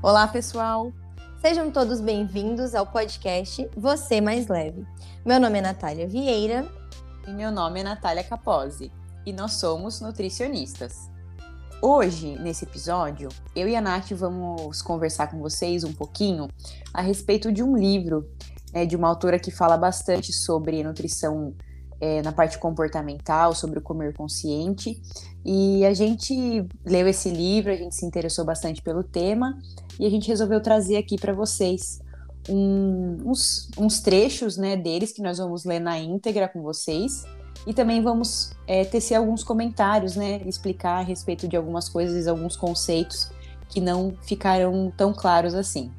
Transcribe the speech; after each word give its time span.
Olá, 0.00 0.28
pessoal! 0.28 0.92
Sejam 1.40 1.72
todos 1.72 2.00
bem-vindos 2.00 2.72
ao 2.72 2.86
podcast 2.86 3.68
Você 3.76 4.20
Mais 4.20 4.46
Leve. 4.46 4.86
Meu 5.26 5.40
nome 5.40 5.58
é 5.58 5.60
Natália 5.60 6.06
Vieira. 6.06 6.64
E 7.26 7.32
meu 7.32 7.50
nome 7.50 7.80
é 7.80 7.82
Natália 7.82 8.22
Capozzi. 8.22 8.92
E 9.26 9.32
nós 9.32 9.54
somos 9.54 10.00
nutricionistas. 10.00 11.10
Hoje, 11.82 12.38
nesse 12.38 12.64
episódio, 12.64 13.28
eu 13.56 13.68
e 13.68 13.74
a 13.74 13.80
Nath 13.80 14.12
vamos 14.12 14.80
conversar 14.82 15.32
com 15.32 15.40
vocês 15.40 15.82
um 15.82 15.92
pouquinho 15.92 16.46
a 16.94 17.02
respeito 17.02 17.50
de 17.50 17.64
um 17.64 17.76
livro 17.76 18.24
né, 18.72 18.86
de 18.86 18.94
uma 18.94 19.08
autora 19.08 19.36
que 19.36 19.50
fala 19.50 19.76
bastante 19.76 20.32
sobre 20.32 20.80
nutrição 20.84 21.56
é, 22.00 22.22
na 22.22 22.32
parte 22.32 22.58
comportamental, 22.58 23.54
sobre 23.54 23.78
o 23.78 23.82
comer 23.82 24.14
consciente. 24.14 25.00
E 25.44 25.84
a 25.84 25.94
gente 25.94 26.66
leu 26.84 27.08
esse 27.08 27.30
livro, 27.30 27.72
a 27.72 27.76
gente 27.76 27.94
se 27.94 28.04
interessou 28.04 28.44
bastante 28.44 28.82
pelo 28.82 29.02
tema 29.02 29.58
e 29.98 30.06
a 30.06 30.10
gente 30.10 30.28
resolveu 30.28 30.60
trazer 30.60 30.96
aqui 30.96 31.16
para 31.18 31.32
vocês 31.32 32.00
um, 32.48 33.18
uns, 33.24 33.68
uns, 33.76 34.00
trechos 34.00 34.56
né, 34.56 34.76
deles 34.76 35.12
que 35.12 35.22
nós 35.22 35.38
vamos 35.38 35.64
ler 35.64 35.80
na 35.80 35.98
íntegra 35.98 36.48
com 36.48 36.62
vocês 36.62 37.24
e 37.66 37.74
também 37.74 38.00
vamos 38.00 38.52
é, 38.66 38.84
tecer 38.84 39.14
alguns 39.14 39.42
comentários, 39.42 40.16
né? 40.16 40.40
Explicar 40.46 40.98
a 40.98 41.02
respeito 41.02 41.48
de 41.48 41.56
algumas 41.56 41.88
coisas, 41.88 42.26
alguns 42.26 42.56
conceitos 42.56 43.30
que 43.68 43.80
não 43.80 44.14
ficaram 44.22 44.92
tão 44.96 45.12
claros 45.12 45.54
assim. 45.54 45.90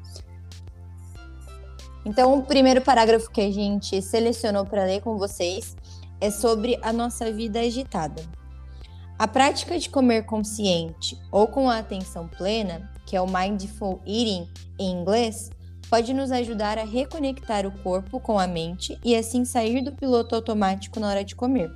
Então, 2.04 2.38
o 2.38 2.42
primeiro 2.42 2.80
parágrafo 2.80 3.30
que 3.30 3.40
a 3.40 3.50
gente 3.50 4.00
selecionou 4.00 4.64
para 4.64 4.84
ler 4.84 5.02
com 5.02 5.18
vocês 5.18 5.76
é 6.20 6.30
sobre 6.30 6.78
a 6.82 6.92
nossa 6.92 7.32
vida 7.32 7.60
agitada. 7.60 8.22
A 9.18 9.28
prática 9.28 9.78
de 9.78 9.90
comer 9.90 10.24
consciente 10.24 11.18
ou 11.30 11.46
com 11.46 11.68
a 11.68 11.78
atenção 11.78 12.26
plena, 12.26 12.90
que 13.04 13.14
é 13.14 13.20
o 13.20 13.26
mindful 13.26 14.00
eating 14.06 14.48
em 14.78 14.92
inglês, 14.92 15.50
pode 15.90 16.14
nos 16.14 16.30
ajudar 16.30 16.78
a 16.78 16.84
reconectar 16.84 17.66
o 17.66 17.72
corpo 17.82 18.20
com 18.20 18.38
a 18.38 18.46
mente 18.46 18.98
e 19.04 19.14
assim 19.16 19.44
sair 19.44 19.82
do 19.82 19.92
piloto 19.92 20.34
automático 20.34 21.00
na 21.00 21.08
hora 21.08 21.24
de 21.24 21.34
comer. 21.34 21.70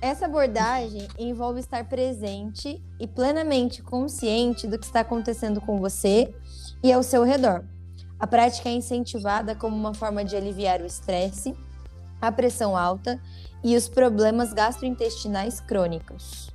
Essa 0.00 0.26
abordagem 0.26 1.08
envolve 1.18 1.60
estar 1.60 1.88
presente 1.88 2.82
e 2.98 3.06
plenamente 3.06 3.82
consciente 3.82 4.66
do 4.66 4.78
que 4.78 4.86
está 4.86 5.00
acontecendo 5.00 5.60
com 5.60 5.78
você 5.78 6.32
e 6.82 6.92
ao 6.92 7.02
seu 7.02 7.24
redor. 7.24 7.64
A 8.18 8.26
prática 8.26 8.68
é 8.68 8.72
incentivada 8.72 9.54
como 9.54 9.76
uma 9.76 9.92
forma 9.92 10.24
de 10.24 10.36
aliviar 10.36 10.80
o 10.80 10.86
estresse, 10.86 11.54
a 12.20 12.30
pressão 12.30 12.76
alta 12.76 13.20
e 13.62 13.76
os 13.76 13.88
problemas 13.88 14.52
gastrointestinais 14.52 15.60
crônicos. 15.60 16.50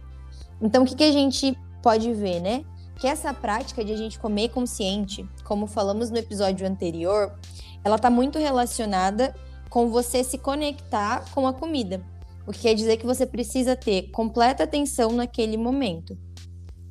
Então, 0.62 0.84
o 0.84 0.86
que, 0.86 0.96
que 0.96 1.04
a 1.04 1.12
gente 1.12 1.58
pode 1.82 2.14
ver, 2.14 2.40
né? 2.40 2.66
que 2.98 3.08
essa 3.08 3.34
prática 3.34 3.84
de 3.84 3.92
a 3.92 3.98
gente 3.98 4.20
comer 4.20 4.50
consciente, 4.50 5.28
como 5.44 5.68
falamos 5.68 6.10
no 6.10 6.18
episódio 6.18 6.66
anterior, 6.66 7.38
ela 7.84 7.98
está 7.98 8.10
muito 8.10 8.40
relacionada 8.40 9.36
com 9.70 9.90
você 9.90 10.24
se 10.24 10.38
conectar 10.38 11.26
com 11.34 11.46
a 11.46 11.54
comida. 11.54 12.02
O 12.48 12.52
que 12.52 12.60
quer 12.60 12.74
dizer 12.74 12.98
que 12.98 13.06
você 13.06 13.26
precisa 13.26 13.76
ter 13.76 14.10
completa 14.12 14.64
atenção 14.64 15.12
naquele 15.12 15.58
momento. 15.58 16.18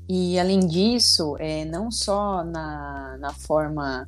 E 0.09 0.39
além 0.39 0.61
disso, 0.61 1.37
é, 1.39 1.65
não 1.65 1.91
só 1.91 2.45
na, 2.45 3.17
na 3.19 3.33
forma 3.33 4.07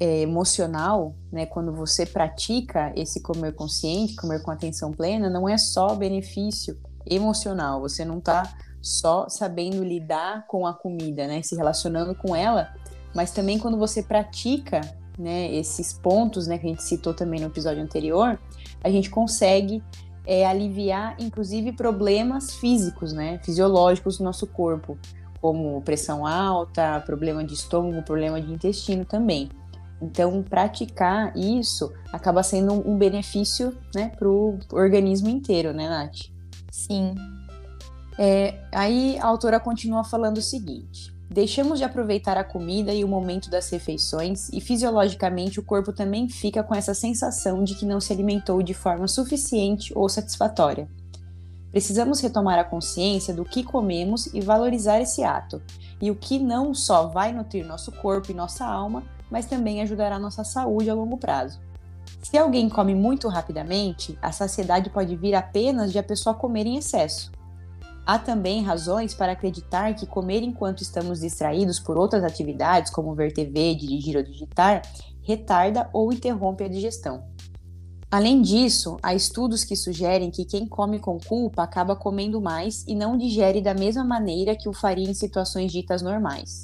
é, 0.00 0.20
emocional, 0.20 1.14
né, 1.32 1.46
quando 1.46 1.72
você 1.72 2.06
pratica 2.06 2.92
esse 2.94 3.20
comer 3.20 3.54
consciente, 3.54 4.16
comer 4.16 4.42
com 4.42 4.50
atenção 4.50 4.92
plena, 4.92 5.28
não 5.28 5.48
é 5.48 5.58
só 5.58 5.94
benefício 5.94 6.78
emocional. 7.04 7.80
Você 7.80 8.04
não 8.04 8.18
está 8.18 8.54
só 8.80 9.28
sabendo 9.28 9.82
lidar 9.82 10.46
com 10.46 10.66
a 10.66 10.72
comida, 10.72 11.26
né? 11.26 11.42
Se 11.42 11.56
relacionando 11.56 12.14
com 12.14 12.34
ela, 12.34 12.72
mas 13.14 13.32
também 13.32 13.58
quando 13.58 13.76
você 13.76 14.02
pratica, 14.02 14.80
né, 15.18 15.52
esses 15.52 15.92
pontos, 15.92 16.46
né, 16.46 16.58
que 16.58 16.66
a 16.66 16.68
gente 16.68 16.82
citou 16.82 17.12
também 17.12 17.40
no 17.40 17.46
episódio 17.46 17.82
anterior, 17.82 18.38
a 18.82 18.88
gente 18.88 19.10
consegue 19.10 19.82
é, 20.24 20.46
aliviar, 20.46 21.16
inclusive, 21.18 21.72
problemas 21.72 22.54
físicos, 22.54 23.12
né, 23.12 23.40
fisiológicos 23.42 24.18
do 24.18 24.24
nosso 24.24 24.46
corpo, 24.46 24.96
como 25.40 25.80
pressão 25.82 26.24
alta, 26.26 27.02
problema 27.04 27.42
de 27.42 27.54
estômago, 27.54 28.02
problema 28.02 28.40
de 28.40 28.52
intestino 28.52 29.04
também. 29.04 29.48
Então, 30.00 30.42
praticar 30.42 31.36
isso 31.36 31.92
acaba 32.12 32.42
sendo 32.42 32.72
um 32.88 32.96
benefício, 32.96 33.76
né, 33.94 34.10
para 34.16 34.28
o 34.28 34.58
organismo 34.72 35.28
inteiro, 35.28 35.72
né, 35.72 35.88
Nath? 35.88 36.30
Sim, 36.70 37.14
é, 38.18 38.58
aí 38.72 39.16
a 39.20 39.26
autora 39.26 39.60
continua 39.60 40.02
falando 40.02 40.38
o 40.38 40.42
seguinte: 40.42 41.14
deixamos 41.30 41.78
de 41.78 41.84
aproveitar 41.84 42.36
a 42.36 42.42
comida 42.42 42.92
e 42.92 43.04
o 43.04 43.08
momento 43.08 43.48
das 43.48 43.70
refeições, 43.70 44.48
e 44.52 44.60
fisiologicamente 44.60 45.60
o 45.60 45.62
corpo 45.62 45.92
também 45.92 46.28
fica 46.28 46.64
com 46.64 46.74
essa 46.74 46.92
sensação 46.94 47.62
de 47.62 47.76
que 47.76 47.86
não 47.86 48.00
se 48.00 48.12
alimentou 48.12 48.60
de 48.60 48.74
forma 48.74 49.06
suficiente 49.06 49.92
ou 49.96 50.08
satisfatória. 50.08 50.88
Precisamos 51.70 52.20
retomar 52.20 52.58
a 52.58 52.64
consciência 52.64 53.32
do 53.32 53.44
que 53.44 53.62
comemos 53.62 54.26
e 54.34 54.40
valorizar 54.40 55.00
esse 55.00 55.22
ato, 55.22 55.62
e 56.00 56.10
o 56.10 56.16
que 56.16 56.40
não 56.40 56.74
só 56.74 57.06
vai 57.06 57.32
nutrir 57.32 57.64
nosso 57.64 57.92
corpo 57.92 58.32
e 58.32 58.34
nossa 58.34 58.64
alma, 58.64 59.04
mas 59.30 59.46
também 59.46 59.82
ajudará 59.82 60.18
nossa 60.18 60.44
saúde 60.44 60.90
a 60.90 60.94
longo 60.94 61.18
prazo. 61.18 61.60
Se 62.22 62.36
alguém 62.36 62.68
come 62.68 62.94
muito 62.94 63.28
rapidamente, 63.28 64.18
a 64.20 64.32
saciedade 64.32 64.90
pode 64.90 65.16
vir 65.16 65.34
apenas 65.34 65.92
de 65.92 65.98
a 65.98 66.02
pessoa 66.02 66.34
comer 66.34 66.66
em 66.66 66.76
excesso. 66.76 67.30
Há 68.04 68.18
também 68.18 68.62
razões 68.62 69.14
para 69.14 69.32
acreditar 69.32 69.94
que 69.94 70.06
comer 70.06 70.42
enquanto 70.42 70.82
estamos 70.82 71.20
distraídos 71.20 71.78
por 71.78 71.98
outras 71.98 72.24
atividades, 72.24 72.90
como 72.90 73.14
ver 73.14 73.32
TV, 73.32 73.74
dirigir 73.74 74.16
ou 74.16 74.22
digitar, 74.22 74.82
retarda 75.22 75.90
ou 75.92 76.12
interrompe 76.12 76.64
a 76.64 76.68
digestão. 76.68 77.22
Além 78.10 78.40
disso, 78.40 78.96
há 79.02 79.14
estudos 79.14 79.64
que 79.64 79.76
sugerem 79.76 80.30
que 80.30 80.46
quem 80.46 80.66
come 80.66 80.98
com 80.98 81.18
culpa 81.18 81.62
acaba 81.62 81.94
comendo 81.94 82.40
mais 82.40 82.82
e 82.88 82.94
não 82.94 83.18
digere 83.18 83.60
da 83.60 83.74
mesma 83.74 84.02
maneira 84.02 84.56
que 84.56 84.66
o 84.66 84.72
faria 84.72 85.08
em 85.08 85.12
situações 85.12 85.70
ditas 85.70 86.00
normais. 86.00 86.62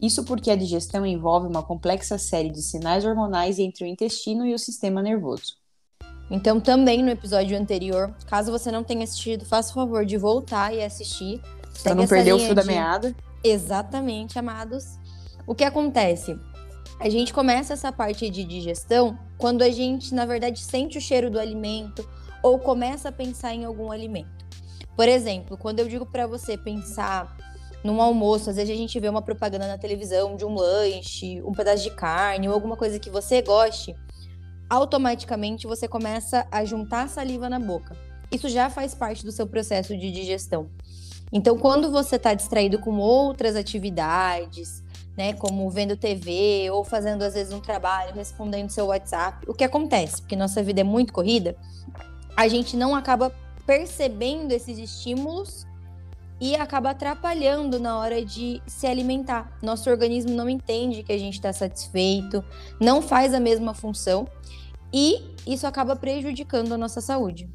Isso 0.00 0.24
porque 0.24 0.50
a 0.50 0.56
digestão 0.56 1.06
envolve 1.06 1.46
uma 1.46 1.62
complexa 1.62 2.18
série 2.18 2.50
de 2.50 2.62
sinais 2.62 3.04
hormonais 3.04 3.58
entre 3.58 3.84
o 3.84 3.86
intestino 3.86 4.46
e 4.46 4.54
o 4.54 4.58
sistema 4.58 5.02
nervoso. 5.02 5.56
Então, 6.30 6.60
também 6.60 7.02
no 7.02 7.10
episódio 7.10 7.56
anterior, 7.56 8.14
caso 8.26 8.50
você 8.50 8.70
não 8.72 8.82
tenha 8.82 9.04
assistido, 9.04 9.44
faça 9.44 9.70
o 9.70 9.74
favor 9.74 10.04
de 10.04 10.16
voltar 10.16 10.74
e 10.74 10.82
assistir. 10.82 11.40
Pra 11.82 11.94
não 11.94 12.06
perder 12.06 12.32
o 12.32 12.38
fio 12.38 12.48
de... 12.48 12.54
da 12.54 12.64
meada. 12.64 13.14
Exatamente, 13.42 14.38
amados. 14.38 14.98
O 15.46 15.54
que 15.54 15.64
acontece? 15.64 16.38
A 16.98 17.10
gente 17.10 17.34
começa 17.34 17.74
essa 17.74 17.92
parte 17.92 18.30
de 18.30 18.44
digestão 18.44 19.18
quando 19.36 19.62
a 19.62 19.70
gente, 19.70 20.14
na 20.14 20.24
verdade, 20.24 20.60
sente 20.60 20.96
o 20.96 21.00
cheiro 21.00 21.30
do 21.30 21.38
alimento 21.38 22.08
ou 22.42 22.58
começa 22.58 23.08
a 23.08 23.12
pensar 23.12 23.54
em 23.54 23.64
algum 23.64 23.90
alimento. 23.90 24.44
Por 24.96 25.08
exemplo, 25.08 25.58
quando 25.58 25.80
eu 25.80 25.88
digo 25.88 26.06
para 26.06 26.26
você 26.26 26.56
pensar 26.56 27.36
num 27.84 28.00
almoço, 28.00 28.50
às 28.50 28.56
vezes 28.56 28.74
a 28.74 28.76
gente 28.76 28.98
vê 28.98 29.08
uma 29.08 29.22
propaganda 29.22 29.68
na 29.68 29.78
televisão 29.78 30.34
de 30.36 30.44
um 30.44 30.54
lanche, 30.54 31.40
um 31.42 31.52
pedaço 31.52 31.82
de 31.82 31.90
carne 31.90 32.48
ou 32.48 32.54
alguma 32.54 32.76
coisa 32.76 32.98
que 32.98 33.10
você 33.10 33.42
goste 33.42 33.94
automaticamente 34.68 35.66
você 35.66 35.86
começa 35.86 36.46
a 36.50 36.64
juntar 36.64 37.08
saliva 37.08 37.48
na 37.48 37.58
boca. 37.58 37.96
Isso 38.30 38.48
já 38.48 38.68
faz 38.68 38.94
parte 38.94 39.24
do 39.24 39.30
seu 39.30 39.46
processo 39.46 39.96
de 39.96 40.10
digestão. 40.10 40.68
Então, 41.32 41.58
quando 41.58 41.90
você 41.90 42.16
está 42.16 42.34
distraído 42.34 42.78
com 42.78 42.98
outras 42.98 43.56
atividades, 43.56 44.82
né, 45.16 45.32
como 45.34 45.68
vendo 45.70 45.96
TV 45.96 46.70
ou 46.70 46.84
fazendo 46.84 47.22
às 47.22 47.34
vezes 47.34 47.52
um 47.52 47.60
trabalho, 47.60 48.14
respondendo 48.14 48.70
seu 48.70 48.86
WhatsApp, 48.86 49.44
o 49.48 49.54
que 49.54 49.64
acontece? 49.64 50.22
Porque 50.22 50.36
nossa 50.36 50.62
vida 50.62 50.80
é 50.80 50.84
muito 50.84 51.12
corrida, 51.12 51.56
a 52.36 52.48
gente 52.48 52.76
não 52.76 52.94
acaba 52.94 53.32
percebendo 53.66 54.52
esses 54.52 54.78
estímulos 54.78 55.66
e 56.44 56.54
acaba 56.56 56.90
atrapalhando 56.90 57.80
na 57.80 57.98
hora 57.98 58.22
de 58.22 58.60
se 58.66 58.86
alimentar. 58.86 59.58
Nosso 59.62 59.88
organismo 59.88 60.32
não 60.32 60.46
entende 60.46 61.02
que 61.02 61.10
a 61.10 61.16
gente 61.16 61.36
está 61.36 61.50
satisfeito, 61.54 62.44
não 62.78 63.00
faz 63.00 63.32
a 63.32 63.40
mesma 63.40 63.72
função 63.72 64.28
e 64.92 65.22
isso 65.46 65.66
acaba 65.66 65.96
prejudicando 65.96 66.74
a 66.74 66.76
nossa 66.76 67.00
saúde. 67.00 67.48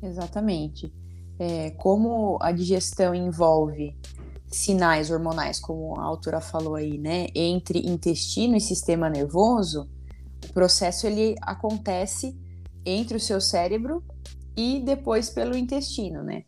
Exatamente. 0.00 0.90
É, 1.38 1.72
como 1.72 2.38
a 2.40 2.50
digestão 2.50 3.14
envolve 3.14 3.94
sinais 4.46 5.10
hormonais, 5.10 5.60
como 5.60 6.00
a 6.00 6.02
autora 6.02 6.40
falou 6.40 6.76
aí, 6.76 6.96
né, 6.96 7.26
entre 7.34 7.78
intestino 7.80 8.56
e 8.56 8.60
sistema 8.60 9.10
nervoso, 9.10 9.86
o 10.48 10.52
processo 10.54 11.06
ele 11.06 11.34
acontece 11.42 12.34
entre 12.86 13.18
o 13.18 13.20
seu 13.20 13.38
cérebro 13.38 14.02
e 14.56 14.80
depois 14.80 15.28
pelo 15.28 15.54
intestino, 15.54 16.22
né? 16.22 16.44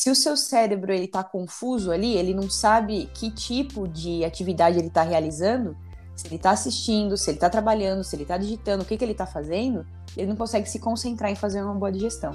Se 0.00 0.08
o 0.08 0.14
seu 0.14 0.34
cérebro 0.34 0.94
ele 0.94 1.04
está 1.04 1.22
confuso 1.22 1.92
ali, 1.92 2.14
ele 2.14 2.32
não 2.32 2.48
sabe 2.48 3.10
que 3.12 3.30
tipo 3.30 3.86
de 3.86 4.24
atividade 4.24 4.78
ele 4.78 4.86
está 4.86 5.02
realizando, 5.02 5.76
se 6.16 6.26
ele 6.26 6.36
está 6.36 6.52
assistindo, 6.52 7.18
se 7.18 7.28
ele 7.28 7.36
está 7.36 7.50
trabalhando, 7.50 8.02
se 8.02 8.16
ele 8.16 8.22
está 8.22 8.38
digitando, 8.38 8.82
o 8.82 8.86
que, 8.86 8.96
que 8.96 9.04
ele 9.04 9.12
está 9.12 9.26
fazendo, 9.26 9.84
ele 10.16 10.28
não 10.28 10.36
consegue 10.36 10.66
se 10.70 10.78
concentrar 10.78 11.30
em 11.30 11.34
fazer 11.34 11.62
uma 11.62 11.74
boa 11.74 11.92
digestão. 11.92 12.32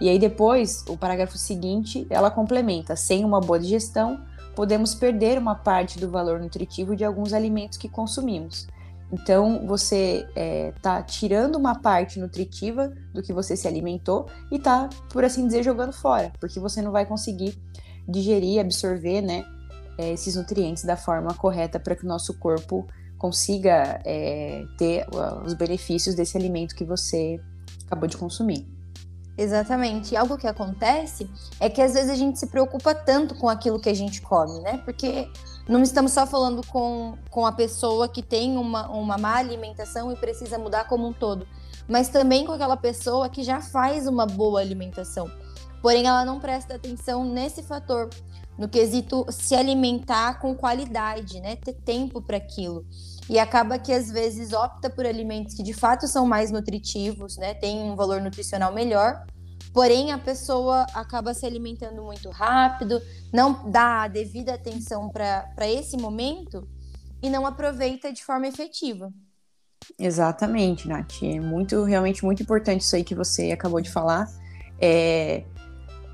E 0.00 0.08
aí 0.08 0.18
depois, 0.18 0.86
o 0.88 0.96
parágrafo 0.96 1.36
seguinte, 1.36 2.06
ela 2.08 2.30
complementa: 2.30 2.96
sem 2.96 3.26
uma 3.26 3.42
boa 3.42 3.60
digestão, 3.60 4.24
podemos 4.54 4.94
perder 4.94 5.36
uma 5.36 5.54
parte 5.54 5.98
do 5.98 6.10
valor 6.10 6.40
nutritivo 6.40 6.96
de 6.96 7.04
alguns 7.04 7.34
alimentos 7.34 7.76
que 7.76 7.90
consumimos. 7.90 8.66
Então, 9.12 9.66
você 9.66 10.26
está 10.28 10.40
é, 10.40 10.72
tá 10.82 11.02
tirando 11.02 11.56
uma 11.56 11.80
parte 11.80 12.18
nutritiva 12.18 12.92
do 13.12 13.22
que 13.22 13.32
você 13.32 13.56
se 13.56 13.68
alimentou 13.68 14.26
e 14.50 14.56
está, 14.56 14.88
por 15.10 15.24
assim 15.24 15.46
dizer, 15.46 15.62
jogando 15.62 15.92
fora, 15.92 16.32
porque 16.40 16.58
você 16.58 16.82
não 16.82 16.90
vai 16.90 17.06
conseguir 17.06 17.56
digerir, 18.08 18.60
absorver 18.60 19.20
né, 19.20 19.44
é, 19.98 20.12
esses 20.12 20.34
nutrientes 20.34 20.84
da 20.84 20.96
forma 20.96 21.32
correta 21.34 21.78
para 21.78 21.94
que 21.94 22.04
o 22.04 22.08
nosso 22.08 22.34
corpo 22.38 22.86
consiga 23.16 24.00
é, 24.04 24.64
ter 24.76 25.06
os 25.44 25.54
benefícios 25.54 26.14
desse 26.14 26.36
alimento 26.36 26.74
que 26.74 26.84
você 26.84 27.40
acabou 27.86 28.08
de 28.08 28.16
consumir. 28.16 28.66
Exatamente. 29.38 30.16
Algo 30.16 30.38
que 30.38 30.46
acontece 30.46 31.28
é 31.60 31.68
que 31.68 31.82
às 31.82 31.92
vezes 31.92 32.10
a 32.10 32.14
gente 32.14 32.38
se 32.38 32.46
preocupa 32.46 32.94
tanto 32.94 33.34
com 33.34 33.48
aquilo 33.48 33.78
que 33.78 33.88
a 33.88 33.94
gente 33.94 34.22
come, 34.22 34.60
né? 34.60 34.78
Porque 34.84 35.28
não 35.68 35.82
estamos 35.82 36.12
só 36.12 36.26
falando 36.26 36.64
com, 36.66 37.16
com 37.30 37.44
a 37.44 37.52
pessoa 37.52 38.08
que 38.08 38.22
tem 38.22 38.56
uma, 38.56 38.88
uma 38.88 39.18
má 39.18 39.36
alimentação 39.36 40.12
e 40.12 40.16
precisa 40.16 40.58
mudar 40.58 40.84
como 40.84 41.08
um 41.08 41.12
todo, 41.12 41.46
mas 41.88 42.08
também 42.08 42.46
com 42.46 42.52
aquela 42.52 42.76
pessoa 42.76 43.28
que 43.28 43.42
já 43.42 43.60
faz 43.60 44.06
uma 44.06 44.26
boa 44.26 44.60
alimentação. 44.60 45.30
Porém, 45.82 46.06
ela 46.06 46.24
não 46.24 46.40
presta 46.40 46.74
atenção 46.74 47.24
nesse 47.24 47.62
fator, 47.62 48.10
no 48.58 48.68
quesito 48.68 49.26
se 49.28 49.54
alimentar 49.54 50.40
com 50.40 50.54
qualidade, 50.54 51.40
né? 51.40 51.56
Ter 51.56 51.74
tempo 51.74 52.22
para 52.22 52.36
aquilo. 52.36 52.84
E 53.28 53.38
acaba 53.38 53.78
que 53.78 53.92
às 53.92 54.10
vezes 54.10 54.52
opta 54.52 54.88
por 54.88 55.04
alimentos 55.04 55.54
que 55.54 55.62
de 55.62 55.74
fato 55.74 56.06
são 56.06 56.26
mais 56.26 56.50
nutritivos, 56.50 57.36
né? 57.36 57.54
Tem 57.54 57.82
um 57.82 57.94
valor 57.94 58.20
nutricional 58.20 58.72
melhor. 58.72 59.26
Porém, 59.76 60.10
a 60.10 60.16
pessoa 60.16 60.86
acaba 60.94 61.34
se 61.34 61.44
alimentando 61.44 62.02
muito 62.02 62.30
rápido, 62.30 62.98
não 63.30 63.70
dá 63.70 64.04
a 64.04 64.08
devida 64.08 64.54
atenção 64.54 65.10
para 65.10 65.68
esse 65.70 65.98
momento 65.98 66.66
e 67.22 67.28
não 67.28 67.46
aproveita 67.46 68.10
de 68.10 68.24
forma 68.24 68.46
efetiva. 68.46 69.12
Exatamente, 69.98 70.88
Nath. 70.88 71.22
É 71.22 71.38
muito, 71.38 71.84
realmente 71.84 72.24
muito 72.24 72.42
importante 72.42 72.80
isso 72.80 72.96
aí 72.96 73.04
que 73.04 73.14
você 73.14 73.52
acabou 73.52 73.82
de 73.82 73.90
falar. 73.90 74.26
É, 74.80 75.44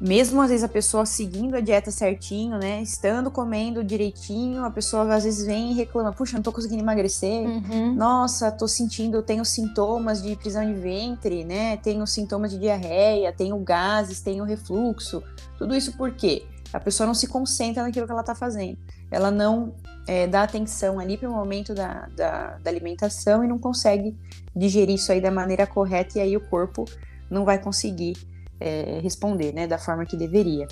mesmo 0.02 0.40
às 0.40 0.50
vezes 0.50 0.64
a 0.64 0.68
pessoa 0.68 1.06
seguindo 1.06 1.54
a 1.54 1.60
dieta 1.60 1.92
certinho, 1.92 2.58
né? 2.58 2.82
Estando 2.82 3.30
comendo 3.30 3.84
direitinho, 3.84 4.64
a 4.64 4.70
pessoa 4.70 5.14
às 5.14 5.22
vezes 5.22 5.46
vem 5.46 5.70
e 5.70 5.74
reclama: 5.74 6.12
puxa, 6.12 6.36
não 6.36 6.42
tô 6.42 6.50
conseguindo 6.50 6.82
emagrecer. 6.82 7.46
Uhum. 7.46 7.94
Nossa, 7.94 8.50
tô 8.50 8.66
sentindo, 8.66 9.22
tenho 9.22 9.44
sintomas 9.44 10.20
de 10.20 10.34
prisão 10.34 10.66
de 10.66 10.74
ventre, 10.74 11.44
né? 11.44 11.76
Tenho 11.76 12.04
sintomas 12.04 12.50
de 12.50 12.58
diarreia, 12.58 13.32
tenho 13.32 13.56
gases, 13.58 14.20
tenho 14.20 14.42
refluxo. 14.42 15.22
Tudo 15.56 15.72
isso 15.72 15.96
por 15.96 16.10
quê? 16.10 16.46
A 16.72 16.80
pessoa 16.80 17.06
não 17.06 17.14
se 17.14 17.28
concentra 17.28 17.84
naquilo 17.84 18.04
que 18.04 18.12
ela 18.12 18.24
tá 18.24 18.34
fazendo. 18.34 18.78
Ela 19.08 19.30
não 19.30 19.72
é, 20.08 20.26
dá 20.26 20.42
atenção 20.42 20.98
ali 20.98 21.16
para 21.16 21.28
o 21.28 21.32
momento 21.32 21.74
da, 21.74 22.08
da, 22.16 22.58
da 22.58 22.70
alimentação 22.70 23.44
e 23.44 23.46
não 23.46 23.58
consegue 23.58 24.16
digerir 24.56 24.96
isso 24.96 25.12
aí 25.12 25.20
da 25.20 25.30
maneira 25.30 25.64
correta, 25.64 26.18
e 26.18 26.22
aí 26.22 26.36
o 26.36 26.40
corpo 26.40 26.86
não 27.30 27.44
vai 27.44 27.58
conseguir 27.58 28.16
é, 28.62 29.00
responder, 29.00 29.52
né, 29.52 29.66
da 29.66 29.78
forma 29.78 30.06
que 30.06 30.16
deveria. 30.16 30.66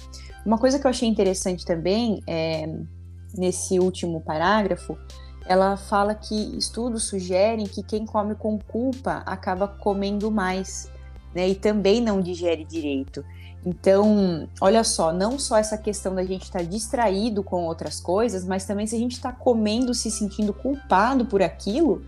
Uma 0.44 0.58
coisa 0.58 0.78
que 0.78 0.86
eu 0.86 0.90
achei 0.90 1.08
interessante 1.08 1.64
também, 1.64 2.22
é, 2.26 2.66
nesse 3.34 3.78
último 3.78 4.20
parágrafo, 4.20 4.96
ela 5.46 5.76
fala 5.76 6.14
que 6.14 6.56
estudos 6.56 7.04
sugerem 7.04 7.66
que 7.66 7.82
quem 7.82 8.06
come 8.06 8.34
com 8.34 8.58
culpa 8.58 9.22
acaba 9.26 9.66
comendo 9.66 10.30
mais, 10.30 10.90
né, 11.34 11.48
e 11.48 11.54
também 11.54 12.00
não 12.00 12.20
digere 12.20 12.64
direito. 12.64 13.24
Então, 13.64 14.48
olha 14.60 14.82
só, 14.82 15.12
não 15.12 15.38
só 15.38 15.58
essa 15.58 15.76
questão 15.76 16.14
da 16.14 16.24
gente 16.24 16.44
estar 16.44 16.60
tá 16.60 16.64
distraído 16.64 17.42
com 17.42 17.64
outras 17.64 18.00
coisas, 18.00 18.44
mas 18.44 18.64
também 18.64 18.86
se 18.86 18.96
a 18.96 18.98
gente 18.98 19.12
está 19.12 19.32
comendo 19.32 19.92
se 19.92 20.10
sentindo 20.10 20.54
culpado 20.54 21.26
por 21.26 21.42
aquilo, 21.42 22.02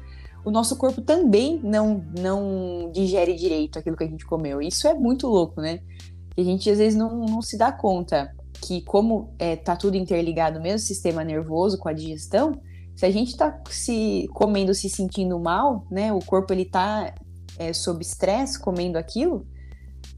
o 0.44 0.50
nosso 0.50 0.76
corpo 0.76 1.00
também 1.00 1.60
não, 1.62 2.04
não 2.18 2.90
digere 2.92 3.34
direito 3.34 3.78
aquilo 3.78 3.96
que 3.96 4.04
a 4.04 4.08
gente 4.08 4.26
comeu. 4.26 4.60
Isso 4.60 4.88
é 4.88 4.94
muito 4.94 5.26
louco, 5.26 5.60
né? 5.60 5.80
E 6.36 6.42
a 6.42 6.44
gente 6.44 6.68
às 6.70 6.78
vezes 6.78 6.98
não, 6.98 7.20
não 7.20 7.42
se 7.42 7.56
dá 7.56 7.70
conta 7.70 8.34
que, 8.60 8.80
como 8.82 9.34
é, 9.38 9.56
tá 9.56 9.76
tudo 9.76 9.96
interligado 9.96 10.60
mesmo, 10.60 10.78
sistema 10.78 11.24
nervoso 11.24 11.78
com 11.78 11.88
a 11.88 11.92
digestão, 11.92 12.52
se 12.94 13.06
a 13.06 13.10
gente 13.10 13.36
tá 13.36 13.60
se 13.68 14.28
comendo, 14.32 14.74
se 14.74 14.88
sentindo 14.88 15.38
mal, 15.38 15.86
né? 15.90 16.12
O 16.12 16.20
corpo 16.20 16.52
ele 16.52 16.64
tá 16.64 17.14
é, 17.58 17.72
sob 17.72 18.02
estresse 18.02 18.58
comendo 18.60 18.98
aquilo, 18.98 19.46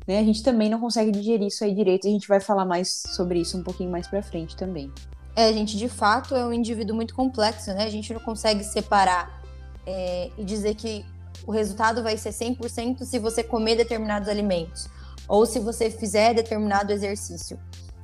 né? 0.06 0.19
A 0.19 0.25
gente 0.25 0.43
também 0.43 0.69
não 0.69 0.81
consegue 0.81 1.11
digerir 1.11 1.49
isso 1.49 1.65
aí 1.65 1.75
direito. 1.75 2.06
A 2.06 2.11
gente 2.11 2.29
vai 2.29 2.41
falar 2.41 2.65
mais 2.65 3.03
sobre 3.15 3.41
isso 3.41 3.59
um 3.59 3.62
pouquinho 3.62 3.91
mais 3.91 4.06
para 4.06 4.23
frente 4.23 4.56
também. 4.56 4.93
É, 5.37 5.47
a 5.47 5.53
gente 5.53 5.76
de 5.76 5.88
fato 5.88 6.35
é 6.35 6.44
um 6.44 6.53
indivíduo 6.53 6.94
muito 6.94 7.15
complexo, 7.15 7.73
né? 7.73 7.85
A 7.85 7.91
gente 7.91 8.12
não 8.12 8.21
consegue 8.21 8.62
separar 8.65 9.44
é, 9.86 10.31
e 10.36 10.44
dizer 10.44 10.75
que 10.75 11.04
o 11.46 11.52
resultado 11.52 12.02
vai 12.02 12.16
ser 12.16 12.31
100% 12.31 13.04
se 13.04 13.19
você 13.19 13.42
comer 13.42 13.76
determinados 13.76 14.28
alimentos 14.28 14.88
ou 15.28 15.46
se 15.46 15.58
você 15.58 15.90
fizer 15.90 16.34
determinado 16.34 16.92
exercício. 16.92 17.58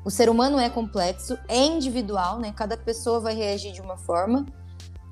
O 0.05 0.11
ser 0.11 0.31
humano 0.31 0.59
é 0.59 0.71
complexo, 0.71 1.39
é 1.47 1.59
individual, 1.59 2.39
né? 2.39 2.53
Cada 2.57 2.77
pessoa 2.77 3.21
vai 3.21 3.35
reagir 3.35 3.73
de 3.73 3.83
uma 3.83 3.99
forma, 3.99 4.47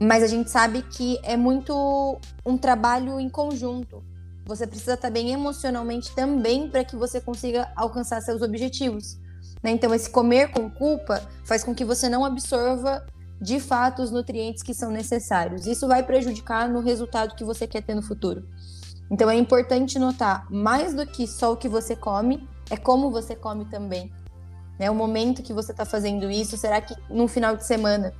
mas 0.01 0.23
a 0.23 0.27
gente 0.27 0.51
sabe 0.51 0.83
que 0.83 1.19
é 1.23 1.37
muito 1.37 2.19
um 2.45 2.57
trabalho 2.57 3.21
em 3.21 3.29
conjunto. 3.29 4.03
Você 4.47 4.67
precisa 4.67 4.95
estar 4.95 5.11
bem 5.11 5.31
emocionalmente 5.31 6.15
também 6.15 6.71
para 6.71 6.85
que 6.85 6.97
você 6.97 7.21
consiga 7.21 7.71
alcançar 7.77 8.23
seus 8.23 8.41
objetivos. 8.41 9.19
Né? 9.63 9.73
Então, 9.73 9.93
esse 9.95 10.09
comer 10.09 10.51
com 10.53 10.71
culpa 10.71 11.23
faz 11.45 11.63
com 11.63 11.75
que 11.75 11.85
você 11.85 12.09
não 12.09 12.25
absorva 12.25 13.05
de 13.41 13.61
fato 13.61 14.03
os 14.03 14.11
nutrientes 14.11 14.63
que 14.63 14.75
são 14.75 14.91
necessários. 14.91 15.67
Isso 15.67 15.87
vai 15.87 16.03
prejudicar 16.03 16.69
no 16.69 16.81
resultado 16.81 17.35
que 17.35 17.45
você 17.45 17.67
quer 17.67 17.83
ter 17.83 17.95
no 17.95 18.03
futuro. 18.03 18.49
Então 19.11 19.31
é 19.31 19.37
importante 19.37 19.99
notar, 19.99 20.47
mais 20.51 20.93
do 20.95 21.07
que 21.07 21.27
só 21.27 21.53
o 21.53 21.57
que 21.57 21.69
você 21.69 21.97
come, 21.97 22.47
é 22.71 22.77
como 22.77 23.11
você 23.11 23.35
come 23.35 23.65
também. 23.65 24.13
Né? 24.79 24.91
O 24.91 24.95
momento 24.95 25.43
que 25.43 25.53
você 25.53 25.73
está 25.73 25.85
fazendo 25.85 26.31
isso, 26.31 26.57
será 26.57 26.81
que 26.81 26.95
num 27.09 27.27
final 27.27 27.57
de 27.57 27.65
semana 27.65 28.13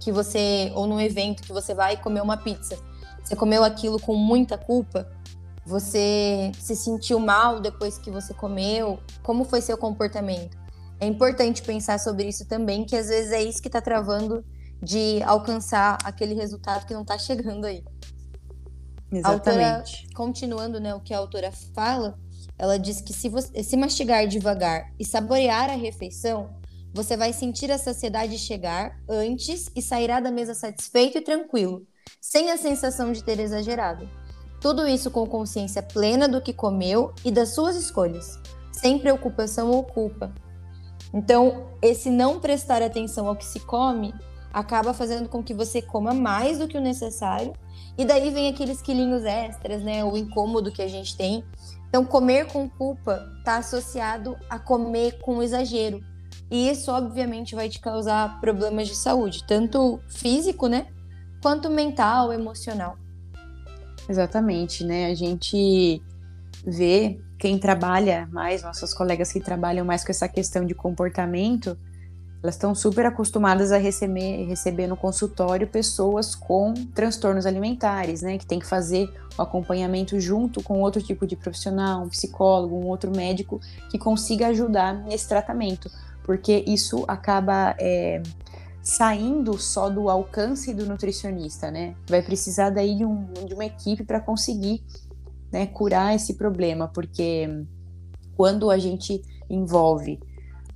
que 0.00 0.10
você, 0.10 0.72
ou 0.74 0.86
num 0.86 1.00
evento 1.00 1.42
que 1.42 1.52
você 1.52 1.74
vai 1.74 1.96
comer 1.96 2.22
uma 2.22 2.36
pizza, 2.36 2.76
você 3.22 3.36
comeu 3.36 3.62
aquilo 3.62 4.00
com 4.00 4.14
muita 4.14 4.58
culpa? 4.58 5.08
Você 5.64 6.50
se 6.58 6.74
sentiu 6.74 7.20
mal 7.20 7.60
depois 7.60 7.98
que 7.98 8.10
você 8.10 8.32
comeu? 8.32 8.98
Como 9.22 9.44
foi 9.44 9.60
seu 9.60 9.76
comportamento? 9.76 10.56
É 11.00 11.06
importante 11.06 11.62
pensar 11.62 11.98
sobre 11.98 12.28
isso 12.28 12.46
também, 12.46 12.84
que 12.84 12.96
às 12.96 13.08
vezes 13.08 13.32
é 13.32 13.42
isso 13.42 13.62
que 13.62 13.68
está 13.68 13.80
travando 13.80 14.44
de 14.82 15.22
alcançar 15.22 15.98
aquele 16.04 16.34
resultado 16.34 16.86
que 16.86 16.94
não 16.94 17.02
está 17.02 17.18
chegando 17.18 17.64
aí. 17.64 17.84
Exatamente. 19.10 19.96
Autora, 19.96 20.14
continuando 20.14 20.80
né, 20.80 20.94
o 20.94 21.00
que 21.00 21.14
a 21.14 21.18
autora 21.18 21.50
fala, 21.74 22.18
ela 22.58 22.78
diz 22.78 23.00
que 23.00 23.12
se, 23.12 23.28
você, 23.28 23.62
se 23.62 23.76
mastigar 23.76 24.26
devagar 24.26 24.92
e 24.98 25.04
saborear 25.04 25.70
a 25.70 25.76
refeição, 25.76 26.50
você 26.92 27.16
vai 27.16 27.32
sentir 27.32 27.70
a 27.70 27.78
saciedade 27.78 28.38
chegar 28.38 28.98
antes 29.08 29.70
e 29.74 29.80
sairá 29.80 30.20
da 30.20 30.30
mesa 30.30 30.54
satisfeito 30.54 31.18
e 31.18 31.22
tranquilo, 31.22 31.86
sem 32.20 32.50
a 32.50 32.56
sensação 32.56 33.12
de 33.12 33.22
ter 33.22 33.38
exagerado. 33.38 34.08
Tudo 34.60 34.86
isso 34.88 35.10
com 35.10 35.24
consciência 35.26 35.82
plena 35.82 36.28
do 36.28 36.42
que 36.42 36.52
comeu 36.52 37.14
e 37.24 37.30
das 37.30 37.50
suas 37.50 37.76
escolhas, 37.76 38.38
sem 38.72 38.98
preocupação 38.98 39.70
ou 39.70 39.84
culpa, 39.84 40.34
então, 41.12 41.68
esse 41.80 42.10
não 42.10 42.38
prestar 42.38 42.82
atenção 42.82 43.28
ao 43.28 43.36
que 43.36 43.44
se 43.44 43.60
come 43.60 44.14
acaba 44.52 44.92
fazendo 44.92 45.28
com 45.28 45.42
que 45.42 45.54
você 45.54 45.80
coma 45.80 46.12
mais 46.12 46.58
do 46.58 46.68
que 46.68 46.76
o 46.76 46.80
necessário. 46.80 47.52
E 47.96 48.04
daí 48.04 48.30
vem 48.30 48.48
aqueles 48.48 48.80
quilinhos 48.80 49.24
extras, 49.24 49.82
né? 49.82 50.04
O 50.04 50.16
incômodo 50.16 50.72
que 50.72 50.82
a 50.82 50.88
gente 50.88 51.16
tem. 51.16 51.44
Então, 51.88 52.04
comer 52.04 52.46
com 52.46 52.68
culpa 52.68 53.26
está 53.38 53.56
associado 53.56 54.36
a 54.48 54.58
comer 54.58 55.18
com 55.20 55.42
exagero. 55.42 56.00
E 56.50 56.68
isso, 56.68 56.90
obviamente, 56.90 57.54
vai 57.54 57.68
te 57.68 57.78
causar 57.80 58.40
problemas 58.40 58.88
de 58.88 58.96
saúde, 58.96 59.44
tanto 59.46 60.00
físico, 60.08 60.66
né? 60.66 60.86
Quanto 61.42 61.68
mental, 61.68 62.32
emocional. 62.32 62.96
Exatamente, 64.08 64.84
né? 64.84 65.06
A 65.06 65.14
gente 65.14 66.02
vê 66.64 67.20
quem 67.38 67.58
trabalha 67.58 68.28
mais, 68.32 68.62
nossas 68.62 68.92
colegas 68.92 69.32
que 69.32 69.40
trabalham 69.40 69.84
mais 69.84 70.04
com 70.04 70.10
essa 70.10 70.28
questão 70.28 70.66
de 70.66 70.74
comportamento, 70.74 71.78
elas 72.42 72.54
estão 72.54 72.74
super 72.74 73.04
acostumadas 73.06 73.72
a 73.72 73.78
receber, 73.78 74.44
receber 74.46 74.86
no 74.86 74.96
consultório 74.96 75.66
pessoas 75.66 76.34
com 76.34 76.72
transtornos 76.94 77.46
alimentares, 77.46 78.22
né? 78.22 78.38
Que 78.38 78.46
tem 78.46 78.58
que 78.60 78.66
fazer 78.66 79.12
o 79.36 79.42
acompanhamento 79.42 80.20
junto 80.20 80.62
com 80.62 80.80
outro 80.80 81.02
tipo 81.02 81.26
de 81.26 81.34
profissional, 81.34 82.02
um 82.02 82.08
psicólogo, 82.08 82.76
um 82.76 82.86
outro 82.86 83.10
médico 83.10 83.60
que 83.90 83.98
consiga 83.98 84.48
ajudar 84.48 84.94
nesse 84.94 85.28
tratamento, 85.28 85.90
porque 86.22 86.64
isso 86.66 87.04
acaba 87.08 87.74
é, 87.78 88.22
saindo 88.82 89.58
só 89.58 89.90
do 89.90 90.08
alcance 90.08 90.72
do 90.72 90.86
nutricionista, 90.86 91.72
né? 91.72 91.94
Vai 92.08 92.22
precisar 92.22 92.70
daí 92.70 92.94
de, 92.94 93.04
um, 93.04 93.24
de 93.46 93.52
uma 93.52 93.64
equipe 93.64 94.04
para 94.04 94.20
conseguir 94.20 94.82
né, 95.52 95.66
curar 95.66 96.14
esse 96.14 96.34
problema, 96.34 96.88
porque 96.88 97.48
quando 98.36 98.70
a 98.70 98.78
gente 98.78 99.22
envolve 99.48 100.20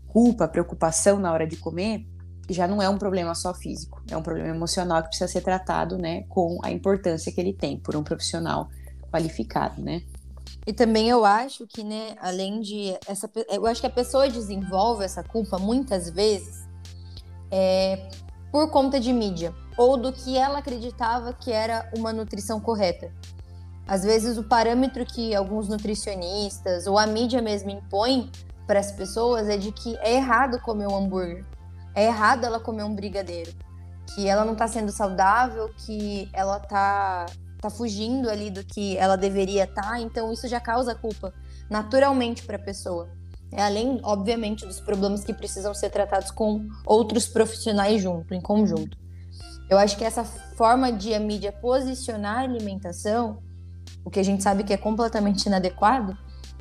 culpa, 0.09 0.49
preocupação 0.49 1.19
na 1.19 1.33
hora 1.33 1.47
de 1.47 1.57
comer, 1.57 2.07
já 2.51 2.67
não 2.67 2.83
é 2.83 2.89
um 2.89 2.99
problema 2.99 3.35
só 3.35 3.55
físico, 3.55 4.03
é 4.11 4.17
um 4.17 4.23
problema 4.23 4.55
emocional 4.55 5.03
que 5.03 5.09
precisa 5.09 5.29
ser 5.29 5.41
tratado, 5.41 5.97
né, 5.97 6.23
com 6.29 6.59
a 6.63 6.71
importância 6.71 7.33
que 7.33 7.41
ele 7.41 7.53
tem 7.53 7.79
por 7.79 7.97
um 7.97 8.03
profissional 8.03 8.69
qualificado, 9.11 9.81
né? 9.81 10.03
E 10.67 10.73
também 10.73 11.09
eu 11.09 11.25
acho 11.25 11.67
que, 11.67 11.83
né, 11.83 12.15
além 12.21 12.61
de 12.61 12.97
essa, 13.07 13.31
eu 13.49 13.67
acho 13.67 13.81
que 13.81 13.87
a 13.87 13.91
pessoa 13.91 14.29
desenvolve 14.29 15.05
essa 15.05 15.23
culpa 15.23 15.59
muitas 15.59 16.09
vezes 16.09 16.65
é, 17.51 18.09
por 18.51 18.71
conta 18.71 19.01
de 19.01 19.13
mídia 19.13 19.53
ou 19.77 19.97
do 19.97 20.13
que 20.13 20.37
ela 20.37 20.59
acreditava 20.59 21.33
que 21.33 21.51
era 21.51 21.91
uma 21.97 22.13
nutrição 22.13 22.61
correta. 22.61 23.13
Às 23.87 24.05
vezes 24.05 24.39
o 24.39 24.45
parâmetro 24.45 25.05
que 25.05 25.35
alguns 25.35 25.69
nutricionistas 25.69 26.87
ou 26.87 26.99
a 26.99 27.07
mídia 27.07 27.43
mesmo 27.43 27.71
impõe 27.71 28.31
para 28.67 28.81
as 28.81 28.93
pessoas 28.93 29.49
é 29.49 29.57
de 29.57 29.73
que 29.73 29.97
é 29.99 30.15
errado 30.15 30.61
comer 30.61 30.87
um 30.87 30.97
hambúrguer, 30.97 31.45
é 31.95 32.07
errado 32.07 32.45
ela 32.45 32.61
comer 32.61 32.85
um 32.85 32.95
brigadeiro, 32.95 33.53
que 34.15 34.29
ela 34.29 34.45
não 34.45 34.53
está 34.53 34.69
sendo 34.69 34.93
saudável, 34.93 35.69
que 35.77 36.29
ela 36.33 36.59
está 36.59 37.27
tá 37.61 37.71
fugindo 37.71 38.29
ali 38.31 38.51
do 38.51 38.65
que 38.65 38.97
ela 38.97 39.17
deveria 39.17 39.65
estar, 39.65 39.83
tá, 39.83 40.01
então 40.01 40.33
isso 40.33 40.49
já 40.49 40.61
causa 40.61 40.95
culpa 40.95 41.33
naturalmente 41.71 42.45
para 42.45 42.57
a 42.57 42.63
pessoa. 42.63 43.09
É 43.53 43.63
além, 43.63 44.01
obviamente, 44.03 44.67
dos 44.67 44.81
problemas 44.81 45.25
que 45.25 45.35
precisam 45.35 45.75
ser 45.75 45.91
tratados 45.91 46.31
com 46.31 46.67
outros 46.87 47.29
profissionais 47.29 48.01
junto, 48.01 48.33
em 48.33 48.41
conjunto. 48.41 48.97
Eu 49.69 49.79
acho 49.79 49.97
que 49.97 50.05
essa 50.05 50.25
forma 50.25 50.91
de 50.93 51.15
a 51.15 51.21
mídia 51.21 51.53
posicionar 51.53 52.39
a 52.39 52.43
alimentação, 52.43 53.43
o 54.05 54.11
que 54.11 54.21
a 54.21 54.23
gente 54.23 54.43
sabe 54.43 54.65
que 54.65 54.73
é 54.73 54.77
completamente 54.77 55.47
inadequado, 55.47 56.17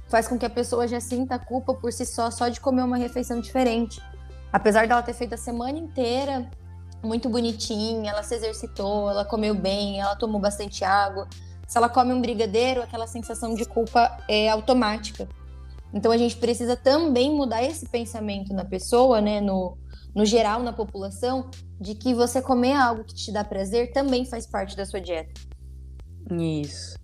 faz 0.08 0.28
com 0.28 0.38
que 0.38 0.46
a 0.46 0.50
pessoa 0.50 0.88
já 0.88 1.00
sinta 1.00 1.40
culpa 1.40 1.74
por 1.74 1.92
si 1.92 2.06
só, 2.06 2.30
só 2.30 2.50
de 2.50 2.60
comer 2.60 2.84
uma 2.84 2.98
refeição 2.98 3.40
diferente. 3.40 4.02
Apesar 4.52 4.88
dela 4.88 5.02
ter 5.02 5.14
feito 5.14 5.34
a 5.34 5.38
semana 5.38 5.78
inteira 5.78 6.50
muito 7.04 7.30
bonitinha, 7.30 8.12
ela 8.12 8.22
se 8.22 8.36
exercitou, 8.36 9.10
ela 9.10 9.26
comeu 9.26 9.56
bem, 9.56 10.00
ela 10.00 10.16
tomou 10.16 10.40
bastante 10.40 10.84
água. 10.84 11.28
Se 11.68 11.78
ela 11.78 11.90
come 11.90 12.14
um 12.14 12.22
brigadeiro, 12.22 12.82
aquela 12.82 13.08
sensação 13.08 13.56
de 13.56 13.66
culpa 13.66 14.18
é 14.28 14.50
automática. 14.50 15.28
Então 15.94 16.12
a 16.12 16.18
gente 16.18 16.36
precisa 16.38 16.76
também 16.76 17.34
mudar 17.34 17.64
esse 17.64 17.88
pensamento 17.88 18.54
na 18.54 18.66
pessoa, 18.66 19.20
né, 19.22 19.42
no, 19.42 19.78
no 20.14 20.26
geral 20.26 20.62
na 20.62 20.74
população, 20.74 21.50
de 21.80 21.96
que 21.96 22.14
você 22.14 22.42
comer 22.42 22.74
algo 22.74 23.04
que 23.04 23.16
te 23.16 23.32
dá 23.32 23.44
prazer 23.44 23.92
também 23.92 24.26
faz 24.26 24.46
parte 24.46 24.76
da 24.76 24.86
sua 24.86 25.02
dieta. 25.02 25.42
Isso. 26.30 27.01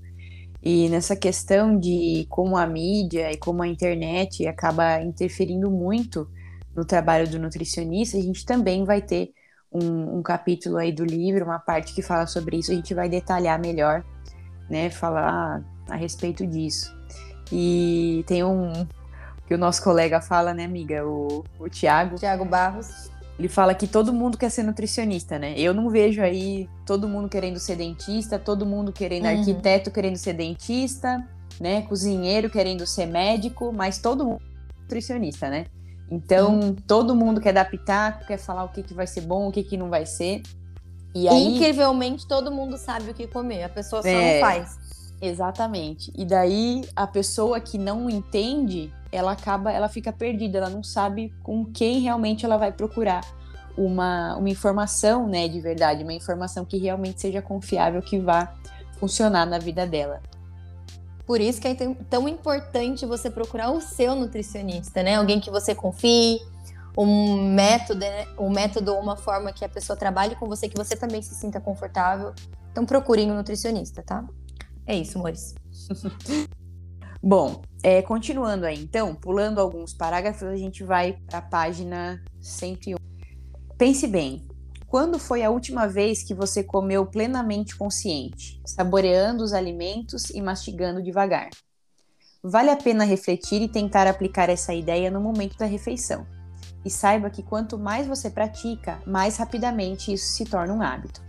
E 0.69 0.89
nessa 0.89 1.15
questão 1.15 1.79
de 1.79 2.27
como 2.29 2.57
a 2.57 2.67
mídia 2.67 3.31
e 3.31 3.37
como 3.37 3.63
a 3.63 3.67
internet 3.69 4.45
acaba 4.45 5.01
interferindo 5.01 5.71
muito 5.71 6.29
no 6.75 6.83
trabalho 6.83 7.25
do 7.25 7.39
nutricionista, 7.39 8.17
a 8.17 8.21
gente 8.21 8.45
também 8.45 8.83
vai 8.83 9.01
ter 9.01 9.31
um, 9.71 10.17
um, 10.17 10.21
capítulo 10.21 10.75
aí 10.75 10.91
do 10.91 11.05
livro, 11.05 11.45
uma 11.45 11.57
parte 11.57 11.93
que 11.93 12.01
fala 12.01 12.27
sobre 12.27 12.57
isso, 12.57 12.73
a 12.73 12.75
gente 12.75 12.93
vai 12.93 13.07
detalhar 13.07 13.57
melhor, 13.57 14.03
né, 14.69 14.89
falar 14.89 15.63
a 15.87 15.95
respeito 15.95 16.45
disso. 16.45 16.93
E 17.49 18.25
tem 18.27 18.43
um 18.43 18.85
que 19.47 19.53
o 19.53 19.57
nosso 19.57 19.81
colega 19.81 20.19
fala, 20.19 20.53
né, 20.53 20.65
amiga, 20.65 21.07
o, 21.07 21.45
o 21.57 21.69
Tiago. 21.69 22.17
Tiago 22.17 22.43
Barros. 22.43 23.09
Ele 23.37 23.47
fala 23.47 23.75
que 23.75 23.87
todo 23.87 24.11
mundo 24.11 24.37
quer 24.37 24.49
ser 24.49 24.63
nutricionista, 24.63 25.37
né? 25.37 25.53
Eu 25.57 25.73
não 25.73 25.89
vejo 25.89 26.21
aí 26.21 26.67
todo 26.85 27.07
mundo 27.07 27.29
querendo 27.29 27.59
ser 27.59 27.75
dentista, 27.75 28.39
todo 28.39 28.65
mundo 28.65 28.91
querendo 28.91 29.25
uhum. 29.25 29.39
arquiteto 29.39 29.91
querendo 29.91 30.17
ser 30.17 30.33
dentista, 30.33 31.23
né? 31.59 31.83
Cozinheiro 31.83 32.49
querendo 32.49 32.85
ser 32.87 33.05
médico, 33.05 33.71
mas 33.71 33.99
todo 33.99 34.25
mundo 34.25 34.41
é 34.41 34.81
nutricionista, 34.81 35.49
né? 35.49 35.65
Então, 36.09 36.59
uhum. 36.59 36.75
todo 36.75 37.15
mundo 37.15 37.39
quer 37.39 37.53
dar 37.53 37.69
pitaco, 37.69 38.25
quer 38.25 38.37
falar 38.37 38.63
o 38.63 38.69
que, 38.69 38.81
que 38.81 38.93
vai 38.93 39.05
ser 39.05 39.21
bom, 39.21 39.49
o 39.49 39.51
que, 39.51 39.63
que 39.63 39.77
não 39.77 39.89
vai 39.89 40.05
ser. 40.05 40.41
E 41.13 41.27
aí... 41.27 41.55
Incrivelmente, 41.55 42.27
todo 42.27 42.51
mundo 42.51 42.77
sabe 42.77 43.11
o 43.11 43.13
que 43.13 43.27
comer, 43.27 43.63
a 43.63 43.69
pessoa 43.69 44.01
só 44.01 44.07
é... 44.07 44.33
não 44.35 44.47
faz. 44.47 44.77
Exatamente. 45.21 46.11
E 46.15 46.25
daí 46.25 46.87
a 46.95 47.07
pessoa 47.07 47.59
que 47.59 47.77
não 47.77 48.09
entende, 48.09 48.93
ela 49.11 49.31
acaba, 49.31 49.71
ela 49.71 49.89
fica 49.89 50.11
perdida, 50.11 50.57
ela 50.57 50.69
não 50.69 50.83
sabe 50.83 51.33
com 51.43 51.65
quem 51.65 51.99
realmente 51.99 52.45
ela 52.45 52.57
vai 52.57 52.71
procurar 52.71 53.21
uma, 53.77 54.35
uma 54.35 54.49
informação, 54.49 55.27
né, 55.27 55.47
de 55.47 55.59
verdade, 55.61 56.03
uma 56.03 56.13
informação 56.13 56.65
que 56.65 56.77
realmente 56.77 57.21
seja 57.21 57.41
confiável, 57.41 58.01
que 58.01 58.19
vá 58.19 58.53
funcionar 58.99 59.45
na 59.45 59.59
vida 59.59 59.85
dela. 59.85 60.21
Por 61.25 61.41
isso 61.41 61.61
que 61.61 61.67
é 61.67 61.75
tão 62.09 62.27
importante 62.27 63.05
você 63.05 63.29
procurar 63.29 63.71
o 63.71 63.81
seu 63.81 64.15
nutricionista, 64.15 65.03
né? 65.03 65.15
Alguém 65.15 65.41
que 65.41 65.51
você 65.51 65.75
confie, 65.75 66.39
um 66.97 67.53
método, 67.53 67.99
né? 67.99 68.25
um 68.39 68.49
método 68.49 68.93
ou 68.93 68.99
uma 68.99 69.17
forma 69.17 69.51
que 69.51 69.63
a 69.63 69.69
pessoa 69.69 69.95
trabalhe 69.95 70.35
com 70.35 70.47
você, 70.47 70.67
que 70.67 70.77
você 70.77 70.95
também 70.95 71.21
se 71.21 71.35
sinta 71.35 71.59
confortável. 71.59 72.33
Então 72.71 72.85
procurem 72.85 73.29
um 73.29 73.35
nutricionista, 73.35 74.01
tá? 74.01 74.25
É 74.85 74.95
isso, 74.95 75.19
amores. 75.19 75.53
Bom, 77.21 77.61
é, 77.83 78.01
continuando 78.01 78.65
aí, 78.65 78.81
então, 78.81 79.13
pulando 79.13 79.59
alguns 79.59 79.93
parágrafos, 79.93 80.47
a 80.47 80.55
gente 80.55 80.83
vai 80.83 81.13
para 81.27 81.39
a 81.39 81.41
página 81.41 82.23
101. 82.41 82.97
Pense 83.77 84.07
bem, 84.07 84.47
quando 84.87 85.19
foi 85.19 85.43
a 85.43 85.49
última 85.49 85.85
vez 85.85 86.23
que 86.23 86.33
você 86.33 86.63
comeu 86.63 87.05
plenamente 87.05 87.75
consciente, 87.75 88.59
saboreando 88.65 89.43
os 89.43 89.53
alimentos 89.53 90.29
e 90.29 90.41
mastigando 90.41 91.03
devagar? 91.03 91.49
Vale 92.41 92.69
a 92.69 92.77
pena 92.77 93.03
refletir 93.03 93.61
e 93.61 93.67
tentar 93.67 94.07
aplicar 94.07 94.49
essa 94.49 94.73
ideia 94.73 95.11
no 95.11 95.19
momento 95.19 95.57
da 95.57 95.65
refeição. 95.65 96.25
E 96.85 96.89
saiba 96.89 97.29
que 97.29 97.43
quanto 97.43 97.77
mais 97.77 98.07
você 98.07 98.29
pratica, 98.29 99.01
mais 99.05 99.35
rapidamente 99.35 100.13
isso 100.13 100.31
se 100.33 100.45
torna 100.45 100.73
um 100.73 100.81
hábito. 100.81 101.21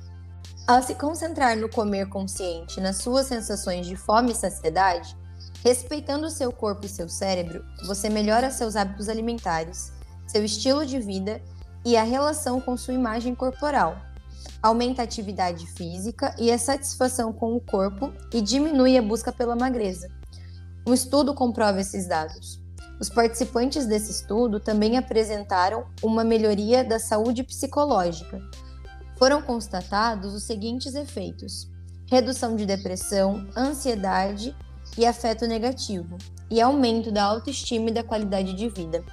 Ao 0.65 0.81
se 0.81 0.95
concentrar 0.95 1.57
no 1.57 1.69
comer 1.69 2.09
consciente, 2.09 2.81
nas 2.81 2.99
suas 2.99 3.27
sensações 3.27 3.87
de 3.87 3.97
fome 3.97 4.31
e 4.31 4.37
saciedade, 4.37 5.17
respeitando 5.65 6.31
seu 6.31 6.53
corpo 6.53 6.87
e 6.87 6.89
seu 6.89 7.09
cérebro, 7.09 7.65
você 7.87 8.09
melhora 8.09 8.51
seus 8.51 8.77
hábitos 8.77 9.09
alimentares, 9.09 9.93
seu 10.27 10.45
estilo 10.45 10.85
de 10.87 10.99
vida 10.99 11.41
e 11.85 11.97
a 11.97 12.03
relação 12.03 12.61
com 12.61 12.77
sua 12.77 12.95
imagem 12.95 13.35
corporal. 13.35 13.97
Aumenta 14.63 15.03
a 15.03 15.05
atividade 15.05 15.67
física 15.67 16.35
e 16.39 16.51
a 16.51 16.59
satisfação 16.59 17.33
com 17.33 17.55
o 17.55 17.61
corpo 17.61 18.13
e 18.33 18.41
diminui 18.41 18.97
a 18.97 19.03
busca 19.03 19.33
pela 19.33 19.57
magreza. 19.57 20.09
Um 20.87 20.95
estudo 20.95 21.35
comprova 21.35 21.81
esses 21.81 22.07
dados. 22.07 22.61
Os 23.01 23.09
participantes 23.09 23.87
desse 23.87 24.11
estudo 24.11 24.59
também 24.59 24.97
apresentaram 24.97 25.87
uma 26.03 26.25
melhoria 26.25 26.83
da 26.83 26.99
saúde 26.99 27.45
psicológica, 27.45 28.41
foram 29.19 29.43
constatados 29.43 30.33
os 30.33 30.45
seguintes 30.45 30.95
efeitos: 30.95 31.69
redução 32.07 32.57
de 32.57 32.65
depressão, 32.65 33.47
ansiedade 33.57 34.57
e 34.97 35.05
afeto 35.05 35.47
negativo, 35.47 36.17
e 36.51 36.61
aumento 36.61 37.11
da 37.11 37.25
autoestima 37.25 37.91
e 37.91 37.93
da 37.93 38.03
qualidade 38.03 38.55
de 38.55 38.69
vida. 38.69 39.05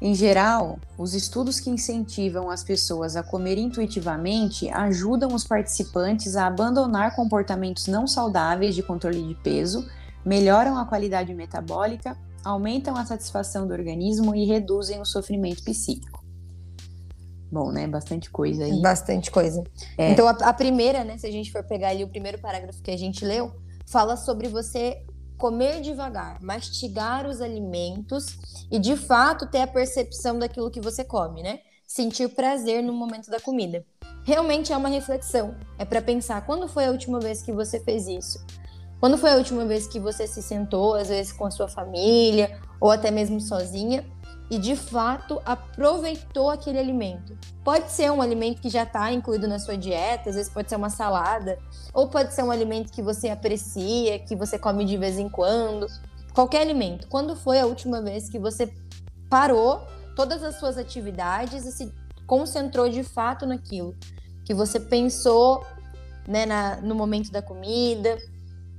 Em 0.00 0.14
geral, 0.14 0.78
os 0.98 1.14
estudos 1.14 1.60
que 1.60 1.70
incentivam 1.70 2.50
as 2.50 2.62
pessoas 2.62 3.16
a 3.16 3.22
comer 3.22 3.58
intuitivamente 3.58 4.68
ajudam 4.70 5.34
os 5.34 5.44
participantes 5.44 6.36
a 6.36 6.46
abandonar 6.46 7.14
comportamentos 7.14 7.86
não 7.86 8.06
saudáveis 8.06 8.74
de 8.74 8.82
controle 8.82 9.22
de 9.22 9.34
peso, 9.36 9.88
melhoram 10.24 10.76
a 10.76 10.84
qualidade 10.84 11.32
metabólica, 11.32 12.16
aumentam 12.44 12.96
a 12.96 13.06
satisfação 13.06 13.66
do 13.66 13.72
organismo 13.72 14.34
e 14.34 14.44
reduzem 14.44 15.00
o 15.00 15.04
sofrimento 15.04 15.62
psíquico 15.64 16.24
bom, 17.54 17.70
né? 17.70 17.86
Bastante 17.86 18.28
coisa 18.30 18.64
aí. 18.64 18.82
Bastante 18.82 19.30
coisa. 19.30 19.62
É. 19.96 20.10
Então, 20.10 20.26
a, 20.26 20.32
a, 20.32 20.52
primeira, 20.52 21.04
né? 21.04 21.16
Se 21.16 21.26
a 21.26 21.30
gente 21.30 21.52
for 21.52 21.62
pegar 21.62 21.90
ali 21.90 22.02
o 22.02 22.08
primeiro 22.08 22.38
parágrafo 22.40 22.82
que 22.82 22.90
a 22.90 22.98
gente 22.98 23.24
leu, 23.24 23.52
fala 23.86 24.16
sobre 24.16 24.48
você 24.48 25.04
comer 25.36 25.80
devagar, 25.80 26.40
mastigar 26.40 27.26
os 27.26 27.40
alimentos 27.40 28.26
e, 28.70 28.78
de 28.78 28.96
fato, 28.96 29.46
ter 29.46 29.60
a 29.60 29.66
percepção 29.66 30.38
daquilo 30.38 30.70
que 30.70 30.80
você 30.80 31.04
come, 31.04 31.42
né? 31.42 31.60
Sentir 31.86 32.28
prazer 32.28 32.82
no 32.82 32.92
momento 32.92 33.30
da 33.30 33.40
comida. 33.40 33.84
Realmente 34.24 34.72
é 34.72 34.76
uma 34.76 34.88
reflexão. 34.88 35.54
É 35.78 35.84
para 35.84 36.00
pensar 36.00 36.46
quando 36.46 36.66
foi 36.66 36.86
a 36.86 36.90
última 36.90 37.20
vez 37.20 37.42
que 37.42 37.52
você 37.52 37.78
fez 37.78 38.06
isso. 38.06 38.44
Quando 39.00 39.18
foi 39.18 39.32
a 39.32 39.36
última 39.36 39.66
vez 39.66 39.86
que 39.86 40.00
você 40.00 40.26
se 40.26 40.42
sentou, 40.42 40.94
às 40.94 41.08
vezes 41.08 41.30
com 41.32 41.44
a 41.44 41.50
sua 41.50 41.68
família 41.68 42.58
ou 42.80 42.90
até 42.90 43.10
mesmo 43.10 43.40
sozinha, 43.40 44.04
e 44.54 44.58
de 44.58 44.76
fato 44.76 45.42
aproveitou 45.44 46.48
aquele 46.48 46.78
alimento. 46.78 47.36
Pode 47.64 47.90
ser 47.90 48.10
um 48.12 48.22
alimento 48.22 48.60
que 48.60 48.68
já 48.68 48.84
está 48.84 49.12
incluído 49.12 49.48
na 49.48 49.58
sua 49.58 49.76
dieta, 49.76 50.30
às 50.30 50.36
vezes 50.36 50.52
pode 50.52 50.68
ser 50.68 50.76
uma 50.76 50.90
salada, 50.90 51.58
ou 51.92 52.08
pode 52.08 52.32
ser 52.32 52.44
um 52.44 52.52
alimento 52.52 52.92
que 52.92 53.02
você 53.02 53.28
aprecia, 53.28 54.18
que 54.20 54.36
você 54.36 54.56
come 54.56 54.84
de 54.84 54.96
vez 54.96 55.18
em 55.18 55.28
quando. 55.28 55.88
Qualquer 56.32 56.60
alimento. 56.60 57.08
Quando 57.08 57.34
foi 57.34 57.58
a 57.58 57.66
última 57.66 58.00
vez 58.00 58.28
que 58.28 58.38
você 58.38 58.72
parou 59.28 59.80
todas 60.14 60.44
as 60.44 60.60
suas 60.60 60.78
atividades 60.78 61.66
e 61.66 61.72
se 61.72 61.92
concentrou 62.24 62.88
de 62.88 63.02
fato 63.02 63.46
naquilo? 63.46 63.92
Que 64.44 64.54
você 64.54 64.78
pensou 64.78 65.66
né, 66.28 66.46
na, 66.46 66.76
no 66.76 66.94
momento 66.94 67.32
da 67.32 67.42
comida, 67.42 68.18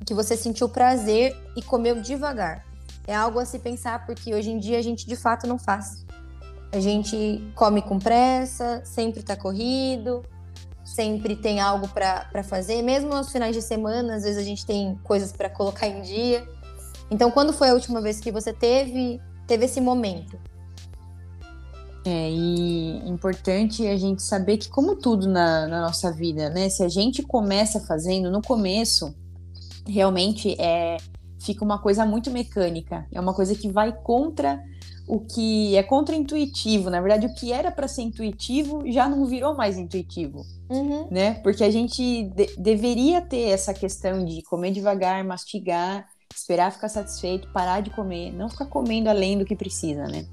que 0.06 0.14
você 0.14 0.38
sentiu 0.38 0.70
prazer 0.70 1.36
e 1.58 1.62
comeu 1.62 2.02
devagar. 2.02 2.64
É 3.08 3.16
algo 3.16 3.40
a 3.40 3.46
se 3.46 3.60
pensar, 3.60 4.06
porque 4.06 4.34
hoje 4.34 4.52
em 4.52 4.58
dia 4.58 4.80
a 4.80 4.82
gente 4.82 5.08
de 5.08 5.16
fato 5.16 5.46
não 5.46 5.58
faz. 5.58 6.06
A 6.72 6.80
gente 6.80 7.42
come 7.56 7.82
com 7.82 8.00
pressa, 8.00 8.82
sempre 8.84 9.22
tá 9.22 9.36
corrido, 9.36 10.24
sempre 10.84 11.36
tem 11.36 11.60
algo 11.60 11.88
para 11.88 12.44
fazer, 12.44 12.82
mesmo 12.82 13.14
aos 13.14 13.32
finais 13.32 13.56
de 13.56 13.62
semana, 13.62 14.16
às 14.16 14.24
vezes 14.24 14.38
a 14.38 14.44
gente 14.44 14.66
tem 14.66 15.00
coisas 15.04 15.32
para 15.32 15.50
colocar 15.50 15.88
em 15.88 16.02
dia. 16.02 16.48
Então, 17.10 17.30
quando 17.32 17.54
foi 17.54 17.70
a 17.70 17.74
última 17.74 18.02
vez 18.02 18.20
que 18.20 18.32
você 18.32 18.52
teve, 18.52 19.22
teve 19.48 19.66
esse 19.66 19.80
momento? 19.80 20.38
É, 22.06 22.30
e 22.30 23.10
importante 23.10 23.88
a 23.88 23.98
gente 23.98 24.22
saber 24.22 24.58
que, 24.58 24.70
como 24.70 24.96
tudo 24.96 25.28
na, 25.28 25.68
na, 25.68 25.82
nossa 25.82 26.12
vida, 26.12 26.50
né? 26.50 26.70
Se 26.70 26.84
a 26.84 26.88
gente 26.88 27.24
começa 27.24 27.80
fazendo 27.80 28.30
no 28.30 28.44
começo, 28.44 29.14
realmente 29.88 30.56
é 30.60 30.98
fica 31.46 31.64
uma 31.64 31.80
coisa 31.80 32.06
muito 32.06 32.32
mecânica. 32.32 33.06
É 33.12 33.20
uma 33.20 33.34
coisa 33.34 33.56
que 33.56 33.70
vai 33.70 33.92
contra 33.92 34.64
o 35.08 35.20
que 35.20 35.76
é 35.76 35.84
contra-intuitivo. 35.84 36.90
Na 36.90 37.00
verdade, 37.00 37.28
o 37.28 37.34
que 37.34 37.54
era 37.54 37.72
para 37.72 37.88
ser 37.88 38.02
intuitivo 38.02 38.84
já 38.92 39.08
não 39.08 39.26
virou 39.26 39.56
mais 39.56 39.78
intuitivo, 39.78 40.46
uhum. 40.70 41.08
né? 41.12 41.36
Porque 41.36 41.64
a 41.64 41.70
gente 41.70 42.24
de 42.24 42.48
deveria 42.58 43.22
ter 43.22 43.50
essa 43.50 43.74
questão 43.74 44.26
de 44.26 44.42
comer 44.42 44.72
devagar, 44.72 45.24
mastigar, 45.24 46.08
esperar 46.36 46.72
ficar 46.72 46.90
satisfeito, 46.90 47.48
parar 47.54 47.82
de 47.82 47.92
comer, 47.92 48.32
não 48.34 48.50
ficar 48.50 48.66
comendo 48.66 49.10
além 49.10 49.38
do 49.38 49.46
que 49.46 49.56
precisa, 49.56 50.06
né? 50.08 50.26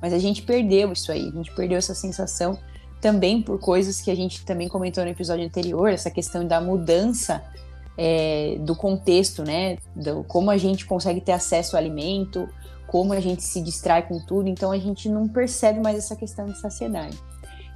Mas 0.00 0.12
a 0.12 0.18
gente 0.18 0.42
perdeu 0.42 0.92
isso 0.92 1.12
aí, 1.12 1.28
a 1.28 1.36
gente 1.36 1.54
perdeu 1.54 1.78
essa 1.78 1.94
sensação 1.94 2.58
também 3.00 3.42
por 3.42 3.58
coisas 3.58 4.00
que 4.00 4.10
a 4.10 4.14
gente 4.14 4.44
também 4.44 4.68
comentou 4.68 5.04
no 5.04 5.10
episódio 5.10 5.44
anterior, 5.44 5.90
essa 5.90 6.10
questão 6.10 6.46
da 6.46 6.60
mudança 6.60 7.44
é, 7.96 8.58
do 8.60 8.74
contexto, 8.74 9.42
né? 9.42 9.78
Do, 9.94 10.24
como 10.24 10.50
a 10.50 10.56
gente 10.56 10.86
consegue 10.86 11.20
ter 11.20 11.32
acesso 11.32 11.76
ao 11.76 11.82
alimento, 11.82 12.48
como 12.86 13.12
a 13.12 13.20
gente 13.20 13.42
se 13.42 13.60
distrai 13.60 14.06
com 14.06 14.18
tudo, 14.20 14.48
então 14.48 14.70
a 14.70 14.78
gente 14.78 15.08
não 15.08 15.28
percebe 15.28 15.80
mais 15.80 15.98
essa 15.98 16.14
questão 16.14 16.46
de 16.46 16.58
saciedade. 16.58 17.18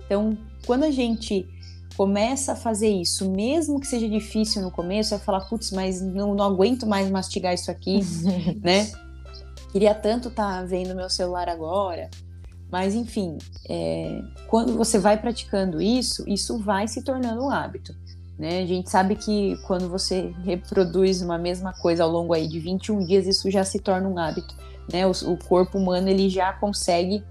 Então, 0.05 0.37
quando 0.67 0.85
a 0.85 0.91
gente 0.91 1.49
começa 1.97 2.53
a 2.53 2.57
fazer 2.57 2.89
isso, 2.89 3.31
mesmo 3.31 3.81
que 3.81 3.87
seja 3.87 4.09
difícil 4.09 4.63
no 4.63 4.71
começo, 4.71 5.15
é 5.15 5.19
falar, 5.19 5.41
putz, 5.43 5.71
mas 5.71 6.01
não, 6.01 6.35
não 6.35 6.45
aguento 6.45 6.87
mais 6.87 7.11
mastigar 7.11 7.55
isso 7.55 7.71
aqui, 7.71 8.01
né? 8.63 8.91
Queria 9.73 9.95
tanto 9.95 10.29
estar 10.29 10.61
tá 10.61 10.65
vendo 10.65 10.95
meu 10.95 11.09
celular 11.09 11.49
agora. 11.49 12.11
Mas, 12.71 12.95
enfim, 12.95 13.37
é, 13.69 14.23
quando 14.47 14.77
você 14.77 14.99
vai 14.99 15.21
praticando 15.21 15.81
isso, 15.83 16.25
isso 16.29 16.59
vai 16.59 16.87
se 16.87 17.03
tornando 17.03 17.45
um 17.45 17.51
hábito. 17.51 17.95
Né? 18.41 18.63
A 18.63 18.67
gente 18.67 18.89
sabe 18.89 19.17
que 19.17 19.55
quando 19.67 19.87
você 19.87 20.35
reproduz 20.43 21.21
uma 21.21 21.37
mesma 21.37 21.75
coisa 21.75 22.05
ao 22.05 22.11
longo 22.11 22.33
aí 22.33 22.49
de 22.49 22.59
21 22.59 23.05
dias, 23.05 23.27
isso 23.27 23.51
já 23.51 23.63
se 23.65 23.79
torna 23.79 24.09
um 24.09 24.19
hábito. 24.19 24.57
Né? 24.91 25.07
O, 25.07 25.11
o 25.11 25.37
corpo 25.37 25.77
humano 25.77 26.09
ele 26.09 26.31
já 26.31 26.51
consegue 26.55 27.23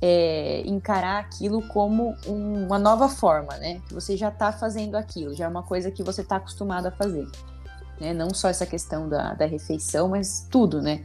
é, 0.00 0.62
encarar 0.64 1.18
aquilo 1.18 1.62
como 1.62 2.14
um, 2.28 2.66
uma 2.66 2.78
nova 2.78 3.08
forma, 3.08 3.56
né? 3.56 3.80
Que 3.88 3.94
você 3.94 4.16
já 4.16 4.28
está 4.28 4.52
fazendo 4.52 4.94
aquilo, 4.94 5.34
já 5.34 5.46
é 5.46 5.48
uma 5.48 5.64
coisa 5.64 5.90
que 5.90 6.02
você 6.04 6.20
está 6.20 6.36
acostumado 6.36 6.86
a 6.86 6.92
fazer. 6.92 7.26
Né? 8.00 8.14
Não 8.14 8.32
só 8.32 8.48
essa 8.48 8.64
questão 8.64 9.08
da, 9.08 9.34
da 9.34 9.46
refeição, 9.46 10.10
mas 10.10 10.46
tudo, 10.48 10.80
né? 10.80 11.04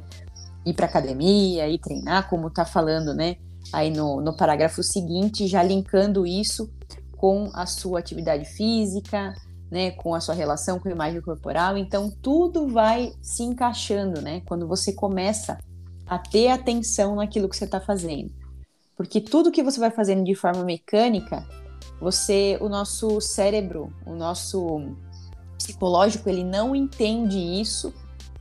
Ir 0.64 0.76
para 0.76 0.86
academia, 0.86 1.68
ir 1.68 1.80
treinar, 1.80 2.30
como 2.30 2.48
está 2.50 2.64
falando, 2.64 3.12
né? 3.12 3.38
Aí 3.74 3.90
no, 3.90 4.22
no 4.22 4.38
parágrafo 4.38 4.84
seguinte, 4.84 5.48
já 5.48 5.64
linkando 5.64 6.28
isso 6.28 6.72
com 7.18 7.50
a 7.56 7.66
sua 7.66 7.98
atividade 7.98 8.46
física, 8.46 9.34
né, 9.70 9.92
com 9.92 10.16
a 10.16 10.20
sua 10.20 10.34
relação 10.34 10.80
com 10.80 10.88
a 10.88 10.92
imagem 10.92 11.22
corporal. 11.22 11.78
Então, 11.78 12.12
tudo 12.22 12.68
vai 12.68 13.14
se 13.22 13.44
encaixando, 13.44 14.22
né, 14.22 14.42
quando 14.46 14.68
você 14.68 14.94
começa 14.94 15.58
a 16.06 16.18
ter 16.18 16.48
atenção 16.48 17.16
naquilo 17.16 17.50
que 17.50 17.58
você 17.58 17.66
está 17.66 17.80
fazendo. 17.80 18.32
Porque 18.96 19.22
tudo 19.22 19.52
que 19.52 19.62
você 19.62 19.80
vai 19.80 19.92
fazendo 19.92 20.24
de 20.24 20.34
forma 20.34 20.64
mecânica, 20.64 21.46
você, 22.00 22.58
o 22.62 22.70
nosso 22.70 23.20
cérebro, 23.20 23.94
o 24.06 24.14
nosso 24.14 24.92
psicológico, 25.58 26.30
ele 26.30 26.44
não 26.44 26.76
entende 26.76 27.38
isso, 27.38 27.94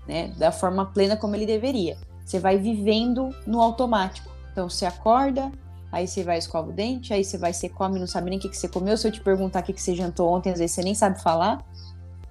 né, 0.07 0.29
da 0.39 0.53
forma 0.53 0.87
plena 0.87 1.17
como 1.17 1.35
ele 1.35 1.47
deveria. 1.47 1.99
Você 2.25 2.39
vai 2.39 2.59
vivendo 2.59 3.31
no 3.47 3.61
automático. 3.61 4.31
Então, 4.53 4.69
você 4.69 4.87
acorda, 4.87 5.51
aí 5.97 6.09
você 6.09 6.23
vai 6.23 6.39
escova 6.39 6.71
o 6.71 6.73
dente, 6.73 7.13
aí 7.13 7.25
você 7.25 7.39
vai, 7.39 7.53
você 7.53 7.69
come, 7.69 7.99
não 7.99 8.07
sabe 8.07 8.31
nem 8.31 8.39
o 8.39 8.43
que, 8.43 8.49
que 8.49 8.57
você 8.57 8.69
comeu. 8.69 8.97
Se 8.97 9.07
eu 9.07 9.13
te 9.13 9.21
perguntar 9.21 9.61
o 9.61 9.63
que, 9.63 9.73
que 9.73 9.83
você 9.83 9.95
jantou 9.95 10.33
ontem, 10.33 10.51
às 10.51 10.59
vezes 10.59 10.75
você 10.75 10.83
nem 10.83 10.95
sabe 10.95 11.23
falar. 11.23 11.65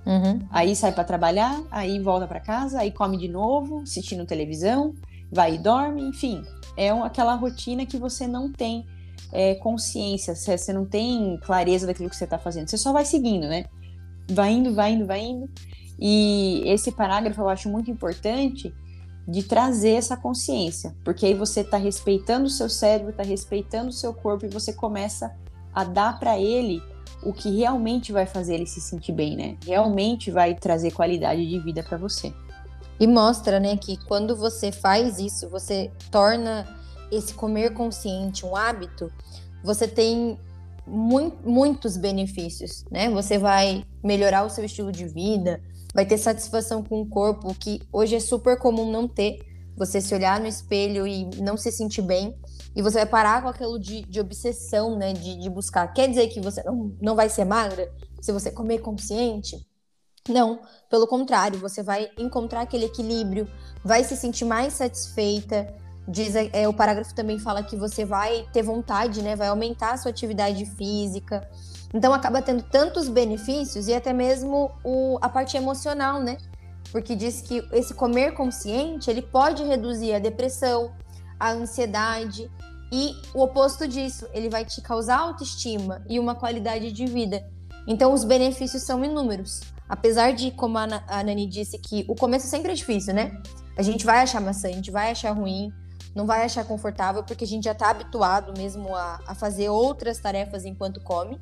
Uhum. 0.05 0.39
Aí 0.51 0.75
sai 0.75 0.91
para 0.91 1.03
trabalhar, 1.03 1.61
aí 1.71 1.99
volta 1.99 2.27
para 2.27 2.39
casa, 2.39 2.79
aí 2.79 2.91
come 2.91 3.17
de 3.17 3.27
novo, 3.27 3.81
assistindo 3.81 4.25
televisão 4.25 4.93
vai 5.31 5.55
e 5.55 5.57
dorme, 5.57 6.01
enfim, 6.01 6.43
é 6.77 6.89
aquela 6.89 7.35
rotina 7.35 7.85
que 7.85 7.97
você 7.97 8.27
não 8.27 8.51
tem 8.51 8.85
é, 9.31 9.55
consciência, 9.55 10.35
você 10.35 10.71
não 10.71 10.85
tem 10.85 11.37
clareza 11.43 11.85
daquilo 11.85 12.09
que 12.09 12.15
você 12.15 12.23
está 12.23 12.37
fazendo, 12.37 12.69
você 12.69 12.77
só 12.77 12.93
vai 12.93 13.05
seguindo, 13.05 13.47
né? 13.47 13.65
Vai 14.31 14.53
indo, 14.53 14.73
vai 14.73 14.93
indo, 14.93 15.05
vai 15.05 15.21
indo. 15.21 15.49
E 15.99 16.63
esse 16.65 16.91
parágrafo 16.91 17.41
eu 17.41 17.49
acho 17.49 17.69
muito 17.69 17.91
importante 17.91 18.73
de 19.27 19.43
trazer 19.43 19.91
essa 19.91 20.15
consciência, 20.15 20.95
porque 21.03 21.25
aí 21.25 21.33
você 21.33 21.61
está 21.61 21.77
respeitando 21.77 22.45
o 22.45 22.49
seu 22.49 22.69
cérebro, 22.69 23.09
está 23.09 23.23
respeitando 23.23 23.89
o 23.89 23.93
seu 23.93 24.13
corpo 24.13 24.45
e 24.45 24.49
você 24.49 24.71
começa 24.71 25.35
a 25.73 25.83
dar 25.83 26.19
para 26.19 26.39
ele 26.39 26.81
o 27.23 27.33
que 27.33 27.49
realmente 27.57 28.11
vai 28.11 28.25
fazer 28.25 28.55
ele 28.55 28.67
se 28.67 28.79
sentir 28.79 29.11
bem, 29.11 29.35
né? 29.35 29.57
Realmente 29.65 30.29
vai 30.29 30.53
trazer 30.53 30.91
qualidade 30.91 31.47
de 31.47 31.59
vida 31.59 31.81
para 31.81 31.97
você. 31.97 32.31
E 32.99 33.07
mostra, 33.07 33.59
né, 33.59 33.75
que 33.75 33.97
quando 34.05 34.35
você 34.35 34.71
faz 34.71 35.19
isso, 35.19 35.49
você 35.49 35.91
torna 36.11 36.67
esse 37.11 37.33
comer 37.33 37.73
consciente 37.73 38.45
um 38.45 38.55
hábito, 38.55 39.11
você 39.63 39.87
tem 39.87 40.37
mu 40.87 41.33
muitos 41.43 41.97
benefícios, 41.97 42.85
né? 42.91 43.09
Você 43.09 43.37
vai 43.39 43.83
melhorar 44.03 44.45
o 44.45 44.49
seu 44.49 44.63
estilo 44.63 44.91
de 44.91 45.07
vida, 45.07 45.61
vai 45.95 46.05
ter 46.05 46.17
satisfação 46.17 46.83
com 46.83 47.01
o 47.01 47.07
corpo, 47.07 47.55
que 47.55 47.81
hoje 47.91 48.17
é 48.17 48.19
super 48.19 48.59
comum 48.59 48.91
não 48.91 49.07
ter. 49.07 49.39
Você 49.77 50.01
se 50.01 50.13
olhar 50.13 50.39
no 50.41 50.45
espelho 50.45 51.07
e 51.07 51.25
não 51.41 51.55
se 51.55 51.71
sentir 51.71 52.01
bem, 52.01 52.37
e 52.75 52.81
você 52.81 52.97
vai 52.97 53.05
parar 53.05 53.41
com 53.41 53.47
aquilo 53.47 53.79
de, 53.79 54.01
de 54.01 54.19
obsessão, 54.19 54.97
né? 54.97 55.13
De, 55.13 55.37
de 55.37 55.49
buscar. 55.49 55.87
Quer 55.93 56.09
dizer 56.09 56.27
que 56.27 56.41
você 56.41 56.61
não, 56.63 56.95
não 57.01 57.15
vai 57.15 57.29
ser 57.29 57.45
magra 57.45 57.89
se 58.21 58.31
você 58.31 58.51
comer 58.51 58.79
consciente? 58.79 59.65
Não, 60.27 60.59
pelo 60.89 61.07
contrário, 61.07 61.59
você 61.59 61.81
vai 61.83 62.09
encontrar 62.17 62.61
aquele 62.61 62.85
equilíbrio, 62.85 63.47
vai 63.83 64.03
se 64.03 64.17
sentir 64.17 64.43
mais 64.43 64.73
satisfeita. 64.73 65.73
Diz, 66.07 66.35
é, 66.35 66.67
o 66.67 66.73
parágrafo 66.73 67.15
também 67.15 67.39
fala 67.39 67.63
que 67.63 67.75
você 67.75 68.03
vai 68.03 68.45
ter 68.51 68.63
vontade, 68.63 69.21
né? 69.21 69.35
Vai 69.35 69.47
aumentar 69.47 69.93
a 69.93 69.97
sua 69.97 70.11
atividade 70.11 70.65
física. 70.65 71.47
Então 71.95 72.13
acaba 72.13 72.41
tendo 72.41 72.61
tantos 72.61 73.07
benefícios 73.07 73.87
e 73.87 73.93
até 73.93 74.11
mesmo 74.11 74.69
o, 74.83 75.17
a 75.21 75.29
parte 75.29 75.55
emocional, 75.55 76.21
né? 76.21 76.37
Porque 76.91 77.15
diz 77.15 77.39
que 77.39 77.65
esse 77.71 77.93
comer 77.93 78.33
consciente 78.33 79.09
ele 79.09 79.21
pode 79.21 79.63
reduzir 79.63 80.13
a 80.13 80.19
depressão, 80.19 80.93
a 81.39 81.51
ansiedade 81.51 82.51
e 82.91 83.13
o 83.33 83.41
oposto 83.41 83.87
disso, 83.87 84.27
ele 84.33 84.49
vai 84.49 84.65
te 84.65 84.81
causar 84.81 85.19
autoestima 85.19 86.03
e 86.09 86.19
uma 86.19 86.35
qualidade 86.35 86.91
de 86.91 87.05
vida. 87.05 87.49
Então 87.87 88.13
os 88.13 88.25
benefícios 88.25 88.83
são 88.83 89.01
inúmeros. 89.03 89.61
Apesar 89.87 90.33
de, 90.33 90.51
como 90.51 90.77
a, 90.77 90.87
Nani 90.87 91.47
disse, 91.47 91.77
que 91.77 92.03
o 92.09 92.15
começo 92.15 92.47
sempre 92.47 92.73
é 92.73 92.75
difícil, 92.75 93.13
né? 93.13 93.41
A 93.77 93.81
gente 93.81 94.05
vai 94.05 94.19
achar 94.19 94.41
maçã, 94.41 94.67
a 94.67 94.71
gente 94.73 94.91
vai 94.91 95.11
achar 95.11 95.31
ruim, 95.31 95.71
não 96.13 96.25
vai 96.25 96.43
achar 96.43 96.65
confortável, 96.65 97.23
porque 97.23 97.45
a 97.45 97.47
gente 97.47 97.63
já 97.63 97.71
está 97.71 97.89
habituado 97.89 98.51
mesmo 98.57 98.93
a, 98.93 99.19
a 99.25 99.33
fazer 99.33 99.69
outras 99.69 100.19
tarefas 100.19 100.65
enquanto 100.65 100.99
come. 101.01 101.39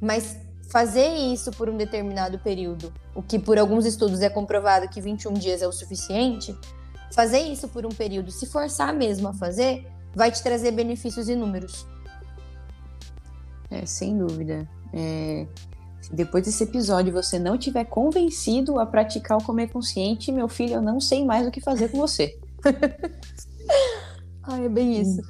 Mas 0.00 0.36
fazer 0.70 1.08
isso 1.08 1.50
por 1.50 1.68
um 1.68 1.76
determinado 1.76 2.38
período, 2.38 2.92
o 3.14 3.22
que 3.22 3.38
por 3.38 3.58
alguns 3.58 3.84
estudos 3.84 4.20
é 4.22 4.30
comprovado 4.30 4.88
que 4.88 5.00
21 5.00 5.34
dias 5.34 5.62
é 5.62 5.66
o 5.66 5.72
suficiente, 5.72 6.56
fazer 7.12 7.40
isso 7.40 7.68
por 7.68 7.84
um 7.84 7.90
período, 7.90 8.30
se 8.30 8.46
forçar 8.46 8.94
mesmo 8.94 9.28
a 9.28 9.32
fazer, 9.34 9.86
vai 10.14 10.30
te 10.30 10.42
trazer 10.42 10.70
benefícios 10.70 11.28
inúmeros. 11.28 11.86
É, 13.70 13.84
sem 13.84 14.16
dúvida. 14.16 14.68
É, 14.92 15.46
depois 16.12 16.44
desse 16.44 16.64
episódio 16.64 17.12
você 17.12 17.38
não 17.38 17.58
tiver 17.58 17.84
convencido 17.84 18.80
a 18.80 18.86
praticar 18.86 19.38
o 19.38 19.44
comer 19.44 19.70
consciente, 19.70 20.32
meu 20.32 20.48
filho, 20.48 20.74
eu 20.74 20.82
não 20.82 21.00
sei 21.00 21.24
mais 21.24 21.46
o 21.46 21.50
que 21.50 21.60
fazer 21.60 21.88
com 21.88 21.98
você. 21.98 22.38
Ai, 24.50 24.64
é 24.64 24.68
bem 24.68 25.00
isso. 25.00 25.22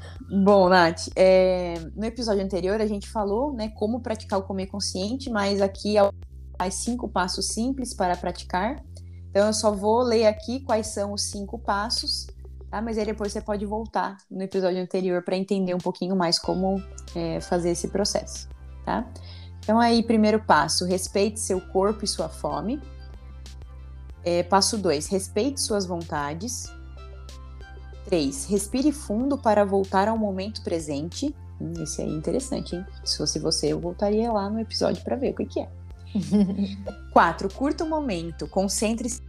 Bom, 0.45 0.69
Nath, 0.69 1.09
é, 1.15 1.75
no 1.95 2.05
episódio 2.05 2.43
anterior 2.43 2.81
a 2.81 2.87
gente 2.87 3.09
falou 3.09 3.53
né, 3.53 3.69
como 3.71 4.01
praticar 4.01 4.39
o 4.39 4.43
comer 4.43 4.67
consciente, 4.67 5.29
mas 5.29 5.61
aqui 5.61 5.97
há 5.99 6.71
cinco 6.71 7.09
passos 7.09 7.49
simples 7.49 7.93
para 7.93 8.17
praticar. 8.17 8.83
Então 9.31 9.47
eu 9.47 9.53
só 9.53 9.71
vou 9.71 10.03
ler 10.03 10.27
aqui 10.27 10.61
quais 10.61 10.89
são 10.89 11.13
os 11.13 11.23
cinco 11.23 11.59
passos, 11.59 12.27
tá? 12.71 12.81
Mas 12.81 12.99
aí 12.99 13.05
depois 13.05 13.33
você 13.33 13.41
pode 13.41 13.67
voltar 13.67 14.17
no 14.31 14.43
episódio 14.43 14.81
anterior 14.81 15.23
para 15.23 15.37
entender 15.37 15.75
um 15.75 15.79
pouquinho 15.79 16.17
mais 16.17 16.39
como 16.39 16.83
é, 17.15 17.41
fazer 17.41 17.71
esse 17.71 17.89
processo, 17.89 18.49
tá? 18.85 19.07
Então, 19.63 19.79
aí, 19.79 20.03
primeiro 20.03 20.41
passo: 20.41 20.85
respeite 20.85 21.39
seu 21.39 21.61
corpo 21.61 22.05
e 22.05 22.09
sua 22.09 22.29
fome. 22.29 22.81
É, 24.25 24.43
passo 24.43 24.77
2: 24.77 25.07
respeite 25.07 25.61
suas 25.61 25.87
vontades. 25.87 26.73
3. 28.11 28.47
Respire 28.47 28.91
fundo 28.91 29.39
para 29.39 29.65
voltar 29.65 30.09
ao 30.09 30.19
momento 30.19 30.63
presente. 30.63 31.35
Hum, 31.61 31.73
esse 31.81 32.03
aí 32.03 32.09
é 32.09 32.13
interessante, 32.13 32.75
hein? 32.75 32.85
Se 33.05 33.17
fosse 33.17 33.39
você, 33.39 33.69
eu 33.69 33.79
voltaria 33.79 34.31
lá 34.33 34.51
no 34.51 34.59
episódio 34.59 35.03
para 35.05 35.15
ver 35.15 35.31
o 35.31 35.37
que, 35.37 35.47
que 35.47 35.61
é. 35.61 35.69
4. 37.13 37.49
Curta 37.55 37.85
o 37.85 37.89
momento, 37.89 38.49
concentre-se. 38.49 39.23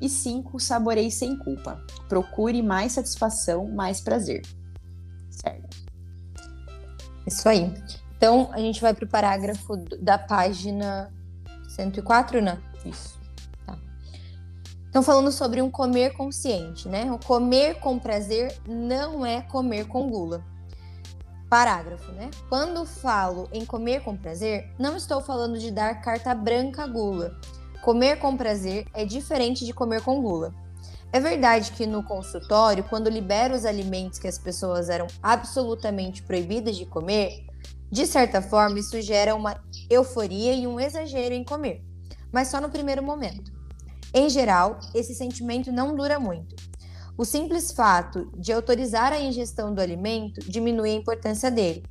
E 0.00 0.08
5. 0.08 0.58
Saboreie 0.58 1.10
sem 1.10 1.36
culpa. 1.36 1.80
Procure 2.08 2.60
mais 2.60 2.92
satisfação, 2.92 3.68
mais 3.68 4.00
prazer. 4.00 4.42
Certo. 5.30 5.76
Isso 7.24 7.48
aí. 7.48 7.72
Então, 8.16 8.50
a 8.52 8.58
gente 8.58 8.80
vai 8.80 8.92
para 8.92 9.04
o 9.04 9.08
parágrafo 9.08 9.76
da 10.00 10.18
página 10.18 11.12
104, 11.68 12.42
né? 12.42 12.58
Isso. 12.84 13.17
Então, 14.88 15.02
falando 15.02 15.30
sobre 15.30 15.60
um 15.60 15.70
comer 15.70 16.14
consciente, 16.14 16.88
né? 16.88 17.12
O 17.12 17.18
comer 17.18 17.78
com 17.78 17.98
prazer 17.98 18.56
não 18.66 19.24
é 19.24 19.42
comer 19.42 19.86
com 19.86 20.08
gula. 20.08 20.42
Parágrafo, 21.48 22.10
né? 22.12 22.30
Quando 22.48 22.86
falo 22.86 23.48
em 23.52 23.64
comer 23.64 24.02
com 24.02 24.16
prazer, 24.16 24.70
não 24.78 24.96
estou 24.96 25.20
falando 25.20 25.58
de 25.58 25.70
dar 25.70 26.00
carta 26.00 26.34
branca 26.34 26.84
à 26.84 26.86
gula. 26.86 27.38
Comer 27.82 28.16
com 28.16 28.36
prazer 28.36 28.86
é 28.94 29.04
diferente 29.04 29.64
de 29.64 29.72
comer 29.72 30.02
com 30.02 30.22
gula. 30.22 30.54
É 31.10 31.20
verdade 31.20 31.72
que 31.72 31.86
no 31.86 32.02
consultório, 32.02 32.84
quando 32.84 33.08
libero 33.08 33.54
os 33.54 33.64
alimentos 33.64 34.18
que 34.18 34.28
as 34.28 34.38
pessoas 34.38 34.90
eram 34.90 35.06
absolutamente 35.22 36.22
proibidas 36.22 36.76
de 36.76 36.84
comer, 36.84 37.46
de 37.90 38.06
certa 38.06 38.42
forma 38.42 38.78
isso 38.78 39.00
gera 39.00 39.34
uma 39.34 39.62
euforia 39.88 40.52
e 40.52 40.66
um 40.66 40.78
exagero 40.78 41.34
em 41.34 41.44
comer, 41.44 41.82
mas 42.30 42.48
só 42.48 42.60
no 42.60 42.68
primeiro 42.68 43.02
momento. 43.02 43.57
Em 44.12 44.28
geral, 44.30 44.78
esse 44.94 45.14
sentimento 45.14 45.70
não 45.70 45.94
dura 45.94 46.18
muito. 46.18 46.56
O 47.16 47.24
simples 47.24 47.72
fato 47.72 48.30
de 48.36 48.52
autorizar 48.52 49.12
a 49.12 49.20
ingestão 49.20 49.74
do 49.74 49.80
alimento 49.80 50.40
diminui 50.48 50.90
a 50.90 50.94
importância 50.94 51.50
dele. 51.50 51.84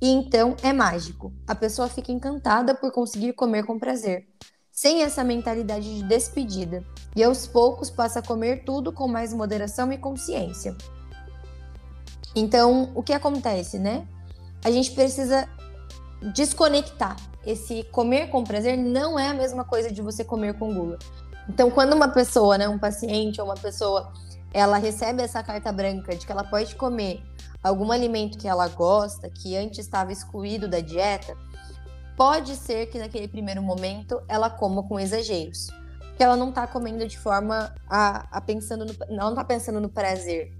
E 0.00 0.08
então 0.08 0.56
é 0.62 0.72
mágico. 0.72 1.32
A 1.46 1.54
pessoa 1.54 1.86
fica 1.86 2.10
encantada 2.10 2.74
por 2.74 2.90
conseguir 2.90 3.34
comer 3.34 3.64
com 3.64 3.78
prazer, 3.78 4.26
sem 4.72 5.02
essa 5.02 5.22
mentalidade 5.22 5.94
de 5.94 6.02
despedida, 6.04 6.82
e 7.14 7.22
aos 7.22 7.46
poucos 7.46 7.90
passa 7.90 8.20
a 8.20 8.22
comer 8.22 8.64
tudo 8.64 8.92
com 8.92 9.06
mais 9.06 9.34
moderação 9.34 9.92
e 9.92 9.98
consciência. 9.98 10.74
Então, 12.34 12.90
o 12.94 13.02
que 13.02 13.12
acontece, 13.12 13.78
né? 13.78 14.08
A 14.64 14.70
gente 14.70 14.92
precisa 14.92 15.46
desconectar. 16.32 17.16
Esse 17.44 17.84
comer 17.84 18.28
com 18.28 18.44
prazer 18.44 18.78
não 18.78 19.18
é 19.18 19.28
a 19.28 19.34
mesma 19.34 19.64
coisa 19.64 19.90
de 19.90 20.00
você 20.00 20.24
comer 20.24 20.58
com 20.58 20.72
gula. 20.72 20.98
Então, 21.48 21.70
quando 21.70 21.94
uma 21.94 22.08
pessoa, 22.08 22.56
né, 22.56 22.68
um 22.68 22.78
paciente 22.78 23.40
ou 23.40 23.46
uma 23.46 23.54
pessoa 23.54 24.12
ela 24.52 24.78
recebe 24.78 25.22
essa 25.22 25.42
carta 25.42 25.70
branca 25.72 26.14
de 26.14 26.26
que 26.26 26.32
ela 26.32 26.44
pode 26.44 26.74
comer 26.74 27.22
algum 27.62 27.92
alimento 27.92 28.38
que 28.38 28.48
ela 28.48 28.68
gosta, 28.68 29.30
que 29.30 29.56
antes 29.56 29.78
estava 29.80 30.12
excluído 30.12 30.68
da 30.68 30.80
dieta, 30.80 31.36
pode 32.16 32.56
ser 32.56 32.86
que 32.86 32.98
naquele 32.98 33.28
primeiro 33.28 33.62
momento 33.62 34.20
ela 34.28 34.50
coma 34.50 34.82
com 34.82 34.98
exageros. 34.98 35.68
Porque 36.00 36.22
ela 36.22 36.36
não 36.36 36.50
está 36.50 36.66
comendo 36.66 37.06
de 37.06 37.18
forma 37.18 37.72
a, 37.88 38.26
a 38.36 38.40
pensando 38.40 38.84
no, 38.84 39.16
não 39.16 39.30
está 39.30 39.44
pensando 39.44 39.80
no 39.80 39.88
prazer. 39.88 40.52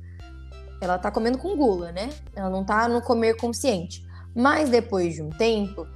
Ela 0.80 0.96
está 0.96 1.10
comendo 1.10 1.36
com 1.36 1.56
gula, 1.56 1.92
né? 1.92 2.08
Ela 2.34 2.48
não 2.48 2.62
está 2.62 2.88
no 2.88 3.02
comer 3.02 3.36
consciente. 3.36 4.06
Mas 4.34 4.70
depois 4.70 5.14
de 5.14 5.22
um 5.22 5.28
tempo, 5.28 5.86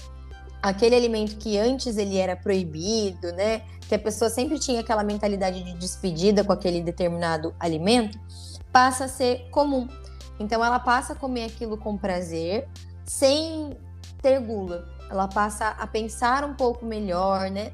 aquele 0.65 0.97
alimento 0.97 1.37
que 1.37 1.59
antes 1.59 1.99
ele 1.99 2.17
era 2.17 2.35
proibido, 2.35 3.31
né? 3.33 3.61
Que 3.87 3.97
a 3.97 3.99
pessoa 3.99 4.31
sempre 4.31 4.59
tinha 4.59 4.81
aquela 4.81 5.05
mentalidade 5.05 5.63
de 5.63 5.75
despedida 5.75 6.43
com 6.43 6.53
aquele 6.55 6.81
determinado 6.81 7.55
alimento, 7.61 8.19
passa 8.73 9.05
a 9.05 9.09
ser 9.09 9.51
comum. 9.51 9.87
Então 10.41 10.65
ela 10.65 10.81
passa 10.81 11.13
a 11.13 11.17
comer 11.17 11.45
aquilo 11.45 11.77
com 11.77 11.99
prazer, 11.99 12.67
sem 13.05 13.77
ter 14.23 14.41
gula. 14.41 14.89
Ela 15.11 15.29
passa 15.29 15.69
a 15.69 15.87
pensar 15.87 16.45
um 16.45 16.55
pouco 16.55 16.87
melhor, 16.87 17.51
né? 17.51 17.71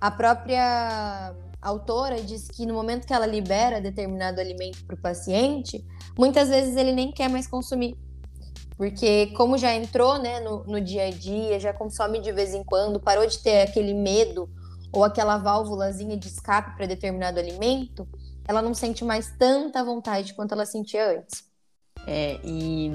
A 0.00 0.10
própria 0.10 1.34
autora 1.60 2.22
diz 2.22 2.48
que 2.48 2.64
no 2.64 2.72
momento 2.72 3.06
que 3.06 3.12
ela 3.12 3.26
libera 3.26 3.82
determinado 3.82 4.40
alimento 4.40 4.82
para 4.86 4.94
o 4.94 4.98
paciente, 4.98 5.84
muitas 6.16 6.48
vezes 6.48 6.74
ele 6.74 6.92
nem 6.92 7.12
quer 7.12 7.28
mais 7.28 7.46
consumir 7.46 7.98
porque 8.80 9.26
como 9.36 9.58
já 9.58 9.74
entrou 9.74 10.18
né, 10.18 10.40
no, 10.40 10.64
no 10.64 10.80
dia 10.80 11.08
a 11.08 11.10
dia, 11.10 11.60
já 11.60 11.70
consome 11.70 12.18
de 12.18 12.32
vez 12.32 12.54
em 12.54 12.64
quando, 12.64 12.98
parou 12.98 13.26
de 13.26 13.38
ter 13.38 13.60
aquele 13.60 13.92
medo 13.92 14.48
ou 14.90 15.04
aquela 15.04 15.36
válvulazinha 15.36 16.16
de 16.16 16.26
escape 16.26 16.78
para 16.78 16.86
determinado 16.86 17.38
alimento, 17.38 18.08
ela 18.48 18.62
não 18.62 18.72
sente 18.72 19.04
mais 19.04 19.36
tanta 19.38 19.84
vontade 19.84 20.32
quanto 20.32 20.52
ela 20.54 20.64
sentia 20.64 21.18
antes. 21.18 21.44
É, 22.06 22.40
e 22.42 22.90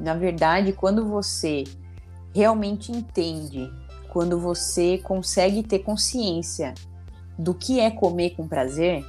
na 0.00 0.14
verdade, 0.14 0.72
quando 0.72 1.06
você 1.06 1.62
realmente 2.34 2.90
entende, 2.90 3.72
quando 4.12 4.36
você 4.36 4.98
consegue 4.98 5.62
ter 5.62 5.78
consciência 5.78 6.74
do 7.38 7.54
que 7.54 7.78
é 7.78 7.88
comer 7.88 8.30
com 8.30 8.48
prazer, 8.48 9.06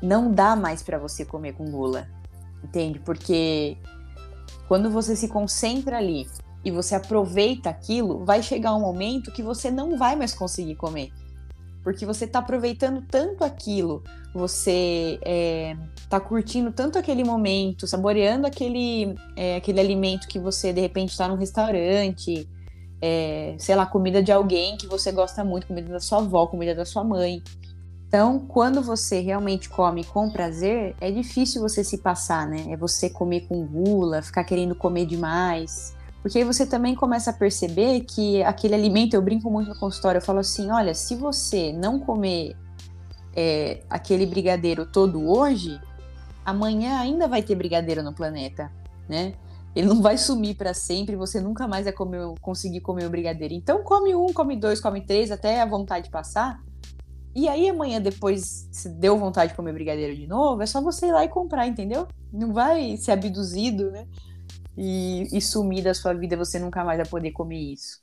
não 0.00 0.32
dá 0.32 0.56
mais 0.56 0.82
para 0.82 0.96
você 0.98 1.26
comer 1.26 1.52
com 1.52 1.70
gula, 1.70 2.08
entende? 2.64 2.98
Porque 2.98 3.76
quando 4.68 4.90
você 4.90 5.14
se 5.14 5.28
concentra 5.28 5.98
ali 5.98 6.26
e 6.64 6.70
você 6.70 6.94
aproveita 6.94 7.70
aquilo, 7.70 8.24
vai 8.24 8.42
chegar 8.42 8.74
um 8.74 8.80
momento 8.80 9.30
que 9.30 9.42
você 9.42 9.70
não 9.70 9.96
vai 9.96 10.16
mais 10.16 10.34
conseguir 10.34 10.74
comer. 10.74 11.12
Porque 11.82 12.04
você 12.04 12.24
está 12.24 12.40
aproveitando 12.40 13.00
tanto 13.08 13.44
aquilo, 13.44 14.02
você 14.34 15.20
está 16.02 16.16
é, 16.16 16.20
curtindo 16.20 16.72
tanto 16.72 16.98
aquele 16.98 17.22
momento, 17.22 17.86
saboreando 17.86 18.46
aquele, 18.46 19.14
é, 19.36 19.56
aquele 19.56 19.78
alimento 19.78 20.26
que 20.26 20.40
você 20.40 20.72
de 20.72 20.80
repente 20.80 21.10
está 21.10 21.28
num 21.28 21.36
restaurante, 21.36 22.48
é, 23.00 23.54
sei 23.58 23.76
lá, 23.76 23.86
comida 23.86 24.20
de 24.20 24.32
alguém 24.32 24.76
que 24.76 24.88
você 24.88 25.12
gosta 25.12 25.44
muito, 25.44 25.68
comida 25.68 25.92
da 25.92 26.00
sua 26.00 26.18
avó, 26.18 26.46
comida 26.46 26.74
da 26.74 26.84
sua 26.84 27.04
mãe. 27.04 27.40
Então, 28.08 28.38
quando 28.38 28.80
você 28.80 29.20
realmente 29.20 29.68
come 29.68 30.04
com 30.04 30.30
prazer, 30.30 30.94
é 31.00 31.10
difícil 31.10 31.60
você 31.60 31.82
se 31.82 31.98
passar, 31.98 32.46
né? 32.46 32.66
É 32.70 32.76
você 32.76 33.10
comer 33.10 33.48
com 33.48 33.66
gula, 33.66 34.22
ficar 34.22 34.44
querendo 34.44 34.76
comer 34.76 35.06
demais. 35.06 35.94
Porque 36.22 36.38
aí 36.38 36.44
você 36.44 36.64
também 36.64 36.94
começa 36.94 37.30
a 37.30 37.32
perceber 37.32 38.00
que 38.02 38.42
aquele 38.44 38.74
alimento, 38.74 39.14
eu 39.14 39.22
brinco 39.22 39.50
muito 39.50 39.68
no 39.68 39.78
consultório, 39.78 40.18
eu 40.18 40.22
falo 40.22 40.38
assim: 40.38 40.70
olha, 40.70 40.94
se 40.94 41.16
você 41.16 41.72
não 41.72 41.98
comer 41.98 42.56
é, 43.34 43.80
aquele 43.90 44.24
brigadeiro 44.24 44.86
todo 44.86 45.28
hoje, 45.28 45.80
amanhã 46.44 47.00
ainda 47.00 47.26
vai 47.26 47.42
ter 47.42 47.56
brigadeiro 47.56 48.04
no 48.04 48.12
planeta, 48.12 48.70
né? 49.08 49.34
Ele 49.74 49.88
não 49.88 50.00
vai 50.00 50.16
sumir 50.16 50.56
para 50.56 50.72
sempre, 50.72 51.16
você 51.16 51.40
nunca 51.40 51.68
mais 51.68 51.84
vai 51.84 51.92
comer, 51.92 52.20
conseguir 52.40 52.80
comer 52.80 53.04
o 53.04 53.10
brigadeiro. 53.10 53.52
Então, 53.52 53.82
come 53.82 54.14
um, 54.14 54.32
come 54.32 54.56
dois, 54.56 54.80
come 54.80 55.00
três, 55.02 55.30
até 55.30 55.60
a 55.60 55.66
vontade 55.66 56.08
passar 56.08 56.64
e 57.36 57.48
aí 57.48 57.68
amanhã 57.68 58.00
depois, 58.00 58.66
se 58.72 58.88
deu 58.88 59.18
vontade 59.18 59.50
de 59.50 59.56
comer 59.56 59.74
brigadeiro 59.74 60.16
de 60.16 60.26
novo, 60.26 60.62
é 60.62 60.66
só 60.66 60.80
você 60.80 61.08
ir 61.08 61.12
lá 61.12 61.22
e 61.22 61.28
comprar, 61.28 61.66
entendeu? 61.66 62.08
Não 62.32 62.50
vai 62.50 62.96
ser 62.96 63.12
abduzido, 63.12 63.90
né? 63.90 64.06
E, 64.74 65.28
e 65.30 65.40
sumir 65.42 65.84
da 65.84 65.92
sua 65.92 66.14
vida, 66.14 66.34
você 66.34 66.58
nunca 66.58 66.82
mais 66.82 66.96
vai 66.96 67.06
poder 67.06 67.32
comer 67.32 67.74
isso. 67.74 68.00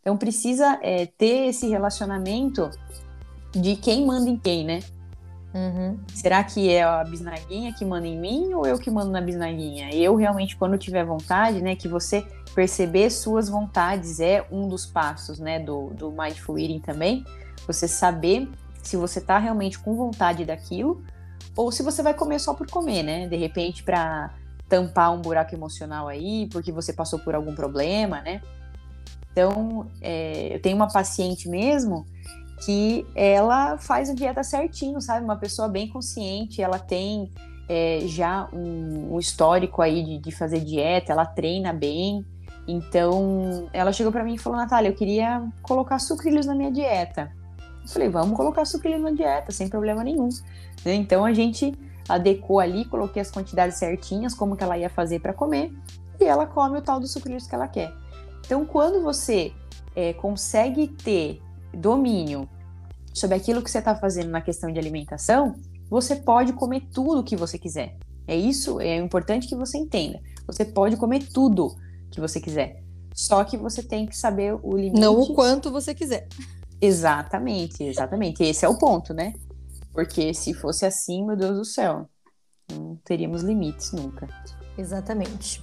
Então 0.00 0.16
precisa 0.16 0.76
é, 0.82 1.06
ter 1.06 1.46
esse 1.46 1.68
relacionamento 1.68 2.68
de 3.52 3.76
quem 3.76 4.04
manda 4.04 4.28
em 4.28 4.36
quem, 4.36 4.64
né? 4.64 4.80
Uhum. 5.54 5.96
Será 6.12 6.42
que 6.42 6.68
é 6.68 6.82
a 6.82 7.04
bisnaguinha 7.04 7.72
que 7.72 7.84
manda 7.84 8.08
em 8.08 8.18
mim 8.18 8.54
ou 8.54 8.66
eu 8.66 8.76
que 8.76 8.90
mando 8.90 9.12
na 9.12 9.20
bisnaguinha? 9.20 9.94
Eu 9.94 10.16
realmente, 10.16 10.56
quando 10.56 10.76
tiver 10.76 11.04
vontade, 11.04 11.62
né, 11.62 11.76
que 11.76 11.86
você 11.86 12.26
perceber 12.56 13.08
suas 13.08 13.48
vontades 13.48 14.18
é 14.18 14.44
um 14.50 14.68
dos 14.68 14.84
passos, 14.84 15.38
né, 15.38 15.60
do, 15.60 15.90
do 15.90 16.10
Mindful 16.10 16.58
Eating 16.58 16.80
também. 16.80 17.24
Você 17.68 17.86
saber 17.86 18.48
se 18.84 18.96
você 18.96 19.20
tá 19.20 19.38
realmente 19.38 19.78
com 19.78 19.94
vontade 19.94 20.44
daquilo 20.44 21.02
ou 21.56 21.70
se 21.70 21.82
você 21.82 22.02
vai 22.02 22.14
comer 22.14 22.38
só 22.38 22.54
por 22.54 22.68
comer, 22.68 23.02
né? 23.02 23.26
De 23.26 23.36
repente 23.36 23.82
para 23.82 24.32
tampar 24.68 25.12
um 25.12 25.20
buraco 25.20 25.54
emocional 25.54 26.08
aí, 26.08 26.48
porque 26.50 26.72
você 26.72 26.92
passou 26.92 27.18
por 27.18 27.34
algum 27.34 27.54
problema, 27.54 28.20
né? 28.20 28.40
Então, 29.30 29.86
é, 30.00 30.54
eu 30.54 30.62
tenho 30.62 30.76
uma 30.76 30.90
paciente 30.90 31.48
mesmo 31.48 32.06
que 32.64 33.04
ela 33.14 33.76
faz 33.78 34.08
a 34.08 34.14
dieta 34.14 34.42
certinho, 34.42 35.00
sabe? 35.00 35.24
Uma 35.24 35.36
pessoa 35.36 35.68
bem 35.68 35.88
consciente, 35.88 36.62
ela 36.62 36.78
tem 36.78 37.30
é, 37.68 38.00
já 38.06 38.48
um, 38.52 39.14
um, 39.14 39.18
histórico 39.18 39.82
aí 39.82 40.04
de, 40.04 40.18
de, 40.18 40.30
fazer 40.30 40.60
dieta, 40.60 41.12
ela 41.12 41.26
treina 41.26 41.72
bem. 41.72 42.24
Então, 42.66 43.68
ela 43.72 43.92
chegou 43.92 44.12
para 44.12 44.24
mim 44.24 44.34
e 44.34 44.38
falou: 44.38 44.58
Natália, 44.58 44.88
eu 44.88 44.94
queria 44.94 45.46
colocar 45.62 45.98
sucrilhos 45.98 46.46
na 46.46 46.54
minha 46.54 46.70
dieta. 46.70 47.30
Falei, 47.86 48.08
vamos 48.08 48.36
colocar 48.36 48.64
sucrilhos 48.64 49.02
na 49.02 49.10
dieta, 49.10 49.52
sem 49.52 49.68
problema 49.68 50.02
nenhum. 50.02 50.28
Né? 50.84 50.94
Então 50.94 51.24
a 51.24 51.32
gente 51.32 51.74
adequou 52.08 52.60
ali, 52.60 52.84
coloquei 52.84 53.20
as 53.20 53.30
quantidades 53.30 53.78
certinhas, 53.78 54.34
como 54.34 54.56
que 54.56 54.64
ela 54.64 54.76
ia 54.76 54.90
fazer 54.90 55.20
para 55.20 55.32
comer, 55.32 55.72
e 56.20 56.24
ela 56.24 56.46
come 56.46 56.78
o 56.78 56.82
tal 56.82 57.00
dos 57.00 57.12
sucrilhos 57.12 57.46
que 57.46 57.54
ela 57.54 57.68
quer. 57.68 57.92
Então, 58.44 58.64
quando 58.66 59.02
você 59.02 59.52
é, 59.96 60.12
consegue 60.12 60.88
ter 60.88 61.40
domínio 61.72 62.48
sobre 63.12 63.36
aquilo 63.36 63.62
que 63.62 63.70
você 63.70 63.78
está 63.78 63.94
fazendo 63.94 64.28
na 64.28 64.40
questão 64.40 64.70
de 64.70 64.78
alimentação, 64.78 65.54
você 65.88 66.16
pode 66.16 66.52
comer 66.52 66.82
tudo 66.92 67.24
que 67.24 67.36
você 67.36 67.58
quiser. 67.58 67.96
É 68.26 68.36
isso, 68.36 68.80
é 68.80 68.96
importante 68.96 69.48
que 69.48 69.56
você 69.56 69.78
entenda. 69.78 70.20
Você 70.46 70.64
pode 70.64 70.96
comer 70.96 71.26
tudo 71.32 71.74
que 72.10 72.20
você 72.20 72.40
quiser. 72.40 72.82
Só 73.14 73.44
que 73.44 73.56
você 73.56 73.82
tem 73.82 74.06
que 74.06 74.16
saber 74.16 74.54
o 74.62 74.76
limite. 74.76 75.00
Não 75.00 75.20
o 75.20 75.34
quanto 75.34 75.70
você 75.70 75.94
quiser. 75.94 76.26
Exatamente, 76.84 77.82
exatamente. 77.82 78.44
Esse 78.44 78.66
é 78.66 78.68
o 78.68 78.76
ponto, 78.76 79.14
né? 79.14 79.32
Porque 79.90 80.34
se 80.34 80.52
fosse 80.52 80.84
assim, 80.84 81.24
meu 81.24 81.34
Deus 81.34 81.56
do 81.56 81.64
céu, 81.64 82.10
não 82.70 82.96
teríamos 82.96 83.42
limites 83.42 83.92
nunca. 83.92 84.28
Exatamente. 84.76 85.62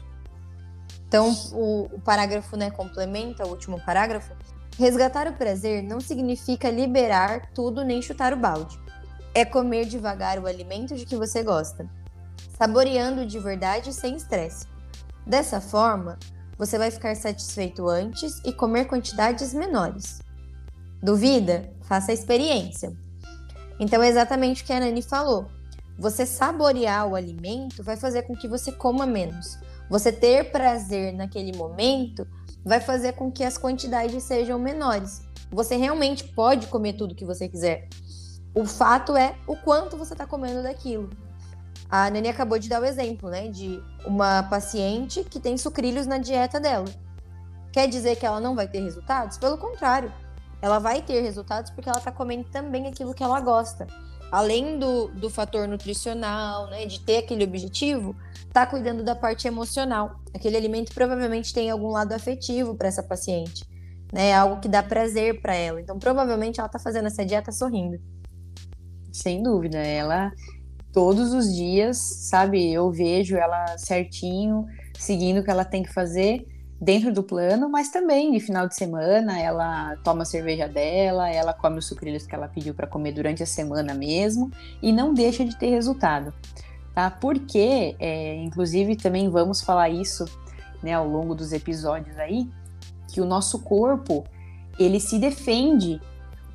Então, 1.07 1.31
o, 1.53 1.83
o 1.93 2.01
parágrafo 2.01 2.57
né, 2.57 2.71
complementa 2.71 3.45
o 3.45 3.49
último 3.49 3.79
parágrafo. 3.85 4.33
Resgatar 4.79 5.27
o 5.27 5.33
prazer 5.33 5.83
não 5.83 5.99
significa 5.99 6.71
liberar 6.71 7.51
tudo 7.53 7.85
nem 7.85 8.01
chutar 8.01 8.33
o 8.33 8.37
balde. 8.37 8.79
É 9.35 9.45
comer 9.45 9.85
devagar 9.85 10.39
o 10.39 10.47
alimento 10.47 10.95
de 10.95 11.05
que 11.05 11.15
você 11.15 11.43
gosta, 11.43 11.87
saboreando 12.57 13.27
de 13.27 13.37
verdade 13.37 13.93
sem 13.93 14.15
estresse. 14.15 14.65
Dessa 15.27 15.61
forma, 15.61 16.17
você 16.57 16.79
vai 16.79 16.89
ficar 16.89 17.15
satisfeito 17.15 17.87
antes 17.87 18.41
e 18.43 18.51
comer 18.51 18.85
quantidades 18.85 19.53
menores. 19.53 20.19
Duvida? 21.01 21.73
Faça 21.81 22.11
a 22.11 22.13
experiência. 22.13 22.95
Então 23.79 24.03
é 24.03 24.07
exatamente 24.07 24.61
o 24.61 24.65
que 24.65 24.73
a 24.73 24.79
Nani 24.79 25.01
falou. 25.01 25.47
Você 25.97 26.25
saborear 26.25 27.07
o 27.07 27.15
alimento 27.15 27.83
vai 27.83 27.97
fazer 27.97 28.23
com 28.23 28.35
que 28.35 28.47
você 28.47 28.71
coma 28.71 29.05
menos. 29.05 29.57
Você 29.89 30.11
ter 30.11 30.51
prazer 30.51 31.13
naquele 31.13 31.57
momento 31.57 32.27
vai 32.63 32.79
fazer 32.79 33.13
com 33.13 33.31
que 33.31 33.43
as 33.43 33.57
quantidades 33.57 34.23
sejam 34.23 34.59
menores. 34.59 35.21
Você 35.51 35.75
realmente 35.75 36.23
pode 36.23 36.67
comer 36.67 36.93
tudo 36.93 37.15
que 37.15 37.25
você 37.25 37.49
quiser. 37.49 37.89
O 38.53 38.65
fato 38.65 39.17
é 39.17 39.35
o 39.47 39.55
quanto 39.55 39.97
você 39.97 40.13
está 40.13 40.27
comendo 40.27 40.61
daquilo. 40.61 41.09
A 41.89 42.09
Nani 42.09 42.29
acabou 42.29 42.57
de 42.59 42.69
dar 42.69 42.81
o 42.81 42.85
exemplo, 42.85 43.29
né, 43.29 43.47
de 43.47 43.81
uma 44.05 44.43
paciente 44.43 45.23
que 45.23 45.39
tem 45.39 45.57
sucrilhos 45.57 46.05
na 46.05 46.19
dieta 46.19 46.59
dela. 46.59 46.85
Quer 47.71 47.87
dizer 47.87 48.17
que 48.17 48.25
ela 48.25 48.39
não 48.39 48.55
vai 48.55 48.67
ter 48.67 48.81
resultados? 48.81 49.37
Pelo 49.37 49.57
contrário, 49.57 50.11
ela 50.61 50.79
vai 50.79 51.01
ter 51.01 51.21
resultados 51.21 51.71
porque 51.71 51.89
ela 51.89 51.97
está 51.97 52.11
comendo 52.11 52.45
também 52.45 52.87
aquilo 52.87 53.13
que 53.13 53.23
ela 53.23 53.41
gosta. 53.41 53.87
Além 54.31 54.79
do, 54.79 55.07
do 55.07 55.29
fator 55.29 55.67
nutricional, 55.67 56.67
né, 56.67 56.85
de 56.85 56.99
ter 57.01 57.17
aquele 57.17 57.43
objetivo, 57.43 58.15
tá 58.53 58.65
cuidando 58.65 59.03
da 59.03 59.15
parte 59.15 59.47
emocional. 59.47 60.21
Aquele 60.33 60.55
alimento 60.55 60.93
provavelmente 60.93 61.53
tem 61.53 61.69
algum 61.69 61.89
lado 61.89 62.13
afetivo 62.13 62.75
para 62.75 62.87
essa 62.87 63.03
paciente, 63.03 63.65
né? 64.13 64.33
Algo 64.33 64.61
que 64.61 64.69
dá 64.69 64.81
prazer 64.81 65.41
para 65.41 65.53
ela. 65.53 65.81
Então, 65.81 65.99
provavelmente 65.99 66.61
ela 66.61 66.69
tá 66.69 66.79
fazendo 66.79 67.07
essa 67.07 67.25
dieta 67.25 67.51
sorrindo. 67.51 67.99
Sem 69.11 69.43
dúvida, 69.43 69.79
ela 69.79 70.31
todos 70.93 71.33
os 71.33 71.53
dias, 71.53 71.97
sabe? 71.97 72.71
Eu 72.71 72.89
vejo 72.89 73.35
ela 73.35 73.77
certinho, 73.77 74.65
seguindo 74.97 75.39
o 75.39 75.43
que 75.43 75.51
ela 75.51 75.65
tem 75.65 75.83
que 75.83 75.93
fazer 75.93 76.45
dentro 76.81 77.13
do 77.13 77.21
plano, 77.21 77.69
mas 77.69 77.91
também 77.91 78.31
de 78.31 78.39
final 78.39 78.67
de 78.67 78.75
semana 78.75 79.39
ela 79.39 79.95
toma 80.03 80.23
a 80.23 80.25
cerveja 80.25 80.67
dela, 80.67 81.29
ela 81.29 81.53
come 81.53 81.77
os 81.77 81.85
sucrilhos 81.85 82.25
que 82.25 82.33
ela 82.33 82.47
pediu 82.47 82.73
para 82.73 82.87
comer 82.87 83.11
durante 83.11 83.43
a 83.43 83.45
semana 83.45 83.93
mesmo 83.93 84.51
e 84.81 84.91
não 84.91 85.13
deixa 85.13 85.45
de 85.45 85.55
ter 85.55 85.69
resultado, 85.69 86.33
tá? 86.95 87.11
Porque, 87.11 87.95
é, 87.99 88.35
inclusive, 88.37 88.95
também 88.95 89.29
vamos 89.29 89.61
falar 89.61 89.89
isso, 89.89 90.25
né, 90.81 90.93
ao 90.93 91.07
longo 91.07 91.35
dos 91.35 91.53
episódios 91.53 92.17
aí, 92.17 92.49
que 93.07 93.21
o 93.21 93.25
nosso 93.25 93.59
corpo 93.59 94.23
ele 94.79 94.99
se 94.99 95.19
defende 95.19 96.01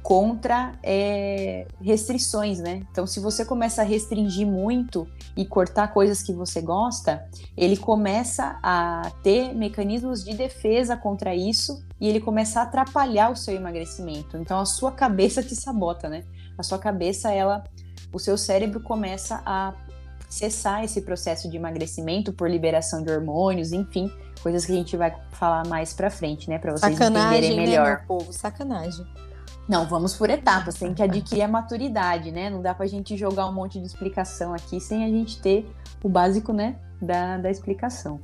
contra 0.07 0.79
é, 0.85 1.67
restrições, 1.83 2.61
né? 2.61 2.87
Então, 2.93 3.09
se 3.09 3.19
você 3.19 3.45
começa 3.45 3.83
a 3.83 3.85
restringir 3.85 4.47
muito 4.47 5.05
e 5.37 5.45
cortar 5.45 5.89
coisas 5.89 6.23
que 6.23 6.33
você 6.33 6.61
gosta, 6.61 7.29
ele 7.57 7.77
começa 7.77 8.57
a 8.63 9.11
ter 9.25 9.53
mecanismos 9.53 10.23
de 10.23 10.33
defesa 10.33 10.97
contra 10.97 11.35
isso 11.35 11.85
e 12.01 12.09
ele 12.09 12.21
começa 12.21 12.61
a 12.61 12.63
atrapalhar 12.63 13.33
o 13.33 13.37
seu 13.37 13.53
emagrecimento. 13.57 14.37
Então, 14.37 14.61
a 14.61 14.65
sua 14.65 14.93
cabeça 14.93 15.43
te 15.43 15.57
sabota, 15.57 16.09
né? 16.09 16.23
A 16.57 16.63
sua 16.63 16.79
cabeça, 16.79 17.33
ela, 17.33 17.65
o 18.13 18.21
seu 18.21 18.39
cérebro 18.39 18.79
começa 18.79 19.43
a 19.45 19.75
cessar 20.31 20.85
esse 20.85 21.03
processo 21.03 21.51
de 21.51 21.57
emagrecimento 21.57 22.33
por 22.33 22.49
liberação 22.49 23.03
de 23.03 23.11
hormônios, 23.11 23.73
enfim, 23.73 24.09
coisas 24.41 24.65
que 24.65 24.71
a 24.71 24.77
gente 24.77 24.97
vai 24.97 25.13
falar 25.33 25.67
mais 25.67 25.93
para 25.93 26.11
frente, 26.11 26.49
né, 26.49 26.61
para 26.61 26.71
vocês 26.71 26.93
sacanagem, 26.93 27.39
entenderem 27.39 27.57
melhor. 27.57 27.87
Né, 27.87 27.97
meu 27.97 28.07
povo, 28.07 28.33
sacanagem. 28.33 29.05
Não, 29.69 29.85
vamos 29.89 30.15
por 30.15 30.31
etapas, 30.31 30.77
tem 30.77 30.95
que 30.95 31.03
adquirir 31.03 31.43
a 31.43 31.49
maturidade, 31.49 32.31
né? 32.31 32.49
Não 32.49 32.63
dá 32.63 32.73
pra 32.73 32.87
gente 32.87 33.17
jogar 33.17 33.47
um 33.49 33.53
monte 33.53 33.81
de 33.81 33.87
explicação 33.87 34.55
aqui 34.55 34.81
sem 34.81 35.05
a 35.05 35.09
gente 35.09 35.41
ter 35.41 35.69
o 36.05 36.09
básico, 36.09 36.53
né, 36.53 36.79
da, 37.03 37.37
da 37.39 37.51
explicação. 37.51 38.21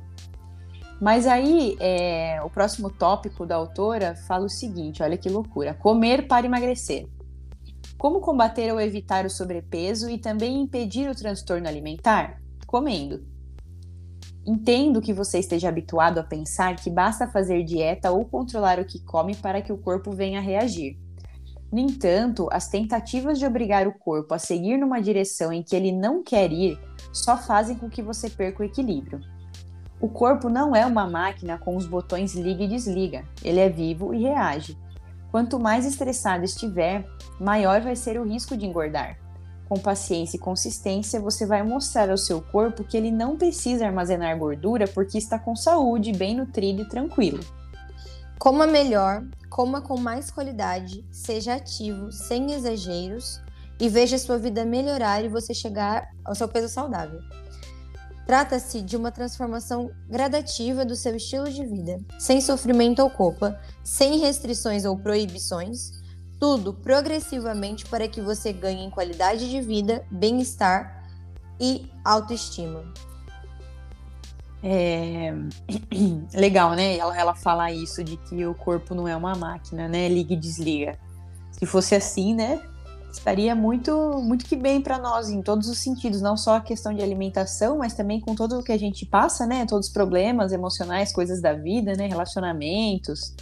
Mas 1.01 1.27
aí, 1.27 1.75
é, 1.81 2.41
o 2.43 2.49
próximo 2.49 2.89
tópico 2.89 3.45
da 3.45 3.55
autora 3.55 4.15
fala 4.15 4.45
o 4.45 4.49
seguinte: 4.49 5.03
olha 5.03 5.17
que 5.17 5.27
loucura. 5.27 5.73
Comer 5.73 6.27
para 6.27 6.45
emagrecer. 6.45 7.09
Como 7.97 8.21
combater 8.21 8.71
ou 8.71 8.79
evitar 8.79 9.25
o 9.25 9.29
sobrepeso 9.29 10.09
e 10.09 10.17
também 10.17 10.61
impedir 10.61 11.09
o 11.09 11.15
transtorno 11.15 11.67
alimentar? 11.67 12.41
Comendo. 12.65 13.25
Entendo 14.45 15.01
que 15.01 15.13
você 15.13 15.39
esteja 15.39 15.67
habituado 15.67 16.19
a 16.19 16.23
pensar 16.23 16.75
que 16.77 16.89
basta 16.89 17.27
fazer 17.27 17.63
dieta 17.63 18.11
ou 18.11 18.25
controlar 18.25 18.79
o 18.79 18.85
que 18.85 19.03
come 19.03 19.35
para 19.35 19.61
que 19.61 19.73
o 19.73 19.77
corpo 19.77 20.11
venha 20.11 20.39
a 20.39 20.41
reagir. 20.41 21.02
No 21.73 21.79
entanto, 21.79 22.47
as 22.51 22.67
tentativas 22.67 23.39
de 23.39 23.47
obrigar 23.47 23.87
o 23.87 23.97
corpo 23.97 24.35
a 24.35 24.37
seguir 24.37 24.77
numa 24.77 25.01
direção 25.01 25.51
em 25.51 25.63
que 25.63 25.75
ele 25.75 25.91
não 25.91 26.21
quer 26.21 26.51
ir 26.51 26.79
só 27.11 27.35
fazem 27.35 27.75
com 27.75 27.89
que 27.89 27.99
você 27.99 28.29
perca 28.29 28.61
o 28.61 28.65
equilíbrio. 28.65 29.19
O 29.99 30.07
corpo 30.07 30.49
não 30.49 30.75
é 30.75 30.85
uma 30.85 31.07
máquina 31.07 31.57
com 31.57 31.75
os 31.75 31.87
botões 31.87 32.35
liga 32.35 32.63
e 32.63 32.67
desliga, 32.67 33.25
ele 33.43 33.59
é 33.59 33.69
vivo 33.69 34.13
e 34.13 34.21
reage. 34.21 34.77
Quanto 35.31 35.59
mais 35.59 35.83
estressado 35.83 36.45
estiver, 36.45 37.07
maior 37.39 37.81
vai 37.81 37.95
ser 37.95 38.19
o 38.19 38.23
risco 38.23 38.55
de 38.55 38.67
engordar. 38.67 39.17
Com 39.67 39.79
paciência 39.79 40.37
e 40.37 40.39
consistência, 40.39 41.19
você 41.19 41.43
vai 41.43 41.63
mostrar 41.63 42.11
ao 42.11 42.17
seu 42.19 42.39
corpo 42.39 42.83
que 42.83 42.95
ele 42.95 43.09
não 43.09 43.35
precisa 43.35 43.87
armazenar 43.87 44.37
gordura 44.37 44.87
porque 44.87 45.17
está 45.17 45.39
com 45.39 45.55
saúde, 45.55 46.13
bem 46.13 46.35
nutrido 46.35 46.83
e 46.83 46.87
tranquilo. 46.87 47.39
Coma 48.43 48.67
melhor, 48.67 49.25
coma 49.49 49.79
com 49.79 49.97
mais 49.97 50.29
qualidade, 50.29 51.07
seja 51.09 51.53
ativo, 51.53 52.11
sem 52.11 52.51
exageros 52.51 53.39
e 53.79 53.87
veja 53.87 54.17
sua 54.17 54.37
vida 54.37 54.65
melhorar 54.65 55.23
e 55.23 55.29
você 55.29 55.53
chegar 55.53 56.09
ao 56.25 56.35
seu 56.35 56.49
peso 56.49 56.67
saudável. 56.67 57.21
Trata-se 58.27 58.81
de 58.81 58.97
uma 58.97 59.13
transformação 59.13 59.89
gradativa 60.09 60.83
do 60.83 60.93
seu 60.93 61.15
estilo 61.15 61.49
de 61.49 61.65
vida, 61.65 62.01
sem 62.19 62.41
sofrimento 62.41 63.01
ou 63.01 63.09
culpa, 63.09 63.57
sem 63.81 64.19
restrições 64.19 64.83
ou 64.83 64.97
proibições, 64.97 65.91
tudo 66.37 66.73
progressivamente 66.73 67.85
para 67.85 68.09
que 68.09 68.19
você 68.19 68.51
ganhe 68.51 68.83
em 68.83 68.89
qualidade 68.89 69.49
de 69.49 69.61
vida, 69.61 70.05
bem-estar 70.11 71.01
e 71.61 71.89
autoestima. 72.03 72.83
É... 74.63 75.33
Legal, 76.33 76.73
né? 76.73 76.97
Ela, 76.97 77.17
ela 77.17 77.35
fala 77.35 77.71
isso 77.71 78.03
de 78.03 78.15
que 78.17 78.45
o 78.45 78.55
corpo 78.55 78.95
não 78.95 79.07
é 79.07 79.15
uma 79.15 79.35
máquina, 79.35 79.87
né? 79.89 80.07
Liga 80.07 80.33
e 80.33 80.37
desliga. 80.37 80.97
Se 81.51 81.65
fosse 81.65 81.93
assim, 81.93 82.33
né? 82.33 82.61
Estaria 83.11 83.53
muito, 83.53 83.95
muito 84.23 84.45
que 84.45 84.55
bem 84.55 84.81
para 84.81 84.97
nós 84.97 85.29
em 85.29 85.41
todos 85.41 85.69
os 85.69 85.77
sentidos, 85.77 86.19
não 86.19 86.35
só 86.35 86.55
a 86.55 86.61
questão 86.61 86.93
de 86.93 87.03
alimentação, 87.03 87.77
mas 87.77 87.93
também 87.93 88.19
com 88.19 88.33
tudo 88.33 88.57
o 88.57 88.63
que 88.63 88.71
a 88.71 88.79
gente 88.79 89.05
passa, 89.05 89.45
né? 89.45 89.65
Todos 89.67 89.87
os 89.87 89.93
problemas 89.93 90.51
emocionais, 90.51 91.11
coisas 91.11 91.39
da 91.39 91.53
vida, 91.53 91.93
né? 91.95 92.07
Relacionamentos, 92.07 93.35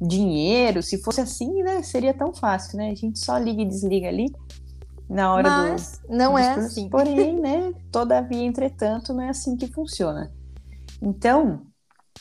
dinheiro. 0.00 0.82
Se 0.82 1.00
fosse 1.00 1.20
assim, 1.20 1.62
né? 1.62 1.82
Seria 1.82 2.12
tão 2.12 2.34
fácil, 2.34 2.78
né? 2.78 2.90
A 2.90 2.94
gente 2.94 3.18
só 3.18 3.38
liga 3.38 3.62
e 3.62 3.66
desliga 3.66 4.08
ali 4.08 4.34
na 5.08 5.32
hora 5.32 5.48
mas 5.48 6.00
do. 6.08 6.16
Não 6.16 6.36
é 6.36 6.54
assim. 6.54 6.88
Porém, 6.88 7.38
né? 7.38 7.72
Todavia, 7.92 8.42
entretanto, 8.42 9.12
não 9.12 9.22
é 9.22 9.28
assim 9.28 9.56
que 9.56 9.68
funciona. 9.68 10.32
Então, 11.04 11.66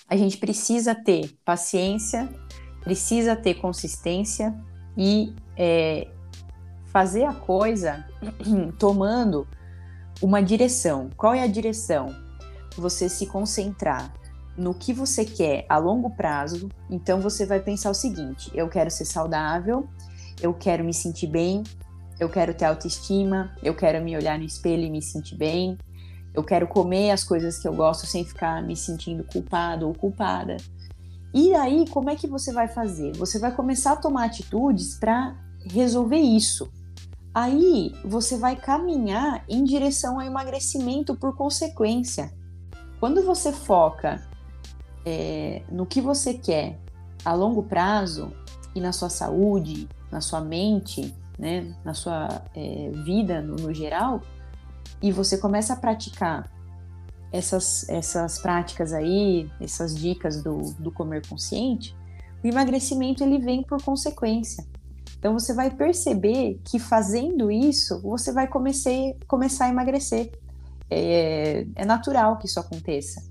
a 0.10 0.18
gente 0.18 0.38
precisa 0.38 0.94
ter 0.94 1.34
paciência, 1.46 2.30
precisa 2.82 3.34
ter 3.36 3.56
consistência 3.56 4.54
e 4.98 5.34
é, 5.56 6.08
fazer 6.88 7.24
a 7.24 7.34
coisa 7.34 8.06
tomando 8.78 9.48
uma 10.22 10.42
direção. 10.42 11.10
Qual 11.16 11.34
é 11.34 11.42
a 11.42 11.48
direção? 11.48 12.14
Você 12.76 13.08
se 13.08 13.26
concentrar 13.26 14.14
no 14.58 14.74
que 14.74 14.94
você 14.94 15.24
quer 15.24 15.66
a 15.70 15.78
longo 15.78 16.10
prazo. 16.10 16.70
Então 16.90 17.22
você 17.22 17.46
vai 17.46 17.60
pensar 17.60 17.90
o 17.90 17.94
seguinte: 17.94 18.52
eu 18.54 18.68
quero 18.68 18.92
ser 18.92 19.06
saudável, 19.06 19.88
eu 20.42 20.54
quero 20.54 20.84
me 20.84 20.94
sentir 20.94 21.28
bem, 21.28 21.64
eu 22.20 22.30
quero 22.30 22.54
ter 22.54 22.66
autoestima, 22.66 23.56
eu 23.64 23.74
quero 23.74 24.04
me 24.04 24.16
olhar 24.16 24.38
no 24.38 24.46
espelho 24.46 24.84
e 24.84 24.92
me 24.92 25.02
sentir 25.02 25.36
bem, 25.36 25.78
eu 26.34 26.44
quero 26.44 26.68
comer 26.68 27.12
as 27.12 27.24
coisas 27.24 27.58
que 27.60 27.68
eu 27.68 27.74
gosto 27.74 28.08
sem 28.08 28.26
ficar 28.26 28.62
me 28.64 28.76
sentindo 28.76 29.24
culpado 29.24 29.88
ou 29.88 29.94
culpada. 29.94 30.58
E 31.34 31.54
aí, 31.56 31.88
como 31.90 32.10
é 32.10 32.16
que 32.16 32.28
você 32.28 32.52
vai 32.52 32.68
fazer? 32.68 33.16
Você 33.18 33.40
vai 33.40 33.52
começar 33.52 33.94
a 33.94 33.96
tomar 33.96 34.26
atitudes 34.26 34.96
para 35.00 35.36
resolver 35.66 36.18
isso. 36.18 36.70
aí 37.34 37.96
você 38.06 38.38
vai 38.38 38.56
caminhar 38.56 39.44
em 39.50 39.64
direção 39.64 40.20
ao 40.20 40.26
emagrecimento 40.28 41.16
por 41.16 41.36
consequência. 41.36 42.32
Quando 43.00 43.24
você 43.24 43.52
foca 43.52 44.22
é, 45.04 45.64
no 45.72 45.86
que 45.86 46.00
você 46.00 46.36
quer 46.36 46.80
a 47.26 47.34
longo 47.34 47.64
prazo 47.64 48.32
e 48.76 48.80
na 48.80 48.92
sua 48.92 49.10
saúde, 49.10 49.90
na 50.12 50.22
sua 50.22 50.42
mente, 50.42 51.14
né, 51.40 51.76
na 51.84 51.96
sua 51.96 52.44
é, 52.56 52.92
vida 53.04 53.42
no, 53.42 53.56
no 53.56 53.74
geral, 53.74 54.22
e 55.04 55.12
você 55.12 55.38
começa 55.38 55.74
a 55.74 55.76
praticar 55.76 56.50
essas, 57.30 57.88
essas 57.90 58.40
práticas 58.40 58.94
aí, 58.94 59.52
essas 59.60 59.94
dicas 59.94 60.42
do, 60.42 60.74
do 60.80 60.90
comer 60.94 61.28
consciente, 61.28 61.94
o 62.42 62.48
emagrecimento 62.48 63.22
ele 63.22 63.38
vem 63.38 63.62
por 63.62 63.84
consequência. 63.84 64.66
Então 65.20 65.34
você 65.34 65.54
vai 65.54 65.70
perceber 65.70 66.62
que 66.64 66.80
fazendo 66.80 67.52
isso, 67.52 68.02
você 68.02 68.32
vai 68.32 68.48
comecei, 68.48 69.18
começar 69.28 69.66
a 69.66 69.70
emagrecer. 69.70 70.32
É, 70.90 71.68
é 71.76 71.86
natural 71.86 72.38
que 72.38 72.46
isso 72.46 72.60
aconteça. 72.60 73.30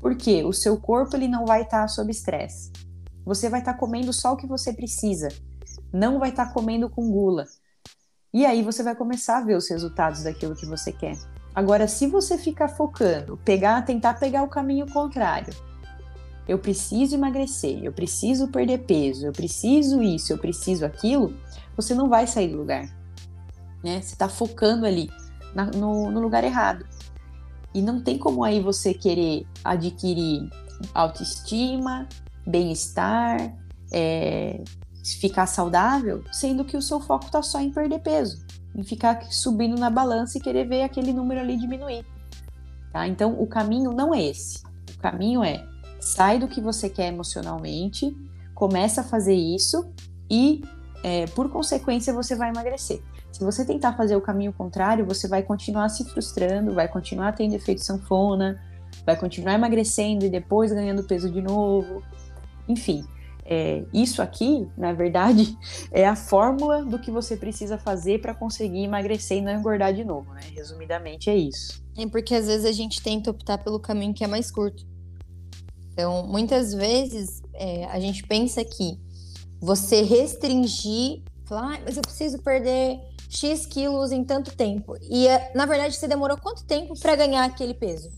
Porque 0.00 0.42
o 0.42 0.52
seu 0.52 0.76
corpo 0.76 1.14
ele 1.14 1.28
não 1.28 1.46
vai 1.46 1.62
estar 1.62 1.82
tá 1.82 1.88
sob 1.88 2.10
estresse. 2.10 2.72
Você 3.24 3.48
vai 3.48 3.60
estar 3.60 3.74
tá 3.74 3.78
comendo 3.78 4.12
só 4.12 4.32
o 4.32 4.36
que 4.36 4.46
você 4.46 4.72
precisa. 4.72 5.28
Não 5.92 6.18
vai 6.18 6.30
estar 6.30 6.46
tá 6.46 6.52
comendo 6.52 6.90
com 6.90 7.08
gula. 7.10 7.44
E 8.32 8.46
aí 8.46 8.62
você 8.62 8.82
vai 8.82 8.94
começar 8.94 9.38
a 9.38 9.40
ver 9.42 9.56
os 9.56 9.68
resultados 9.68 10.22
daquilo 10.22 10.56
que 10.56 10.64
você 10.64 10.90
quer. 10.90 11.18
Agora, 11.54 11.86
se 11.86 12.06
você 12.06 12.38
ficar 12.38 12.68
focando, 12.68 13.36
pegar, 13.44 13.82
tentar 13.82 14.14
pegar 14.14 14.42
o 14.42 14.48
caminho 14.48 14.90
contrário, 14.90 15.52
eu 16.48 16.58
preciso 16.58 17.14
emagrecer, 17.14 17.84
eu 17.84 17.92
preciso 17.92 18.48
perder 18.48 18.78
peso, 18.78 19.26
eu 19.26 19.32
preciso 19.32 20.02
isso, 20.02 20.32
eu 20.32 20.38
preciso 20.38 20.86
aquilo, 20.86 21.36
você 21.76 21.94
não 21.94 22.08
vai 22.08 22.26
sair 22.26 22.48
do 22.48 22.56
lugar. 22.56 22.86
Né? 23.84 24.00
Você 24.00 24.14
está 24.14 24.30
focando 24.30 24.86
ali 24.86 25.10
na, 25.54 25.66
no, 25.66 26.10
no 26.10 26.20
lugar 26.20 26.42
errado. 26.42 26.86
E 27.74 27.82
não 27.82 28.02
tem 28.02 28.18
como 28.18 28.44
aí 28.44 28.60
você 28.60 28.94
querer 28.94 29.46
adquirir 29.62 30.48
autoestima, 30.94 32.08
bem-estar, 32.46 33.54
é, 33.92 34.62
ficar 35.02 35.46
saudável, 35.46 36.24
sendo 36.32 36.64
que 36.64 36.76
o 36.76 36.82
seu 36.82 37.00
foco 37.00 37.26
está 37.26 37.42
só 37.42 37.60
em 37.60 37.70
perder 37.70 38.00
peso 38.00 38.44
em 38.74 38.82
ficar 38.82 39.22
subindo 39.30 39.78
na 39.78 39.90
balança 39.90 40.38
e 40.38 40.40
querer 40.40 40.66
ver 40.66 40.82
aquele 40.82 41.12
número 41.12 41.40
ali 41.40 41.56
diminuir. 41.56 42.04
Tá? 42.92 43.06
Então, 43.06 43.40
o 43.40 43.46
caminho 43.46 43.92
não 43.92 44.14
é 44.14 44.22
esse. 44.22 44.62
O 44.94 44.98
caminho 44.98 45.42
é 45.44 45.64
sai 46.00 46.38
do 46.38 46.48
que 46.48 46.60
você 46.60 46.88
quer 46.88 47.08
emocionalmente, 47.08 48.16
começa 48.54 49.02
a 49.02 49.04
fazer 49.04 49.34
isso 49.34 49.92
e, 50.30 50.62
é, 51.02 51.26
por 51.26 51.48
consequência, 51.50 52.12
você 52.12 52.34
vai 52.34 52.50
emagrecer. 52.50 53.00
Se 53.30 53.44
você 53.44 53.64
tentar 53.64 53.94
fazer 53.94 54.16
o 54.16 54.20
caminho 54.20 54.52
contrário, 54.52 55.06
você 55.06 55.28
vai 55.28 55.42
continuar 55.42 55.88
se 55.88 56.04
frustrando, 56.04 56.74
vai 56.74 56.88
continuar 56.88 57.32
tendo 57.32 57.54
efeito 57.54 57.82
sanfona, 57.82 58.60
vai 59.06 59.16
continuar 59.16 59.54
emagrecendo 59.54 60.24
e 60.24 60.28
depois 60.28 60.72
ganhando 60.72 61.04
peso 61.04 61.30
de 61.30 61.40
novo. 61.40 62.02
Enfim, 62.68 63.04
é, 63.44 63.84
isso 63.92 64.22
aqui, 64.22 64.68
na 64.76 64.92
verdade, 64.92 65.56
é 65.90 66.06
a 66.06 66.16
fórmula 66.16 66.84
do 66.84 66.98
que 66.98 67.10
você 67.10 67.36
precisa 67.36 67.76
fazer 67.76 68.20
para 68.20 68.34
conseguir 68.34 68.84
emagrecer 68.84 69.38
e 69.38 69.40
não 69.40 69.52
engordar 69.52 69.92
de 69.92 70.04
novo, 70.04 70.32
né? 70.32 70.40
Resumidamente 70.54 71.28
é 71.28 71.36
isso. 71.36 71.82
É 71.96 72.06
porque 72.06 72.34
às 72.34 72.46
vezes 72.46 72.64
a 72.64 72.72
gente 72.72 73.02
tenta 73.02 73.30
optar 73.30 73.58
pelo 73.58 73.80
caminho 73.80 74.14
que 74.14 74.24
é 74.24 74.26
mais 74.26 74.50
curto. 74.50 74.86
Então, 75.92 76.26
muitas 76.26 76.72
vezes 76.72 77.42
é, 77.52 77.84
a 77.86 78.00
gente 78.00 78.22
pensa 78.22 78.64
que 78.64 78.98
você 79.60 80.02
restringir, 80.02 81.22
falar, 81.44 81.74
ah, 81.74 81.80
mas 81.84 81.96
eu 81.96 82.02
preciso 82.02 82.38
perder 82.38 82.98
X 83.28 83.66
quilos 83.66 84.12
em 84.12 84.24
tanto 84.24 84.54
tempo. 84.54 84.96
E 85.02 85.26
é, 85.26 85.52
na 85.54 85.66
verdade 85.66 85.96
você 85.96 86.06
demorou 86.06 86.36
quanto 86.36 86.64
tempo 86.64 86.98
para 86.98 87.16
ganhar 87.16 87.44
aquele 87.44 87.74
peso? 87.74 88.10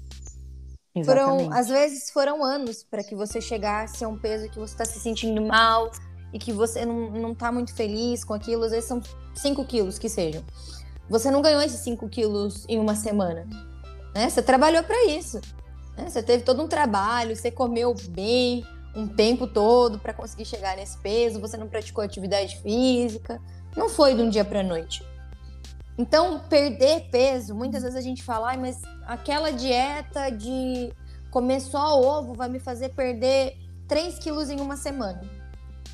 Foram, 1.02 1.52
às 1.52 1.68
vezes 1.68 2.10
foram 2.10 2.44
anos 2.44 2.84
para 2.84 3.02
que 3.02 3.16
você 3.16 3.40
chegasse 3.40 4.04
a 4.04 4.08
um 4.08 4.16
peso 4.16 4.48
que 4.48 4.58
você 4.58 4.74
está 4.74 4.84
se 4.84 5.00
sentindo 5.00 5.42
mal 5.42 5.90
e 6.32 6.38
que 6.38 6.52
você 6.52 6.84
não, 6.84 7.10
não 7.10 7.34
tá 7.34 7.50
muito 7.50 7.74
feliz 7.74 8.22
com 8.22 8.32
aquilo. 8.32 8.62
Às 8.62 8.70
vezes 8.70 8.84
são 8.84 9.02
5 9.34 9.64
quilos 9.64 9.98
que 9.98 10.08
sejam. 10.08 10.44
Você 11.08 11.30
não 11.32 11.42
ganhou 11.42 11.60
esses 11.62 11.80
5 11.80 12.08
quilos 12.08 12.64
em 12.68 12.78
uma 12.78 12.94
semana. 12.94 13.44
Né? 14.14 14.28
Você 14.28 14.40
trabalhou 14.40 14.84
para 14.84 15.06
isso. 15.06 15.40
Né? 15.96 16.08
Você 16.08 16.22
teve 16.22 16.44
todo 16.44 16.62
um 16.62 16.68
trabalho, 16.68 17.34
você 17.34 17.50
comeu 17.50 17.92
bem 18.10 18.64
um 18.94 19.08
tempo 19.08 19.48
todo 19.48 19.98
para 19.98 20.14
conseguir 20.14 20.44
chegar 20.44 20.76
nesse 20.76 20.96
peso, 20.98 21.40
você 21.40 21.56
não 21.56 21.66
praticou 21.68 22.04
atividade 22.04 22.56
física. 22.58 23.40
Não 23.76 23.88
foi 23.88 24.14
de 24.14 24.22
um 24.22 24.28
dia 24.28 24.44
para 24.44 24.62
noite. 24.62 25.04
Então, 25.96 26.40
perder 26.48 27.08
peso, 27.10 27.54
muitas 27.54 27.82
vezes 27.82 27.96
a 27.96 28.00
gente 28.00 28.22
fala, 28.22 28.52
ah, 28.52 28.56
mas 28.56 28.80
aquela 29.06 29.52
dieta 29.52 30.30
de 30.30 30.92
comer 31.30 31.60
só 31.60 32.00
ovo 32.00 32.34
vai 32.34 32.48
me 32.48 32.58
fazer 32.58 32.90
perder 32.90 33.56
3 33.86 34.18
quilos 34.18 34.50
em 34.50 34.60
uma 34.60 34.76
semana. 34.76 35.20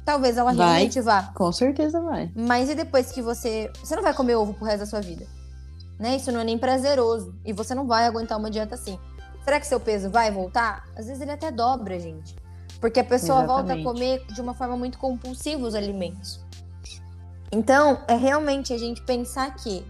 Talvez 0.05 0.39
ela 0.39 0.53
vai, 0.53 0.67
realmente 0.67 1.01
vá. 1.01 1.31
Com 1.35 1.53
certeza 1.53 2.01
vai. 2.01 2.33
Mas 2.35 2.71
e 2.71 2.75
depois 2.75 3.13
que 3.13 3.21
você. 3.21 3.71
Você 3.83 3.95
não 3.95 4.03
vai 4.03 4.15
comer 4.15 4.35
ovo 4.35 4.55
pro 4.55 4.65
resto 4.65 4.81
da 4.81 4.87
sua 4.87 5.01
vida. 5.01 5.27
Né? 5.99 6.17
Isso 6.17 6.33
não 6.33 6.41
é 6.41 6.45
nem 6.45 6.59
prazeroso. 6.59 7.35
E 7.45 7.53
você 7.53 7.75
não 7.75 7.87
vai 7.87 8.07
aguentar 8.07 8.39
uma 8.39 8.51
dieta 8.51 8.75
assim. 8.75 8.99
Será 9.45 9.61
que 9.61 9.67
seu 9.67 9.79
peso 9.79 10.11
vai 10.11 10.31
voltar? 10.31 10.85
Às 10.97 11.07
vezes 11.07 11.21
ele 11.21 11.31
até 11.31 11.51
dobra, 11.51 11.99
gente. 11.99 12.35
Porque 12.81 13.01
a 13.01 13.05
pessoa 13.05 13.45
Exatamente. 13.45 13.83
volta 13.85 13.91
a 13.91 13.93
comer 13.93 14.27
de 14.33 14.41
uma 14.41 14.55
forma 14.55 14.77
muito 14.77 14.99
compulsiva 14.99 15.67
os 15.67 15.75
alimentos. 15.75 16.41
Então, 17.53 18.03
é 18.07 18.15
realmente 18.15 18.73
a 18.73 18.79
gente 18.79 19.03
pensar 19.03 19.55
que 19.57 19.85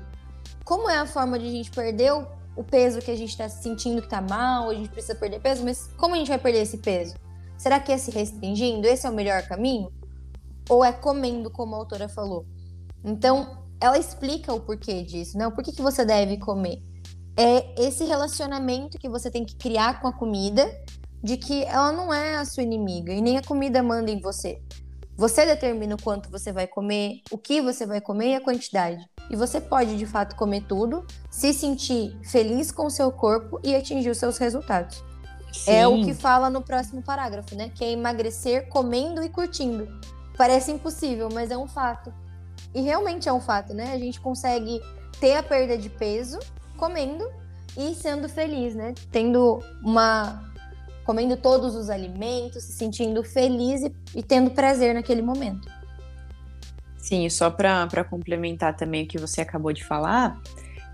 como 0.65 0.89
é 0.89 0.99
a 0.99 1.07
forma 1.07 1.39
de 1.39 1.47
a 1.47 1.51
gente 1.51 1.71
perder 1.71 2.13
o, 2.13 2.65
peso 2.65 3.01
que 3.01 3.11
a 3.11 3.17
gente 3.17 3.31
está 3.31 3.49
sentindo 3.49 4.01
que 4.01 4.07
está 4.07 4.21
mal, 4.21 4.69
a 4.69 4.75
gente 4.75 4.91
precisa 4.91 5.15
perder 5.15 5.41
peso, 5.41 5.65
mas 5.65 5.89
como 5.97 6.15
a 6.15 6.19
gente 6.19 6.29
vai 6.29 6.39
perder 6.39 6.61
esse 6.61 6.79
peso? 6.79 7.15
Será 7.57 7.81
que 7.81 7.91
é 7.91 7.99
se 7.99 8.11
restringindo? 8.11 8.87
Esse 8.87 9.07
é 9.07 9.11
o 9.11 9.13
melhor 9.13 9.43
caminho? 9.43 9.91
Ou 10.69 10.85
é 10.85 10.93
comendo, 10.93 11.51
como 11.51 11.75
a 11.75 11.79
autora 11.79 12.09
falou? 12.09 12.47
Então, 13.03 13.65
ela 13.81 13.99
explica 13.99 14.53
o 14.53 14.61
porquê 14.61 15.03
disso, 15.03 15.37
né? 15.37 15.47
O 15.47 15.53
porquê 15.53 15.73
que 15.73 15.83
você 15.83 16.05
deve 16.05 16.37
comer. 16.37 16.83
É 17.37 17.83
esse 17.83 18.05
relacionamento 18.05 18.99
que 18.99 19.09
você 19.09 19.31
tem 19.31 19.45
que 19.45 19.57
criar 19.57 20.01
com 20.01 20.09
a 20.09 20.13
comida, 20.13 20.71
de 21.23 21.37
que 21.37 21.65
ela 21.65 21.93
não 21.93 22.13
é 22.13 22.37
a 22.37 22.45
sua 22.45 22.63
inimiga 22.63 23.13
e 23.13 23.21
nem 23.21 23.39
a 23.39 23.43
comida 23.43 23.83
manda 23.83 24.11
em 24.11 24.21
você. 24.21 24.61
Você 25.21 25.45
determina 25.45 25.97
o 25.97 26.03
quanto 26.03 26.31
você 26.31 26.51
vai 26.51 26.67
comer, 26.67 27.21
o 27.31 27.37
que 27.37 27.61
você 27.61 27.85
vai 27.85 28.01
comer 28.01 28.31
e 28.31 28.35
a 28.37 28.41
quantidade. 28.41 29.07
E 29.29 29.37
você 29.37 29.61
pode, 29.61 29.99
de 29.99 30.07
fato, 30.07 30.35
comer 30.35 30.63
tudo, 30.63 31.07
se 31.31 31.53
sentir 31.53 32.19
feliz 32.25 32.73
com 32.73 32.87
o 32.87 32.91
seu 32.91 33.13
corpo 33.13 33.61
e 33.63 33.77
atingir 33.77 34.09
os 34.09 34.17
seus 34.17 34.39
resultados. 34.39 35.05
Sim. 35.53 35.73
É 35.73 35.87
o 35.87 36.03
que 36.03 36.15
fala 36.15 36.49
no 36.49 36.63
próximo 36.63 37.03
parágrafo, 37.03 37.55
né? 37.55 37.71
Que 37.75 37.85
é 37.85 37.93
emagrecer 37.93 38.71
comendo 38.71 39.23
e 39.23 39.29
curtindo. 39.29 39.87
Parece 40.39 40.73
impossível, 40.73 41.29
mas 41.31 41.51
é 41.51 41.59
um 41.59 41.69
fato. 41.69 42.11
E 42.75 42.81
realmente 42.81 43.29
é 43.29 43.33
um 43.35 43.43
fato, 43.43 43.75
né? 43.75 43.93
A 43.93 43.99
gente 43.99 44.19
consegue 44.19 44.81
ter 45.21 45.37
a 45.37 45.43
perda 45.43 45.77
de 45.77 45.91
peso 45.91 46.39
comendo 46.79 47.31
e 47.77 47.95
sendo 47.95 48.27
feliz, 48.27 48.75
né? 48.75 48.95
Tendo 49.13 49.63
uma 49.85 50.50
comendo 51.05 51.37
todos 51.37 51.75
os 51.75 51.91
alimentos, 51.91 52.63
se 52.65 52.73
sentindo 52.73 53.23
feliz 53.23 53.83
e, 53.83 53.93
e 54.17 54.23
tendo 54.23 54.51
prazer 54.51 54.95
naquele 54.95 55.23
momento. 55.23 55.69
Sim, 56.99 57.29
só 57.29 57.51
para 57.51 58.05
complementar 58.05 58.77
também 58.77 59.05
o 59.05 59.07
que 59.09 59.19
você 59.19 59.41
acabou 59.41 59.73
de 59.73 59.85
falar, 59.85 60.41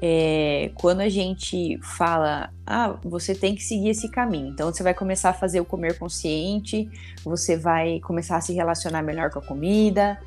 é, 0.00 0.70
quando 0.74 1.00
a 1.00 1.08
gente 1.08 1.78
fala, 1.82 2.50
ah, 2.66 2.96
você 3.02 3.34
tem 3.34 3.54
que 3.54 3.62
seguir 3.62 3.90
esse 3.90 4.10
caminho, 4.10 4.48
então 4.48 4.72
você 4.72 4.82
vai 4.82 4.94
começar 4.94 5.30
a 5.30 5.34
fazer 5.34 5.60
o 5.60 5.64
comer 5.64 5.98
consciente, 5.98 6.88
você 7.24 7.56
vai 7.56 8.00
começar 8.00 8.36
a 8.36 8.40
se 8.40 8.52
relacionar 8.52 9.02
melhor 9.02 9.30
com 9.30 9.38
a 9.38 9.42
comida, 9.42 10.18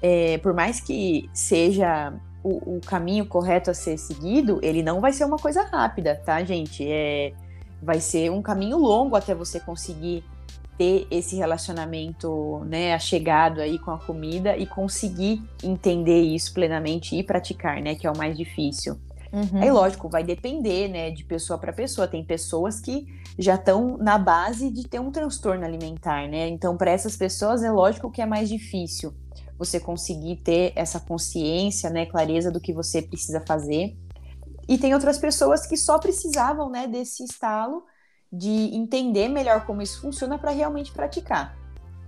é, 0.00 0.38
por 0.38 0.52
mais 0.52 0.80
que 0.80 1.30
seja 1.32 2.12
o, 2.42 2.76
o, 2.76 2.80
caminho 2.80 3.24
correto 3.24 3.70
a 3.70 3.74
ser 3.74 3.96
seguido, 3.96 4.58
ele 4.62 4.82
não 4.82 5.00
vai 5.00 5.12
ser 5.12 5.24
uma 5.24 5.38
coisa 5.38 5.62
rápida, 5.62 6.20
tá, 6.24 6.42
gente? 6.42 6.84
É, 6.84 7.32
vai 7.82 8.00
ser 8.00 8.30
um 8.30 8.40
caminho 8.40 8.78
longo 8.78 9.16
até 9.16 9.34
você 9.34 9.58
conseguir 9.58 10.24
ter 10.78 11.06
esse 11.10 11.36
relacionamento, 11.36 12.60
né, 12.64 12.94
achegado 12.94 13.60
aí 13.60 13.78
com 13.78 13.90
a 13.90 13.98
comida 13.98 14.56
e 14.56 14.66
conseguir 14.66 15.42
entender 15.62 16.22
isso 16.22 16.54
plenamente 16.54 17.14
e 17.14 17.22
praticar, 17.22 17.82
né, 17.82 17.94
que 17.94 18.06
é 18.06 18.10
o 18.10 18.16
mais 18.16 18.36
difícil. 18.36 18.96
Uhum. 19.32 19.62
Aí, 19.62 19.70
lógico, 19.70 20.08
vai 20.08 20.22
depender, 20.22 20.88
né, 20.88 21.10
de 21.10 21.24
pessoa 21.24 21.58
para 21.58 21.72
pessoa. 21.72 22.06
Tem 22.06 22.22
pessoas 22.22 22.80
que 22.80 23.06
já 23.38 23.54
estão 23.54 23.96
na 23.96 24.18
base 24.18 24.70
de 24.70 24.86
ter 24.86 25.00
um 25.00 25.10
transtorno 25.10 25.64
alimentar, 25.64 26.28
né? 26.28 26.48
Então, 26.48 26.76
para 26.76 26.90
essas 26.90 27.16
pessoas, 27.16 27.62
é 27.62 27.70
lógico 27.70 28.10
que 28.10 28.20
é 28.20 28.26
mais 28.26 28.50
difícil 28.50 29.14
você 29.58 29.80
conseguir 29.80 30.36
ter 30.36 30.72
essa 30.76 31.00
consciência, 31.00 31.88
né, 31.88 32.04
clareza 32.04 32.50
do 32.50 32.60
que 32.60 32.74
você 32.74 33.00
precisa 33.00 33.42
fazer. 33.46 33.96
E 34.68 34.78
tem 34.78 34.94
outras 34.94 35.18
pessoas 35.18 35.66
que 35.66 35.76
só 35.76 35.98
precisavam, 35.98 36.70
né, 36.70 36.86
desse 36.86 37.24
estalo 37.24 37.84
de 38.32 38.74
entender 38.74 39.28
melhor 39.28 39.66
como 39.66 39.82
isso 39.82 40.00
funciona 40.00 40.38
para 40.38 40.50
realmente 40.50 40.92
praticar. 40.92 41.54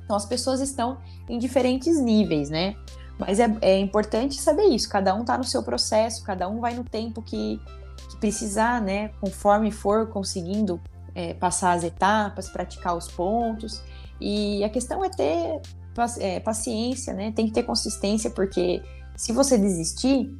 Então, 0.05 0.17
as 0.17 0.25
pessoas 0.25 0.61
estão 0.61 0.99
em 1.29 1.39
diferentes 1.39 2.01
níveis, 2.01 2.49
né? 2.49 2.77
Mas 3.19 3.39
é, 3.39 3.57
é 3.61 3.79
importante 3.79 4.41
saber 4.41 4.65
isso, 4.65 4.89
cada 4.89 5.15
um 5.15 5.21
está 5.21 5.39
no 5.39 5.45
seu 5.45 5.63
processo, 5.63 6.25
cada 6.25 6.49
um 6.49 6.61
vai 6.61 6.75
no 6.75 6.85
tempo 6.85 7.23
que, 7.23 7.61
que 8.11 8.17
precisar, 8.17 8.81
né? 8.81 9.09
Conforme 9.21 9.71
for 9.71 10.09
conseguindo 10.09 10.81
é, 11.15 11.35
passar 11.35 11.73
as 11.73 11.85
etapas, 11.85 12.49
praticar 12.49 12.97
os 12.97 13.09
pontos. 13.09 13.83
E 14.21 14.65
a 14.65 14.69
questão 14.69 15.05
é 15.05 15.11
ter 15.11 15.61
é, 16.19 16.41
paciência, 16.41 17.13
né? 17.13 17.33
Tem 17.33 17.47
que 17.47 17.53
ter 17.53 17.63
consistência, 17.63 18.31
porque 18.31 18.83
se 19.17 19.33
você 19.33 19.57
desistir, 19.57 20.31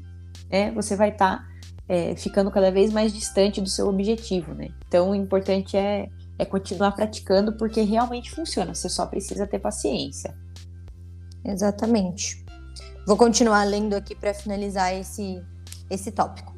né, 0.51 0.73
você 0.73 0.97
vai 0.97 1.11
estar 1.11 1.39
tá, 1.39 1.47
é, 1.89 2.17
ficando 2.17 2.51
cada 2.51 2.71
vez 2.71 2.93
mais 2.93 3.13
distante 3.13 3.61
do 3.61 3.69
seu 3.69 3.89
objetivo, 3.89 4.55
né? 4.55 4.69
Então, 4.89 5.11
o 5.11 5.15
importante 5.15 5.77
é, 5.77 6.09
é 6.39 6.45
continuar 6.45 6.93
praticando, 6.93 7.57
porque 7.57 7.83
realmente 7.83 8.31
funciona. 8.31 8.75
Você 8.75 8.89
só 8.89 9.07
precisa 9.07 9.47
ter 9.47 9.59
paciência. 9.59 10.35
Exatamente. 11.45 12.45
Vou 13.07 13.17
continuar 13.17 13.65
lendo 13.65 13.95
aqui 13.95 14.15
para 14.15 14.33
finalizar 14.33 14.95
esse, 14.95 15.43
esse 15.91 16.11
tópico. 16.11 16.55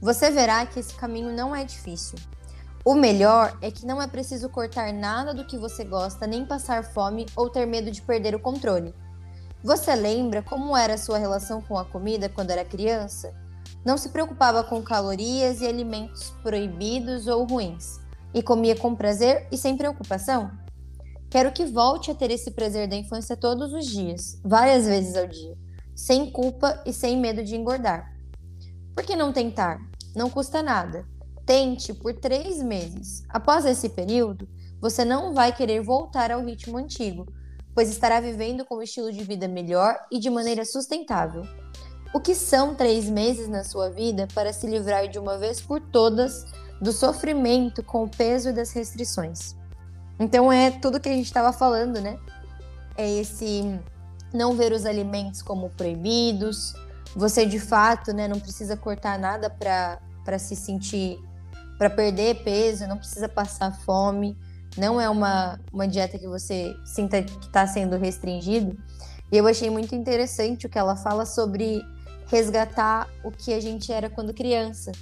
Você 0.00 0.30
verá 0.30 0.66
que 0.66 0.80
esse 0.80 0.94
caminho 0.94 1.32
não 1.32 1.54
é 1.54 1.64
difícil. 1.64 2.18
O 2.84 2.94
melhor 2.94 3.56
é 3.60 3.70
que 3.70 3.84
não 3.84 4.00
é 4.00 4.06
preciso 4.06 4.48
cortar 4.48 4.92
nada 4.92 5.34
do 5.34 5.44
que 5.44 5.58
você 5.58 5.84
gosta, 5.84 6.26
nem 6.26 6.46
passar 6.46 6.82
fome 6.82 7.26
ou 7.36 7.50
ter 7.50 7.66
medo 7.66 7.90
de 7.90 8.00
perder 8.00 8.34
o 8.34 8.40
controle. 8.40 8.94
Você 9.62 9.94
lembra 9.94 10.42
como 10.42 10.74
era 10.74 10.94
a 10.94 10.98
sua 10.98 11.18
relação 11.18 11.60
com 11.60 11.76
a 11.76 11.84
comida 11.84 12.30
quando 12.30 12.50
era 12.50 12.64
criança? 12.64 13.34
Não 13.84 13.96
se 13.96 14.10
preocupava 14.10 14.62
com 14.62 14.82
calorias 14.82 15.60
e 15.60 15.66
alimentos 15.66 16.30
proibidos 16.42 17.26
ou 17.26 17.46
ruins, 17.46 17.98
e 18.34 18.42
comia 18.42 18.76
com 18.76 18.94
prazer 18.94 19.48
e 19.50 19.56
sem 19.56 19.76
preocupação? 19.76 20.50
Quero 21.30 21.52
que 21.52 21.64
volte 21.64 22.10
a 22.10 22.14
ter 22.14 22.30
esse 22.30 22.50
prazer 22.50 22.88
da 22.88 22.96
infância 22.96 23.36
todos 23.36 23.72
os 23.72 23.86
dias, 23.86 24.40
várias 24.44 24.84
vezes 24.84 25.16
ao 25.16 25.26
dia, 25.26 25.56
sem 25.94 26.30
culpa 26.30 26.82
e 26.84 26.92
sem 26.92 27.16
medo 27.18 27.42
de 27.42 27.56
engordar. 27.56 28.12
Por 28.94 29.04
que 29.04 29.16
não 29.16 29.32
tentar? 29.32 29.78
Não 30.14 30.28
custa 30.28 30.62
nada. 30.62 31.06
Tente 31.46 31.94
por 31.94 32.12
três 32.14 32.62
meses. 32.62 33.22
Após 33.28 33.64
esse 33.64 33.88
período, 33.88 34.48
você 34.80 35.04
não 35.04 35.32
vai 35.32 35.54
querer 35.54 35.82
voltar 35.82 36.30
ao 36.30 36.44
ritmo 36.44 36.76
antigo, 36.76 37.26
pois 37.74 37.88
estará 37.88 38.20
vivendo 38.20 38.64
com 38.64 38.76
um 38.76 38.82
estilo 38.82 39.12
de 39.12 39.22
vida 39.22 39.48
melhor 39.48 39.96
e 40.10 40.18
de 40.18 40.28
maneira 40.28 40.64
sustentável. 40.64 41.44
O 42.12 42.18
que 42.18 42.34
são 42.34 42.74
três 42.74 43.08
meses 43.08 43.48
na 43.48 43.62
sua 43.62 43.88
vida 43.88 44.26
para 44.34 44.52
se 44.52 44.66
livrar 44.66 45.06
de 45.06 45.18
uma 45.18 45.38
vez 45.38 45.60
por 45.60 45.80
todas 45.80 46.44
do 46.80 46.92
sofrimento 46.92 47.84
com 47.84 48.04
o 48.04 48.08
peso 48.08 48.52
das 48.52 48.72
restrições? 48.72 49.54
Então 50.18 50.52
é 50.52 50.70
tudo 50.70 50.98
que 50.98 51.08
a 51.08 51.12
gente 51.12 51.26
estava 51.26 51.52
falando, 51.52 52.00
né? 52.00 52.18
É 52.96 53.08
esse 53.08 53.78
não 54.32 54.56
ver 54.56 54.72
os 54.72 54.84
alimentos 54.84 55.40
como 55.40 55.70
proibidos. 55.70 56.74
Você 57.14 57.46
de 57.46 57.60
fato, 57.60 58.12
né, 58.12 58.26
não 58.26 58.38
precisa 58.40 58.76
cortar 58.76 59.18
nada 59.18 59.48
para 59.48 60.38
se 60.38 60.56
sentir 60.56 61.18
para 61.78 61.88
perder 61.88 62.42
peso, 62.42 62.86
não 62.86 62.98
precisa 62.98 63.28
passar 63.28 63.72
fome. 63.84 64.36
Não 64.76 65.00
é 65.00 65.08
uma, 65.08 65.58
uma 65.72 65.86
dieta 65.86 66.18
que 66.18 66.26
você 66.26 66.74
sinta 66.84 67.22
que 67.22 67.46
está 67.46 67.66
sendo 67.66 67.96
restringido. 67.96 68.76
E 69.32 69.36
eu 69.36 69.46
achei 69.46 69.70
muito 69.70 69.94
interessante 69.94 70.66
o 70.66 70.68
que 70.68 70.78
ela 70.78 70.96
fala 70.96 71.24
sobre 71.24 71.80
resgatar 72.30 73.08
o 73.24 73.30
que 73.30 73.52
a 73.52 73.60
gente 73.60 73.92
era 73.92 74.08
quando 74.08 74.32
criança. 74.32 74.92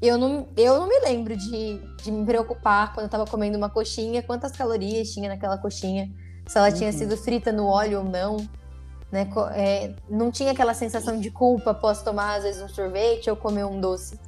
Eu 0.00 0.16
não, 0.16 0.48
eu 0.56 0.78
não 0.78 0.88
me 0.88 0.98
lembro 1.00 1.36
de, 1.36 1.78
de 2.02 2.10
me 2.10 2.24
preocupar 2.24 2.94
quando 2.94 3.04
eu 3.04 3.10
tava 3.10 3.26
comendo 3.26 3.58
uma 3.58 3.68
coxinha, 3.68 4.22
quantas 4.22 4.52
calorias 4.52 5.10
tinha 5.10 5.28
naquela 5.28 5.58
coxinha, 5.58 6.10
se 6.46 6.56
ela 6.56 6.68
uhum. 6.68 6.74
tinha 6.74 6.92
sido 6.92 7.16
frita 7.18 7.52
no 7.52 7.66
óleo 7.66 7.98
ou 7.98 8.04
não. 8.04 8.38
Né? 9.12 9.28
É, 9.52 9.92
não 10.08 10.30
tinha 10.30 10.52
aquela 10.52 10.72
sensação 10.72 11.20
de 11.20 11.30
culpa 11.30 11.72
após 11.72 12.00
tomar, 12.02 12.36
às 12.36 12.44
vezes, 12.44 12.62
um 12.62 12.68
sorvete 12.68 13.28
ou 13.28 13.36
comer 13.36 13.64
um 13.64 13.78
doce. 13.78 14.18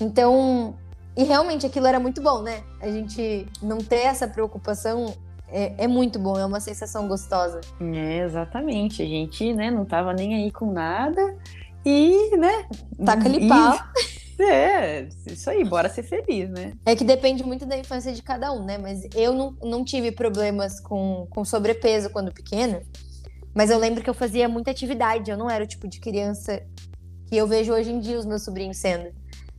Então, 0.00 0.74
e 1.14 1.24
realmente 1.24 1.66
aquilo 1.66 1.86
era 1.86 2.00
muito 2.00 2.22
bom, 2.22 2.40
né? 2.40 2.62
A 2.80 2.88
gente 2.88 3.46
não 3.60 3.78
ter 3.78 4.06
essa 4.06 4.26
preocupação 4.26 5.14
é, 5.48 5.84
é, 5.84 5.88
muito 5.88 6.18
bom, 6.18 6.38
é 6.38 6.46
uma 6.46 6.60
sensação 6.60 7.08
gostosa. 7.08 7.60
É, 7.80 8.20
exatamente. 8.20 9.02
A 9.02 9.06
gente, 9.06 9.52
né, 9.52 9.70
não 9.70 9.84
tava 9.84 10.14
nem 10.14 10.34
aí 10.34 10.50
com 10.50 10.72
nada 10.72 11.36
e, 11.84 12.36
né? 12.36 12.66
Taca 13.04 13.26
ali 13.26 13.48
pau. 13.48 13.78
É, 14.42 15.06
isso 15.26 15.50
aí, 15.50 15.62
bora 15.62 15.90
ser 15.90 16.02
feliz, 16.02 16.48
né? 16.48 16.72
É 16.86 16.96
que 16.96 17.04
depende 17.04 17.44
muito 17.44 17.66
da 17.66 17.76
infância 17.76 18.10
de 18.10 18.22
cada 18.22 18.50
um, 18.50 18.64
né? 18.64 18.78
Mas 18.78 19.06
eu 19.14 19.34
não, 19.34 19.54
não 19.62 19.84
tive 19.84 20.10
problemas 20.10 20.80
com, 20.80 21.26
com 21.28 21.44
sobrepeso 21.44 22.08
quando 22.08 22.32
pequena. 22.32 22.82
Mas 23.54 23.68
eu 23.70 23.78
lembro 23.78 24.02
que 24.02 24.08
eu 24.08 24.14
fazia 24.14 24.48
muita 24.48 24.70
atividade. 24.70 25.30
Eu 25.30 25.36
não 25.36 25.50
era 25.50 25.62
o 25.62 25.66
tipo 25.66 25.86
de 25.86 26.00
criança 26.00 26.62
que 27.26 27.36
eu 27.36 27.46
vejo 27.46 27.72
hoje 27.72 27.92
em 27.92 28.00
dia 28.00 28.18
os 28.18 28.24
meus 28.24 28.42
sobrinhos 28.42 28.78
sendo. 28.78 29.12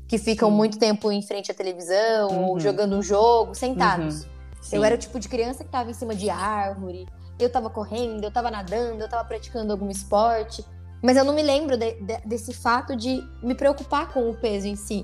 Que 0.07 0.17
ficam 0.17 0.49
Sim. 0.49 0.55
muito 0.55 0.79
tempo 0.79 1.11
em 1.11 1.21
frente 1.21 1.51
à 1.51 1.53
televisão 1.53 2.29
uhum. 2.29 2.45
ou 2.45 2.59
jogando 2.59 2.97
um 2.97 3.03
jogo, 3.03 3.53
sentados. 3.53 4.23
Uhum. 4.23 4.29
Eu 4.73 4.83
era 4.83 4.95
o 4.95 4.97
tipo 4.97 5.19
de 5.19 5.29
criança 5.29 5.63
que 5.63 5.69
tava 5.69 5.89
em 5.89 5.93
cima 5.93 6.15
de 6.15 6.29
árvore. 6.29 7.07
Eu 7.39 7.51
tava 7.51 7.69
correndo, 7.69 8.23
eu 8.23 8.31
tava 8.31 8.51
nadando, 8.51 9.01
eu 9.01 9.09
tava 9.09 9.23
praticando 9.25 9.71
algum 9.71 9.89
esporte. 9.89 10.65
Mas 11.01 11.17
eu 11.17 11.25
não 11.25 11.33
me 11.33 11.41
lembro 11.41 11.77
de, 11.77 11.93
de, 11.93 12.17
desse 12.25 12.53
fato 12.53 12.95
de 12.95 13.21
me 13.41 13.55
preocupar 13.55 14.13
com 14.13 14.29
o 14.29 14.35
peso 14.35 14.67
em 14.67 14.75
si, 14.75 15.03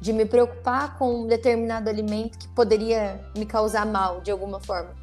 de 0.00 0.12
me 0.12 0.24
preocupar 0.24 0.98
com 0.98 1.22
um 1.22 1.26
determinado 1.26 1.88
alimento 1.88 2.38
que 2.38 2.48
poderia 2.48 3.20
me 3.36 3.46
causar 3.46 3.86
mal 3.86 4.20
de 4.20 4.30
alguma 4.30 4.60
forma. 4.60 4.94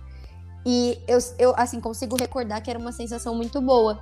E 0.66 1.00
eu, 1.08 1.18
eu 1.38 1.54
assim, 1.58 1.80
consigo 1.80 2.16
recordar 2.16 2.62
que 2.62 2.70
era 2.70 2.80
uma 2.80 2.92
sensação 2.92 3.36
muito 3.36 3.62
boa. 3.62 4.00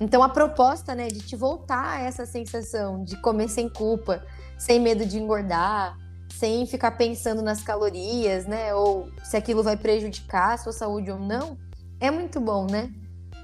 Então 0.00 0.22
a 0.22 0.28
proposta, 0.28 0.94
né, 0.94 1.08
de 1.08 1.20
te 1.20 1.36
voltar 1.36 1.96
a 1.96 2.00
essa 2.00 2.26
sensação 2.26 3.02
de 3.02 3.16
comer 3.20 3.48
sem 3.48 3.68
culpa, 3.68 4.24
sem 4.58 4.80
medo 4.80 5.06
de 5.06 5.18
engordar, 5.18 5.96
sem 6.38 6.66
ficar 6.66 6.92
pensando 6.92 7.40
nas 7.40 7.62
calorias, 7.62 8.46
né, 8.46 8.74
ou 8.74 9.08
se 9.24 9.36
aquilo 9.36 9.62
vai 9.62 9.76
prejudicar 9.76 10.54
a 10.54 10.58
sua 10.58 10.72
saúde 10.72 11.10
ou 11.10 11.18
não, 11.18 11.56
é 11.98 12.10
muito 12.10 12.40
bom, 12.40 12.66
né? 12.70 12.92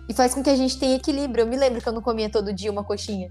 E 0.08 0.14
faz 0.14 0.34
com 0.34 0.42
que 0.42 0.50
a 0.50 0.56
gente 0.56 0.78
tenha 0.78 0.96
equilíbrio. 0.96 1.42
Eu 1.42 1.46
me 1.46 1.56
lembro 1.56 1.80
que 1.80 1.88
eu 1.88 1.92
não 1.92 2.02
comia 2.02 2.28
todo 2.28 2.52
dia 2.52 2.70
uma 2.70 2.84
coxinha. 2.84 3.30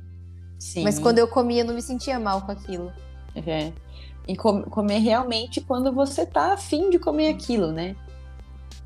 Sim. 0.57 0.83
Mas 0.83 0.99
quando 0.99 1.17
eu 1.19 1.27
comia, 1.27 1.61
eu 1.61 1.65
não 1.65 1.73
me 1.73 1.81
sentia 1.81 2.19
mal 2.19 2.41
com 2.41 2.51
aquilo. 2.51 2.91
É. 3.35 3.71
E 4.27 4.35
com, 4.35 4.63
comer 4.63 4.99
realmente 4.99 5.59
quando 5.59 5.91
você 5.91 6.25
tá 6.25 6.53
afim 6.53 6.89
de 6.89 6.99
comer 6.99 7.29
aquilo, 7.29 7.71
né? 7.71 7.95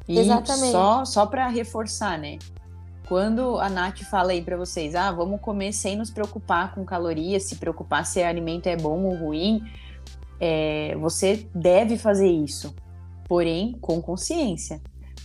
E 0.08 0.18
Exatamente. 0.18 0.72
Só, 0.72 1.06
só 1.06 1.26
para 1.26 1.48
reforçar, 1.48 2.18
né? 2.18 2.40
Quando 3.08 3.60
a 3.60 3.70
Nath 3.70 4.02
fala 4.04 4.32
aí 4.32 4.42
para 4.42 4.58
vocês, 4.58 4.96
ah, 4.96 5.12
vamos 5.12 5.40
comer 5.42 5.74
sem 5.74 5.96
nos 5.96 6.10
preocupar 6.10 6.74
com 6.74 6.84
calorias, 6.84 7.44
se 7.44 7.58
preocupar 7.58 8.06
se 8.06 8.20
o 8.20 8.26
alimento 8.26 8.68
é 8.68 8.76
bom 8.76 9.04
ou 9.04 9.16
ruim, 9.16 9.64
é, 10.40 10.96
você 11.00 11.48
deve 11.54 11.98
fazer 11.98 12.30
isso, 12.30 12.74
porém 13.28 13.78
com 13.80 14.02
consciência, 14.02 14.82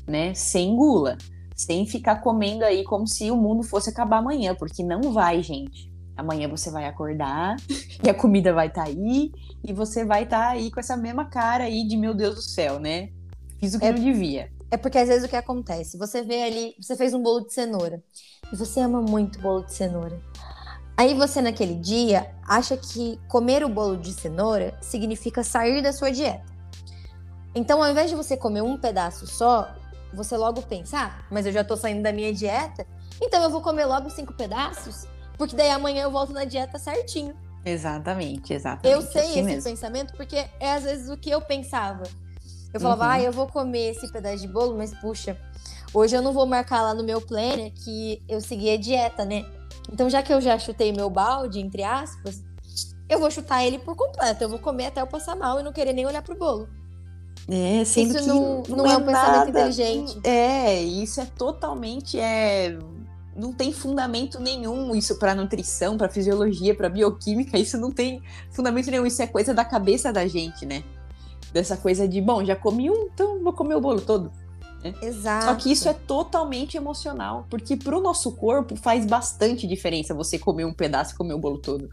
né? 0.07 0.35
Sem 0.35 0.77
gula 0.77 1.17
sem 1.61 1.87
ficar 1.87 2.17
comendo 2.17 2.65
aí 2.65 2.85
como 2.85 3.07
se 3.07 3.31
o 3.31 3.37
mundo 3.37 3.63
fosse 3.63 3.91
acabar 3.91 4.19
amanhã, 4.19 4.55
porque 4.55 4.83
não 4.83 5.13
vai, 5.13 5.43
gente. 5.43 5.93
Amanhã 6.17 6.49
você 6.49 6.71
vai 6.71 6.87
acordar 6.87 7.57
e 8.03 8.09
a 8.09 8.15
comida 8.15 8.53
vai 8.53 8.69
estar 8.69 8.85
tá 8.85 8.89
aí 8.89 9.31
e 9.63 9.73
você 9.73 10.03
vai 10.03 10.23
estar 10.23 10.41
tá 10.41 10.49
aí 10.51 10.71
com 10.71 10.81
essa 10.81 10.97
mesma 10.97 11.27
cara 11.27 11.65
aí 11.65 11.87
de 11.87 11.99
meu 11.99 12.15
Deus 12.15 12.37
do 12.37 12.43
céu, 12.43 12.81
né? 12.81 13.11
Fiz 13.59 13.75
o 13.75 13.79
que 13.79 13.85
é, 13.85 13.93
não 13.93 14.03
devia. 14.03 14.51
É 14.71 14.79
porque 14.79 14.97
às 14.97 15.09
vezes 15.09 15.25
o 15.25 15.29
que 15.29 15.37
acontece, 15.37 15.99
você 15.99 16.23
vê 16.23 16.45
ali, 16.45 16.75
você 16.81 16.97
fez 16.97 17.13
um 17.13 17.23
bolo 17.23 17.47
de 17.47 17.53
cenoura 17.53 18.03
e 18.51 18.57
você 18.57 18.81
ama 18.81 19.03
muito 19.03 19.39
bolo 19.39 19.63
de 19.63 19.75
cenoura. 19.75 20.19
Aí 20.97 21.13
você 21.13 21.43
naquele 21.43 21.75
dia 21.75 22.35
acha 22.49 22.75
que 22.75 23.19
comer 23.29 23.63
o 23.63 23.69
bolo 23.69 23.99
de 23.99 24.13
cenoura 24.15 24.75
significa 24.81 25.45
sair 25.45 25.83
da 25.83 25.93
sua 25.93 26.11
dieta. 26.11 26.45
Então, 27.55 27.83
ao 27.83 27.91
invés 27.91 28.09
de 28.09 28.17
você 28.17 28.37
comer 28.37 28.63
um 28.63 28.79
pedaço 28.79 29.27
só, 29.27 29.75
você 30.13 30.37
logo 30.37 30.63
pensa, 30.63 30.99
ah, 30.99 31.25
mas 31.31 31.47
eu 31.47 31.53
já 31.53 31.65
tô 31.65 31.77
saindo 31.77 32.03
da 32.03 32.13
minha 32.13 32.33
dieta, 32.33 32.87
então 33.21 33.43
eu 33.43 33.51
vou 33.51 33.61
comer 33.61 33.85
logo 33.85 34.11
cinco 34.11 34.33
pedaços, 34.35 35.07
porque 35.37 35.57
daí 35.57 35.71
amanhã 35.71 36.03
eu 36.03 36.11
volto 36.11 36.33
na 36.33 36.45
dieta 36.45 36.79
certinho. 36.79 37.35
Exatamente, 37.65 38.55
exatamente. 38.55 38.95
Eu 38.95 39.03
sei 39.03 39.23
assim 39.23 39.41
esse 39.41 39.43
mesmo. 39.43 39.71
pensamento 39.71 40.15
porque 40.15 40.49
é 40.59 40.73
às 40.73 40.85
vezes 40.85 41.09
o 41.11 41.17
que 41.17 41.31
eu 41.31 41.41
pensava. 41.41 42.05
Eu 42.73 42.81
falava, 42.81 43.05
uhum. 43.05 43.11
ah, 43.11 43.21
eu 43.21 43.33
vou 43.33 43.47
comer 43.49 43.91
esse 43.91 44.11
pedaço 44.13 44.39
de 44.39 44.49
bolo, 44.49 44.77
mas 44.77 44.95
puxa, 44.95 45.37
hoje 45.93 46.17
eu 46.17 46.23
não 46.23 46.33
vou 46.33 46.47
marcar 46.47 46.83
lá 46.83 46.95
no 46.95 47.03
meu 47.03 47.21
planner 47.21 47.73
que 47.73 48.23
eu 48.29 48.41
segui 48.41 48.71
a 48.71 48.77
dieta, 48.77 49.25
né? 49.25 49.45
Então, 49.93 50.09
já 50.09 50.23
que 50.23 50.33
eu 50.33 50.41
já 50.41 50.57
chutei 50.57 50.93
meu 50.93 51.11
balde, 51.11 51.59
entre 51.59 51.83
aspas, 51.83 52.43
eu 53.09 53.19
vou 53.19 53.31
chutar 53.31 53.65
ele 53.65 53.79
por 53.79 53.97
completo. 53.97 54.45
Eu 54.45 54.49
vou 54.49 54.59
comer 54.59 54.87
até 54.87 55.01
eu 55.01 55.07
passar 55.07 55.35
mal 55.35 55.59
e 55.59 55.63
não 55.65 55.73
querer 55.73 55.93
nem 55.93 56.07
olhar 56.07 56.23
pro 56.23 56.39
bolo. 56.39 56.69
É, 57.49 57.85
sendo 57.85 58.11
isso 58.11 58.21
que 58.21 58.27
não, 58.27 58.63
não, 58.69 58.77
não 58.77 58.87
é, 58.87 58.93
é 58.93 58.97
um 58.97 59.05
pensamento 59.05 59.49
inteligente. 59.51 60.21
É, 60.25 60.83
isso 60.83 61.21
é 61.21 61.27
totalmente 61.27 62.19
é 62.19 62.79
não 63.35 63.53
tem 63.53 63.73
fundamento 63.73 64.39
nenhum 64.39 64.95
isso 64.95 65.19
para 65.19 65.35
nutrição, 65.35 65.97
para 65.97 66.09
fisiologia, 66.09 66.75
para 66.75 66.89
bioquímica, 66.89 67.59
isso 67.59 67.79
não 67.79 67.91
tem 67.91 68.23
fundamento 68.51 68.91
nenhum, 68.91 69.07
isso 69.07 69.23
é 69.23 69.27
coisa 69.27 69.55
da 69.55 69.65
cabeça 69.65 70.13
da 70.13 70.27
gente, 70.27 70.67
né? 70.67 70.85
Dessa 71.53 71.77
coisa 71.77 72.07
de, 72.07 72.21
bom, 72.21 72.45
já 72.45 72.55
comi 72.55 72.91
um, 72.91 73.09
então 73.13 73.43
vou 73.43 73.53
comer 73.53 73.75
o 73.75 73.81
bolo 73.81 74.01
todo. 74.01 74.31
Né? 74.83 74.95
Exato. 75.03 75.47
Só 75.47 75.55
que 75.55 75.73
isso 75.73 75.89
é 75.89 75.95
totalmente 75.95 76.77
emocional, 76.77 77.47
porque 77.51 77.77
para 77.77 77.97
o 77.97 78.01
nosso 78.01 78.33
corpo 78.33 78.77
faz 78.77 79.05
bastante 79.05 79.67
diferença 79.67 80.15
você 80.15 80.39
comer 80.39 80.65
um 80.65 80.73
pedaço 80.73 81.15
e 81.15 81.17
comer 81.17 81.35
o 81.35 81.39
bolo 81.39 81.59
todo. 81.59 81.89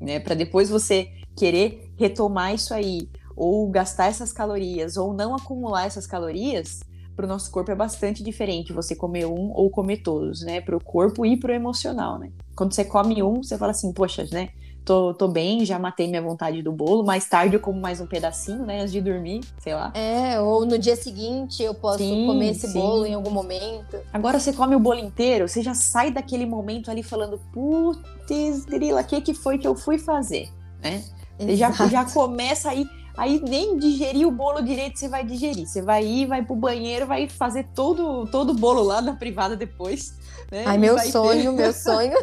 Né? 0.00 0.20
Para 0.20 0.34
depois 0.34 0.68
você 0.68 1.10
querer 1.36 1.92
retomar 1.96 2.54
isso 2.54 2.72
aí, 2.72 3.08
ou 3.36 3.68
gastar 3.68 4.06
essas 4.06 4.32
calorias, 4.32 4.96
ou 4.96 5.12
não 5.12 5.34
acumular 5.34 5.86
essas 5.86 6.06
calorias, 6.06 6.80
para 7.16 7.24
o 7.24 7.28
nosso 7.28 7.50
corpo 7.50 7.70
é 7.70 7.74
bastante 7.74 8.22
diferente 8.22 8.72
você 8.72 8.94
comer 8.94 9.26
um 9.26 9.50
ou 9.54 9.70
comer 9.70 9.98
todos, 9.98 10.42
né? 10.42 10.60
Para 10.60 10.76
o 10.76 10.84
corpo 10.84 11.24
e 11.24 11.36
para 11.36 11.50
o 11.50 11.54
emocional, 11.54 12.18
né? 12.18 12.30
Quando 12.54 12.74
você 12.74 12.84
come 12.84 13.22
um, 13.22 13.42
você 13.42 13.56
fala 13.56 13.70
assim, 13.70 13.92
poxa, 13.92 14.26
né? 14.30 14.50
Tô, 14.84 15.12
tô 15.14 15.26
bem, 15.26 15.64
já 15.64 15.80
matei 15.80 16.06
minha 16.06 16.22
vontade 16.22 16.62
do 16.62 16.70
bolo. 16.70 17.04
Mais 17.04 17.28
tarde 17.28 17.56
eu 17.56 17.60
como 17.60 17.80
mais 17.80 18.00
um 18.00 18.06
pedacinho, 18.06 18.64
né? 18.64 18.82
Antes 18.82 18.92
de 18.92 19.00
dormir, 19.00 19.40
sei 19.58 19.74
lá. 19.74 19.90
É, 19.94 20.38
ou 20.38 20.64
no 20.64 20.78
dia 20.78 20.94
seguinte 20.94 21.60
eu 21.60 21.74
posso 21.74 21.98
sim, 21.98 22.24
comer 22.26 22.50
esse 22.50 22.68
sim. 22.68 22.78
bolo 22.78 23.04
em 23.04 23.14
algum 23.14 23.30
momento. 23.30 23.98
Agora 24.12 24.38
você 24.38 24.52
come 24.52 24.76
o 24.76 24.78
bolo 24.78 25.00
inteiro, 25.00 25.48
você 25.48 25.60
já 25.60 25.74
sai 25.74 26.12
daquele 26.12 26.46
momento 26.46 26.90
ali 26.90 27.02
falando, 27.02 27.40
putz, 27.52 28.64
grila, 28.66 29.00
o 29.00 29.04
que, 29.04 29.20
que 29.20 29.34
foi 29.34 29.58
que 29.58 29.66
eu 29.66 29.74
fui 29.74 29.98
fazer, 29.98 30.50
né? 30.80 31.02
Você 31.38 31.56
já, 31.56 31.70
já 31.88 32.04
começa 32.04 32.70
aí 32.70 32.86
Aí 33.16 33.40
nem 33.40 33.78
digerir 33.78 34.26
o 34.26 34.30
bolo 34.30 34.60
direito 34.60 34.98
você 34.98 35.08
vai 35.08 35.24
digerir. 35.24 35.66
Você 35.66 35.80
vai 35.80 36.04
ir, 36.04 36.26
vai 36.26 36.44
pro 36.44 36.54
banheiro, 36.54 37.06
vai 37.06 37.28
fazer 37.28 37.66
todo, 37.74 38.26
todo 38.26 38.50
o 38.50 38.54
bolo 38.54 38.82
lá 38.82 39.00
na 39.00 39.14
privada 39.14 39.56
depois. 39.56 40.14
Né? 40.50 40.64
Ai, 40.66 40.76
meu 40.76 40.98
sonho, 40.98 41.56
ter... 41.56 41.62
meu 41.62 41.72
sonho. 41.72 42.16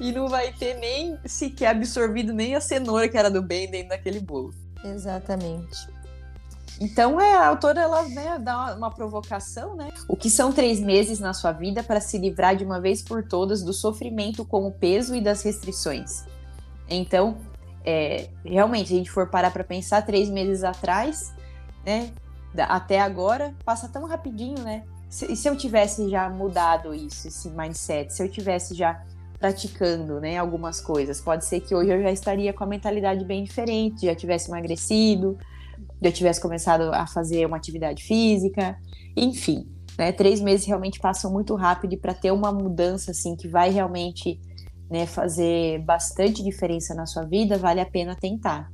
e 0.00 0.12
não 0.12 0.28
vai 0.28 0.52
ter 0.52 0.74
nem 0.74 1.18
sequer 1.24 1.68
absorvido 1.68 2.32
nem 2.32 2.54
a 2.54 2.60
cenoura 2.60 3.08
que 3.08 3.16
era 3.16 3.30
do 3.30 3.40
bem 3.40 3.70
dentro 3.70 3.90
daquele 3.90 4.20
bolo. 4.20 4.52
Exatamente. 4.84 5.88
Então 6.80 7.20
é, 7.20 7.34
a 7.34 7.48
autora 7.48 7.80
ela 7.80 8.02
né, 8.08 8.38
dá 8.38 8.74
uma 8.76 8.90
provocação, 8.90 9.74
né? 9.74 9.88
O 10.08 10.16
que 10.16 10.30
são 10.30 10.52
três 10.52 10.78
meses 10.78 11.18
na 11.18 11.34
sua 11.34 11.50
vida 11.50 11.82
para 11.82 12.00
se 12.00 12.18
livrar 12.18 12.54
de 12.54 12.64
uma 12.64 12.80
vez 12.80 13.02
por 13.02 13.26
todas 13.26 13.62
do 13.62 13.72
sofrimento 13.72 14.44
com 14.44 14.66
o 14.66 14.72
peso 14.72 15.14
e 15.14 15.20
das 15.20 15.42
restrições? 15.42 16.24
Então, 16.88 17.36
é, 17.84 18.28
realmente, 18.44 18.88
se 18.88 18.94
a 18.94 18.96
gente 18.98 19.10
for 19.10 19.28
parar 19.28 19.50
para 19.50 19.64
pensar, 19.64 20.02
três 20.02 20.28
meses 20.28 20.64
atrás, 20.64 21.34
né, 21.84 22.12
até 22.68 23.00
agora, 23.00 23.54
passa 23.64 23.88
tão 23.88 24.06
rapidinho, 24.06 24.62
né? 24.62 24.84
Se, 25.08 25.34
se 25.34 25.48
eu 25.48 25.56
tivesse 25.56 26.08
já 26.10 26.28
mudado 26.28 26.94
isso, 26.94 27.28
esse 27.28 27.48
mindset, 27.50 28.12
se 28.12 28.22
eu 28.22 28.30
tivesse 28.30 28.74
já 28.74 29.02
praticando, 29.38 30.20
né, 30.20 30.36
algumas 30.36 30.80
coisas, 30.80 31.20
pode 31.20 31.44
ser 31.44 31.60
que 31.60 31.74
hoje 31.74 31.90
eu 31.90 32.02
já 32.02 32.10
estaria 32.10 32.52
com 32.52 32.64
a 32.64 32.66
mentalidade 32.66 33.24
bem 33.24 33.44
diferente, 33.44 34.06
já 34.06 34.14
tivesse 34.14 34.50
emagrecido, 34.50 35.38
já 36.02 36.10
tivesse 36.10 36.40
começado 36.40 36.92
a 36.92 37.06
fazer 37.06 37.46
uma 37.46 37.56
atividade 37.56 38.02
física, 38.02 38.76
enfim, 39.16 39.66
né? 39.96 40.12
Três 40.12 40.40
meses 40.40 40.66
realmente 40.66 41.00
passam 41.00 41.32
muito 41.32 41.54
rápido 41.54 41.96
para 41.98 42.14
ter 42.14 42.30
uma 42.30 42.52
mudança 42.52 43.10
assim 43.10 43.34
que 43.34 43.48
vai 43.48 43.70
realmente 43.70 44.40
né, 44.90 45.06
fazer 45.06 45.80
bastante 45.80 46.42
diferença 46.42 46.94
na 46.94 47.06
sua 47.06 47.24
vida, 47.24 47.58
vale 47.58 47.80
a 47.80 47.86
pena 47.86 48.16
tentar. 48.16 48.70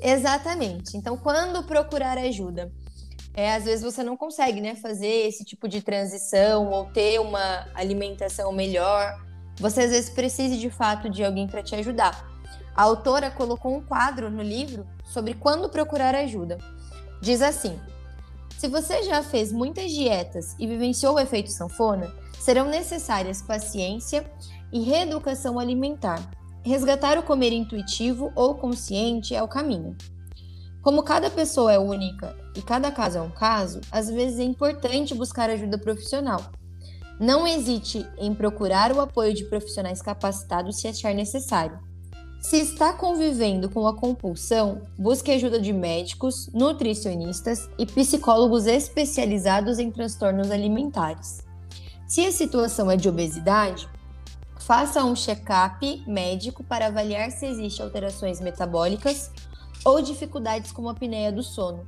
Exatamente. 0.00 0.96
Então, 0.96 1.16
quando 1.16 1.62
procurar 1.64 2.18
ajuda? 2.18 2.70
É, 3.34 3.54
às 3.54 3.64
vezes 3.64 3.82
você 3.82 4.02
não 4.02 4.16
consegue 4.16 4.60
né, 4.60 4.74
fazer 4.74 5.26
esse 5.26 5.44
tipo 5.44 5.66
de 5.66 5.80
transição 5.80 6.68
ou 6.68 6.86
ter 6.86 7.18
uma 7.18 7.66
alimentação 7.74 8.52
melhor. 8.52 9.16
Você 9.56 9.82
às 9.82 9.90
vezes 9.90 10.10
precisa 10.10 10.56
de 10.56 10.68
fato 10.68 11.08
de 11.08 11.24
alguém 11.24 11.46
para 11.46 11.62
te 11.62 11.74
ajudar. 11.74 12.28
A 12.74 12.82
autora 12.82 13.30
colocou 13.30 13.74
um 13.74 13.82
quadro 13.82 14.30
no 14.30 14.42
livro 14.42 14.86
sobre 15.04 15.34
quando 15.34 15.68
procurar 15.68 16.14
ajuda. 16.14 16.58
Diz 17.20 17.40
assim: 17.40 17.78
se 18.62 18.68
você 18.68 19.02
já 19.02 19.24
fez 19.24 19.50
muitas 19.50 19.90
dietas 19.90 20.54
e 20.56 20.68
vivenciou 20.68 21.16
o 21.16 21.18
efeito 21.18 21.50
sanfona, 21.50 22.14
serão 22.38 22.68
necessárias 22.68 23.42
paciência 23.42 24.24
e 24.72 24.82
reeducação 24.82 25.58
alimentar. 25.58 26.30
Resgatar 26.64 27.18
o 27.18 27.24
comer 27.24 27.52
intuitivo 27.52 28.30
ou 28.36 28.54
consciente 28.54 29.34
é 29.34 29.42
o 29.42 29.48
caminho. 29.48 29.96
Como 30.80 31.02
cada 31.02 31.28
pessoa 31.28 31.72
é 31.72 31.78
única 31.80 32.36
e 32.56 32.62
cada 32.62 32.92
caso 32.92 33.18
é 33.18 33.20
um 33.20 33.32
caso, 33.32 33.80
às 33.90 34.08
vezes 34.08 34.38
é 34.38 34.44
importante 34.44 35.12
buscar 35.12 35.50
ajuda 35.50 35.76
profissional. 35.76 36.52
Não 37.18 37.44
hesite 37.44 38.06
em 38.16 38.32
procurar 38.32 38.92
o 38.92 39.00
apoio 39.00 39.34
de 39.34 39.42
profissionais 39.46 40.00
capacitados 40.00 40.80
se 40.80 40.86
achar 40.86 41.12
necessário. 41.12 41.80
Se 42.42 42.58
está 42.58 42.92
convivendo 42.92 43.70
com 43.70 43.86
a 43.86 43.96
compulsão, 43.96 44.82
busque 44.98 45.30
ajuda 45.30 45.58
de 45.58 45.72
médicos, 45.72 46.50
nutricionistas 46.52 47.70
e 47.78 47.86
psicólogos 47.86 48.66
especializados 48.66 49.78
em 49.78 49.90
transtornos 49.90 50.50
alimentares. 50.50 51.42
Se 52.06 52.26
a 52.26 52.32
situação 52.32 52.90
é 52.90 52.96
de 52.96 53.08
obesidade, 53.08 53.88
Faça 54.64 55.04
um 55.04 55.16
check-up 55.16 56.04
médico 56.06 56.62
para 56.62 56.86
avaliar 56.86 57.32
se 57.32 57.46
existem 57.46 57.84
alterações 57.84 58.40
metabólicas 58.40 59.28
ou 59.84 60.00
dificuldades 60.00 60.70
como 60.70 60.88
a 60.88 60.92
apneia 60.92 61.32
do 61.32 61.42
sono. 61.42 61.84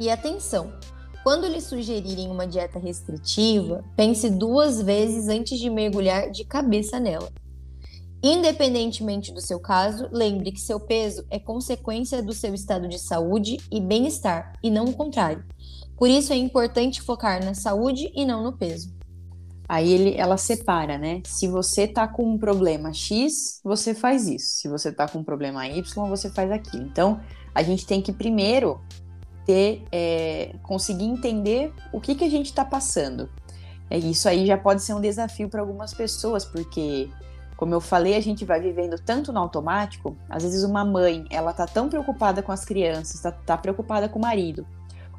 E 0.00 0.08
atenção, 0.08 0.72
quando 1.22 1.46
lhe 1.46 1.60
sugerirem 1.60 2.30
uma 2.30 2.46
dieta 2.46 2.78
restritiva, 2.78 3.84
pense 3.94 4.30
duas 4.30 4.80
vezes 4.80 5.28
antes 5.28 5.58
de 5.58 5.68
mergulhar 5.68 6.30
de 6.30 6.44
cabeça 6.44 6.98
nela. 6.98 7.30
Independentemente 8.26 9.34
do 9.34 9.40
seu 9.42 9.60
caso, 9.60 10.08
lembre 10.10 10.50
que 10.50 10.58
seu 10.58 10.80
peso 10.80 11.26
é 11.28 11.38
consequência 11.38 12.22
do 12.22 12.32
seu 12.32 12.54
estado 12.54 12.88
de 12.88 12.98
saúde 12.98 13.58
e 13.70 13.78
bem-estar, 13.78 14.54
e 14.62 14.70
não 14.70 14.86
o 14.86 14.94
contrário. 14.94 15.44
Por 15.94 16.08
isso 16.08 16.32
é 16.32 16.36
importante 16.36 17.02
focar 17.02 17.44
na 17.44 17.52
saúde 17.52 18.10
e 18.14 18.24
não 18.24 18.42
no 18.42 18.56
peso. 18.56 18.94
Aí 19.68 19.92
ele, 19.92 20.14
ela 20.16 20.38
separa, 20.38 20.96
né? 20.96 21.20
Se 21.26 21.46
você 21.46 21.86
tá 21.86 22.08
com 22.08 22.24
um 22.24 22.38
problema 22.38 22.94
X, 22.94 23.60
você 23.62 23.94
faz 23.94 24.26
isso. 24.26 24.56
Se 24.56 24.68
você 24.68 24.90
tá 24.90 25.06
com 25.06 25.18
um 25.18 25.24
problema 25.24 25.68
Y, 25.68 26.08
você 26.08 26.30
faz 26.30 26.50
aquilo. 26.50 26.82
Então, 26.82 27.20
a 27.54 27.62
gente 27.62 27.86
tem 27.86 28.00
que 28.00 28.10
primeiro 28.10 28.80
ter, 29.44 29.84
é, 29.92 30.54
conseguir 30.62 31.04
entender 31.04 31.74
o 31.92 32.00
que, 32.00 32.14
que 32.14 32.24
a 32.24 32.30
gente 32.30 32.46
está 32.46 32.64
passando. 32.64 33.28
É, 33.90 33.98
isso 33.98 34.26
aí 34.30 34.46
já 34.46 34.56
pode 34.56 34.82
ser 34.82 34.94
um 34.94 35.00
desafio 35.00 35.50
para 35.50 35.60
algumas 35.60 35.92
pessoas, 35.92 36.42
porque, 36.42 37.10
como 37.56 37.74
eu 37.74 37.80
falei, 37.80 38.16
a 38.16 38.20
gente 38.20 38.44
vai 38.44 38.60
vivendo 38.60 38.98
tanto 38.98 39.32
no 39.32 39.38
automático. 39.38 40.16
Às 40.28 40.42
vezes, 40.42 40.64
uma 40.64 40.84
mãe, 40.84 41.24
ela 41.30 41.52
tá 41.52 41.66
tão 41.66 41.88
preocupada 41.88 42.42
com 42.42 42.52
as 42.52 42.64
crianças, 42.64 43.20
tá, 43.20 43.30
tá 43.30 43.56
preocupada 43.56 44.08
com 44.08 44.18
o 44.18 44.22
marido 44.22 44.66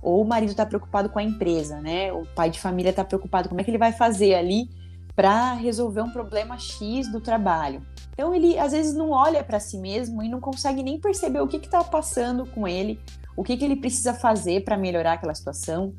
ou 0.05 0.21
o 0.21 0.25
marido 0.25 0.51
está 0.51 0.63
preocupado 0.63 1.09
com 1.09 1.17
a 1.17 1.23
empresa, 1.23 1.81
né? 1.81 2.13
O 2.13 2.27
pai 2.35 2.51
de 2.51 2.59
família 2.59 2.91
está 2.91 3.03
preocupado 3.03 3.49
como 3.49 3.59
é 3.59 3.63
que 3.63 3.71
ele 3.71 3.77
vai 3.79 3.91
fazer 3.91 4.35
ali 4.35 4.69
para 5.15 5.53
resolver 5.53 6.01
um 6.01 6.11
problema 6.11 6.59
X 6.59 7.11
do 7.11 7.19
trabalho. 7.19 7.81
Então 8.13 8.31
ele 8.31 8.59
às 8.59 8.71
vezes 8.71 8.93
não 8.93 9.09
olha 9.09 9.43
para 9.43 9.59
si 9.59 9.79
mesmo 9.79 10.21
e 10.21 10.29
não 10.29 10.39
consegue 10.39 10.83
nem 10.83 10.99
perceber 10.99 11.41
o 11.41 11.47
que 11.47 11.57
está 11.57 11.83
passando 11.83 12.45
com 12.45 12.67
ele, 12.67 12.99
o 13.35 13.43
que, 13.43 13.57
que 13.57 13.65
ele 13.65 13.77
precisa 13.77 14.13
fazer 14.13 14.63
para 14.63 14.77
melhorar 14.77 15.13
aquela 15.13 15.33
situação. 15.33 15.91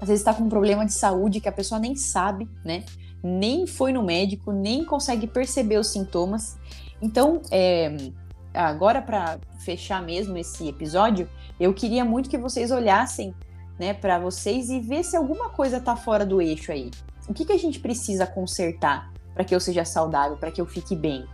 Às 0.00 0.08
vezes 0.08 0.22
está 0.22 0.34
com 0.34 0.42
um 0.42 0.48
problema 0.48 0.84
de 0.84 0.92
saúde 0.92 1.40
que 1.40 1.48
a 1.48 1.52
pessoa 1.52 1.78
nem 1.78 1.94
sabe, 1.94 2.48
né? 2.64 2.84
Nem 3.22 3.66
foi 3.66 3.92
no 3.92 4.02
médico, 4.02 4.52
nem 4.52 4.84
consegue 4.84 5.26
perceber 5.26 5.78
os 5.78 5.88
sintomas. 5.88 6.56
Então, 7.00 7.42
é, 7.50 7.96
agora 8.54 9.02
para 9.02 9.38
fechar 9.58 10.02
mesmo 10.02 10.36
esse 10.36 10.68
episódio, 10.68 11.28
eu 11.58 11.72
queria 11.74 12.04
muito 12.04 12.30
que 12.30 12.38
vocês 12.38 12.70
olhassem, 12.70 13.34
né, 13.78 13.92
para 13.92 14.18
vocês 14.18 14.70
e 14.70 14.80
ver 14.80 15.04
se 15.04 15.16
alguma 15.16 15.50
coisa 15.50 15.80
tá 15.80 15.96
fora 15.96 16.24
do 16.24 16.40
eixo 16.40 16.72
aí. 16.72 16.90
O 17.28 17.34
que, 17.34 17.44
que 17.44 17.52
a 17.52 17.58
gente 17.58 17.80
precisa 17.80 18.26
consertar 18.26 19.12
para 19.34 19.44
que 19.44 19.54
eu 19.54 19.60
seja 19.60 19.84
saudável, 19.84 20.36
para 20.36 20.50
que 20.50 20.60
eu 20.60 20.66
fique 20.66 20.96
bem, 20.96 21.26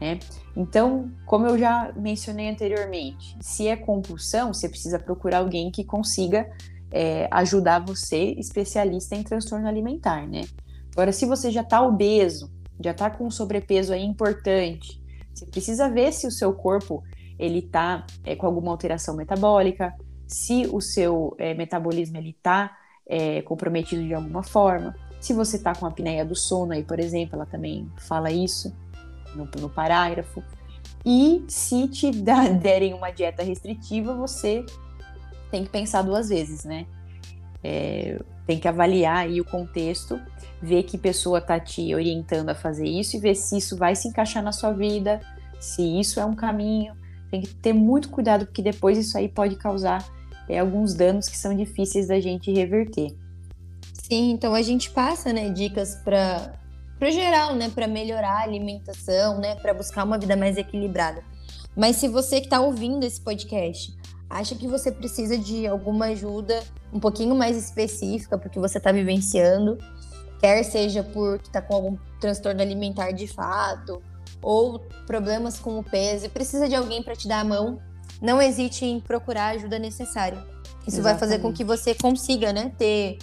né? 0.00 0.18
Então, 0.56 1.10
como 1.24 1.46
eu 1.46 1.56
já 1.56 1.92
mencionei 1.94 2.50
anteriormente, 2.50 3.36
se 3.40 3.68
é 3.68 3.76
compulsão, 3.76 4.52
você 4.52 4.68
precisa 4.68 4.98
procurar 4.98 5.38
alguém 5.38 5.70
que 5.70 5.84
consiga 5.84 6.50
é, 6.90 7.28
ajudar 7.30 7.78
você, 7.78 8.34
especialista 8.38 9.14
em 9.14 9.22
transtorno 9.22 9.68
alimentar, 9.68 10.26
né? 10.26 10.42
Agora, 10.94 11.12
se 11.12 11.26
você 11.26 11.50
já 11.50 11.62
está 11.62 11.82
obeso, 11.82 12.50
já 12.80 12.92
está 12.92 13.10
com 13.10 13.26
um 13.26 13.30
sobrepeso 13.30 13.92
aí 13.92 14.04
importante, 14.04 15.02
você 15.34 15.44
precisa 15.46 15.88
ver 15.88 16.12
se 16.12 16.26
o 16.26 16.30
seu 16.30 16.52
corpo 16.52 17.02
ele 17.38 17.58
está 17.58 18.06
é, 18.24 18.36
com 18.36 18.46
alguma 18.46 18.70
alteração 18.70 19.16
metabólica, 19.16 19.92
se 20.26 20.68
o 20.72 20.80
seu 20.80 21.34
é, 21.38 21.52
metabolismo 21.52 22.16
ele 22.16 22.30
está 22.30 22.76
é, 23.06 23.42
comprometido 23.42 24.02
de 24.02 24.14
alguma 24.14 24.44
forma. 24.44 24.94
Se 25.20 25.32
você 25.32 25.56
está 25.56 25.74
com 25.74 25.86
a 25.86 25.88
apneia 25.88 26.24
do 26.24 26.36
sono 26.36 26.72
aí, 26.72 26.84
por 26.84 27.00
exemplo, 27.00 27.34
ela 27.34 27.46
também 27.46 27.90
fala 27.98 28.30
isso 28.30 28.72
no, 29.34 29.48
no 29.60 29.68
parágrafo. 29.68 30.42
E 31.04 31.44
se 31.48 31.88
te 31.88 32.10
derem 32.62 32.94
uma 32.94 33.10
dieta 33.10 33.42
restritiva, 33.42 34.14
você 34.14 34.64
tem 35.50 35.64
que 35.64 35.70
pensar 35.70 36.02
duas 36.02 36.28
vezes, 36.28 36.64
né? 36.64 36.86
É, 37.64 38.20
tem 38.46 38.58
que 38.58 38.68
avaliar 38.68 39.16
aí 39.18 39.40
o 39.40 39.44
contexto, 39.44 40.20
ver 40.60 40.82
que 40.82 40.98
pessoa 40.98 41.38
está 41.38 41.58
te 41.58 41.94
orientando 41.94 42.50
a 42.50 42.54
fazer 42.54 42.86
isso 42.86 43.16
e 43.16 43.20
ver 43.20 43.34
se 43.34 43.56
isso 43.56 43.76
vai 43.76 43.96
se 43.96 44.06
encaixar 44.06 44.42
na 44.42 44.52
sua 44.52 44.70
vida, 44.72 45.20
se 45.58 45.82
isso 45.98 46.20
é 46.20 46.24
um 46.24 46.34
caminho. 46.34 46.94
Tem 47.30 47.40
que 47.40 47.54
ter 47.54 47.72
muito 47.72 48.10
cuidado, 48.10 48.44
porque 48.44 48.62
depois 48.62 48.98
isso 48.98 49.16
aí 49.16 49.28
pode 49.28 49.56
causar 49.56 50.06
é, 50.46 50.58
alguns 50.58 50.94
danos 50.94 51.26
que 51.26 51.36
são 51.36 51.56
difíceis 51.56 52.08
da 52.08 52.20
gente 52.20 52.52
reverter. 52.52 53.16
Sim, 53.94 54.32
então 54.32 54.54
a 54.54 54.60
gente 54.60 54.90
passa, 54.90 55.32
né, 55.32 55.48
dicas 55.48 55.96
para 55.96 56.60
para 56.98 57.10
geral, 57.10 57.54
né, 57.56 57.70
para 57.74 57.88
melhorar 57.88 58.38
a 58.38 58.42
alimentação, 58.42 59.38
né, 59.38 59.56
para 59.56 59.74
buscar 59.74 60.04
uma 60.04 60.16
vida 60.16 60.36
mais 60.36 60.56
equilibrada. 60.56 61.22
Mas 61.76 61.96
se 61.96 62.08
você 62.08 62.40
que 62.40 62.46
está 62.46 62.60
ouvindo 62.60 63.04
esse 63.04 63.20
podcast 63.20 63.94
acha 64.34 64.56
que 64.56 64.66
você 64.66 64.90
precisa 64.90 65.38
de 65.38 65.64
alguma 65.64 66.06
ajuda 66.06 66.60
um 66.92 66.98
pouquinho 66.98 67.36
mais 67.36 67.56
específica 67.56 68.36
porque 68.36 68.58
você 68.58 68.78
está 68.78 68.90
vivenciando, 68.90 69.78
quer 70.40 70.64
seja 70.64 71.04
porque 71.04 71.46
está 71.46 71.62
com 71.62 71.74
algum 71.74 71.96
transtorno 72.20 72.60
alimentar 72.60 73.12
de 73.12 73.28
fato 73.28 74.02
ou 74.42 74.80
problemas 75.06 75.60
com 75.60 75.78
o 75.78 75.84
peso 75.84 76.26
e 76.26 76.28
precisa 76.28 76.68
de 76.68 76.74
alguém 76.74 77.00
para 77.00 77.14
te 77.14 77.28
dar 77.28 77.40
a 77.40 77.44
mão, 77.44 77.78
não 78.20 78.42
hesite 78.42 78.84
em 78.84 78.98
procurar 78.98 79.44
a 79.44 79.50
ajuda 79.50 79.78
necessária. 79.78 80.38
Isso 80.86 80.98
Exatamente. 80.98 81.02
vai 81.02 81.18
fazer 81.18 81.38
com 81.38 81.52
que 81.52 81.62
você 81.62 81.94
consiga, 81.94 82.52
né, 82.52 82.72
ter 82.76 83.18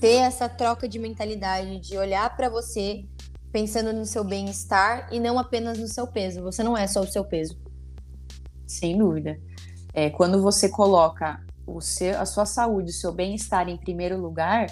ter 0.00 0.16
essa 0.16 0.48
troca 0.48 0.88
de 0.88 0.98
mentalidade, 0.98 1.78
de 1.78 1.96
olhar 1.96 2.34
para 2.36 2.48
você 2.48 3.04
pensando 3.52 3.92
no 3.92 4.06
seu 4.06 4.24
bem-estar 4.24 5.08
e 5.12 5.20
não 5.20 5.38
apenas 5.38 5.78
no 5.78 5.86
seu 5.86 6.06
peso. 6.06 6.42
Você 6.42 6.62
não 6.62 6.76
é 6.76 6.86
só 6.86 7.02
o 7.02 7.06
seu 7.06 7.24
peso. 7.24 7.56
Sem 8.66 8.96
dúvida. 8.96 9.38
É, 9.92 10.10
quando 10.10 10.40
você 10.42 10.68
coloca 10.68 11.44
o 11.66 11.80
seu, 11.80 12.18
a 12.18 12.26
sua 12.26 12.46
saúde, 12.46 12.90
o 12.90 12.94
seu 12.94 13.12
bem-estar 13.12 13.68
em 13.68 13.76
primeiro 13.76 14.20
lugar, 14.20 14.66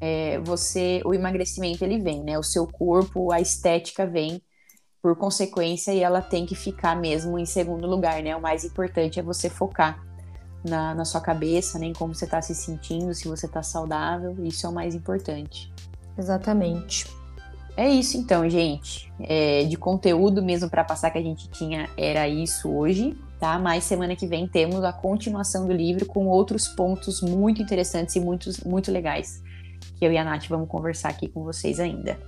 é, 0.00 0.38
você, 0.40 1.02
o 1.04 1.14
emagrecimento 1.14 1.84
ele 1.84 1.98
vem, 1.98 2.22
né? 2.22 2.38
O 2.38 2.42
seu 2.42 2.66
corpo, 2.66 3.32
a 3.32 3.40
estética 3.40 4.06
vem 4.06 4.42
por 5.02 5.16
consequência 5.16 5.92
e 5.92 6.00
ela 6.00 6.20
tem 6.20 6.46
que 6.46 6.54
ficar 6.54 6.94
mesmo 6.94 7.38
em 7.38 7.46
segundo 7.46 7.86
lugar, 7.86 8.22
né? 8.22 8.34
O 8.36 8.40
mais 8.40 8.64
importante 8.64 9.18
é 9.18 9.22
você 9.22 9.48
focar 9.48 10.02
na, 10.64 10.94
na 10.94 11.04
sua 11.04 11.20
cabeça, 11.20 11.78
nem 11.78 11.90
né, 11.90 11.94
como 11.98 12.14
você 12.14 12.24
está 12.24 12.40
se 12.42 12.54
sentindo, 12.54 13.14
se 13.14 13.26
você 13.26 13.46
está 13.46 13.62
saudável, 13.62 14.36
isso 14.44 14.66
é 14.66 14.68
o 14.68 14.72
mais 14.72 14.94
importante. 14.94 15.72
Exatamente. 16.18 17.06
É 17.76 17.88
isso 17.88 18.16
então, 18.16 18.48
gente. 18.48 19.10
É, 19.20 19.64
de 19.64 19.76
conteúdo 19.76 20.42
mesmo 20.42 20.68
para 20.68 20.84
passar 20.84 21.10
que 21.10 21.18
a 21.18 21.22
gente 21.22 21.48
tinha 21.48 21.88
era 21.96 22.28
isso 22.28 22.70
hoje, 22.70 23.16
tá? 23.40 23.58
Mas 23.58 23.84
semana 23.84 24.14
que 24.14 24.26
vem 24.26 24.46
temos 24.46 24.84
a 24.84 24.92
continuação 24.92 25.66
do 25.66 25.72
livro 25.72 26.06
com 26.06 26.28
outros 26.28 26.68
pontos 26.68 27.22
muito 27.22 27.62
interessantes 27.62 28.14
e 28.14 28.20
muito, 28.20 28.50
muito 28.64 28.92
legais 28.92 29.42
que 30.00 30.04
eu 30.06 30.12
e 30.12 30.16
a 30.16 30.24
Nath 30.24 30.46
vamos 30.48 30.68
conversar 30.68 31.10
aqui 31.10 31.28
com 31.28 31.44
vocês 31.44 31.78
ainda. 31.78 32.18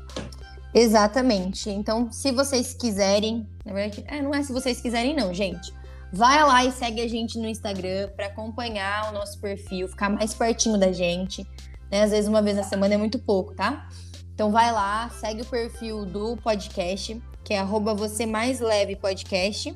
Exatamente. 0.74 1.70
Então, 1.70 2.12
se 2.12 2.30
vocês 2.30 2.74
quiserem, 2.74 3.46
na 3.64 3.72
verdade, 3.72 4.04
é, 4.06 4.22
não 4.22 4.34
é 4.34 4.42
se 4.42 4.52
vocês 4.52 4.80
quiserem 4.80 5.14
não, 5.14 5.32
gente. 5.32 5.72
Vai 6.12 6.42
lá 6.44 6.64
e 6.64 6.72
segue 6.72 7.00
a 7.00 7.08
gente 7.08 7.38
no 7.38 7.48
Instagram 7.48 8.10
para 8.14 8.26
acompanhar 8.26 9.10
o 9.10 9.12
nosso 9.14 9.40
perfil, 9.40 9.88
ficar 9.88 10.10
mais 10.10 10.34
pertinho 10.34 10.78
da 10.78 10.92
gente. 10.92 11.46
Né? 11.90 12.02
Às 12.02 12.10
vezes 12.10 12.28
uma 12.28 12.42
vez 12.42 12.56
na 12.56 12.62
semana 12.62 12.94
é 12.94 12.96
muito 12.98 13.18
pouco, 13.18 13.54
tá? 13.54 13.88
Então 14.34 14.50
vai 14.50 14.70
lá, 14.70 15.08
segue 15.08 15.42
o 15.42 15.46
perfil 15.46 16.04
do 16.04 16.36
podcast, 16.36 17.20
que 17.42 17.54
é 17.54 17.58
arroba 17.58 17.94
você 17.94 18.26
mais 18.26 18.60
leve 18.60 18.96
podcast. 18.96 19.74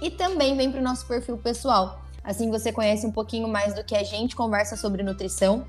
E 0.00 0.10
também 0.10 0.56
vem 0.56 0.70
para 0.70 0.80
o 0.80 0.84
nosso 0.84 1.06
perfil 1.06 1.36
pessoal. 1.38 2.02
Assim 2.22 2.50
você 2.50 2.72
conhece 2.72 3.06
um 3.06 3.12
pouquinho 3.12 3.48
mais 3.48 3.74
do 3.74 3.84
que 3.84 3.94
a 3.94 4.02
gente 4.02 4.34
conversa 4.34 4.76
sobre 4.76 5.02
nutrição. 5.02 5.64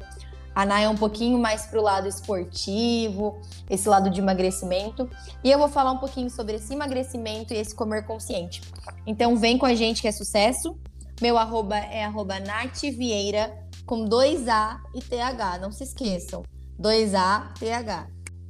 A 0.55 0.65
Nay 0.65 0.85
é 0.85 0.89
um 0.89 0.95
pouquinho 0.95 1.37
mais 1.37 1.67
pro 1.67 1.83
lado 1.83 2.07
esportivo, 2.07 3.39
esse 3.69 3.87
lado 3.87 4.09
de 4.09 4.19
emagrecimento. 4.19 5.07
E 5.43 5.51
eu 5.51 5.59
vou 5.59 5.69
falar 5.69 5.91
um 5.91 5.99
pouquinho 5.99 6.31
sobre 6.31 6.55
esse 6.55 6.73
emagrecimento 6.73 7.53
e 7.53 7.57
esse 7.57 7.75
comer 7.75 8.05
consciente. 8.05 8.61
Então 9.05 9.37
vem 9.37 9.57
com 9.57 9.67
a 9.67 9.75
gente 9.75 10.01
que 10.01 10.07
é 10.07 10.11
sucesso. 10.11 10.75
Meu 11.21 11.37
arroba 11.37 11.77
é 11.77 12.03
arroba 12.03 12.39
Nath 12.39 12.81
Vieira, 12.81 13.55
com 13.85 14.03
dois 14.03 14.47
A 14.47 14.81
e 14.95 14.99
TH. 14.99 15.59
Não 15.59 15.71
se 15.71 15.83
esqueçam. 15.83 16.43
2A, 16.79 17.53
TH. 17.59 18.07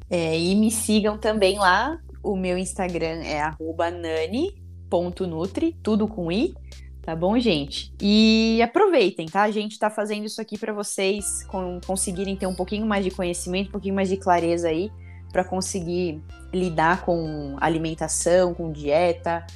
É, 0.09 0.38
e 0.38 0.55
me 0.55 0.69
sigam 0.69 1.17
também 1.17 1.57
lá. 1.57 1.97
O 2.21 2.36
meu 2.36 2.57
Instagram 2.57 3.23
é 3.23 3.41
arroba 3.41 3.89
nani.nutri, 4.90 5.76
tudo 5.84 6.08
com 6.08 6.32
I 6.32 6.54
tá 7.08 7.16
bom, 7.16 7.40
gente? 7.40 7.94
E 8.02 8.62
aproveitem, 8.62 9.28
tá? 9.28 9.44
A 9.44 9.52
gente 9.52 9.80
tá 9.80 9.90
fazendo 9.90 10.26
isso 10.26 10.42
aqui 10.42 10.58
para 10.58 10.74
vocês 10.74 11.42
com, 11.46 11.80
conseguirem 11.88 12.36
ter 12.36 12.48
um 12.48 12.54
pouquinho 12.54 12.86
mais 12.86 13.02
de 13.02 13.12
conhecimento, 13.12 13.70
um 13.70 13.72
pouquinho 13.72 13.96
mais 13.96 14.10
de 14.10 14.18
clareza 14.18 14.68
aí, 14.68 14.92
para 15.32 15.42
conseguir 15.42 16.22
lidar 16.54 17.06
com 17.06 17.56
alimentação, 17.62 18.54
com 18.54 18.74
dieta, 18.74 19.48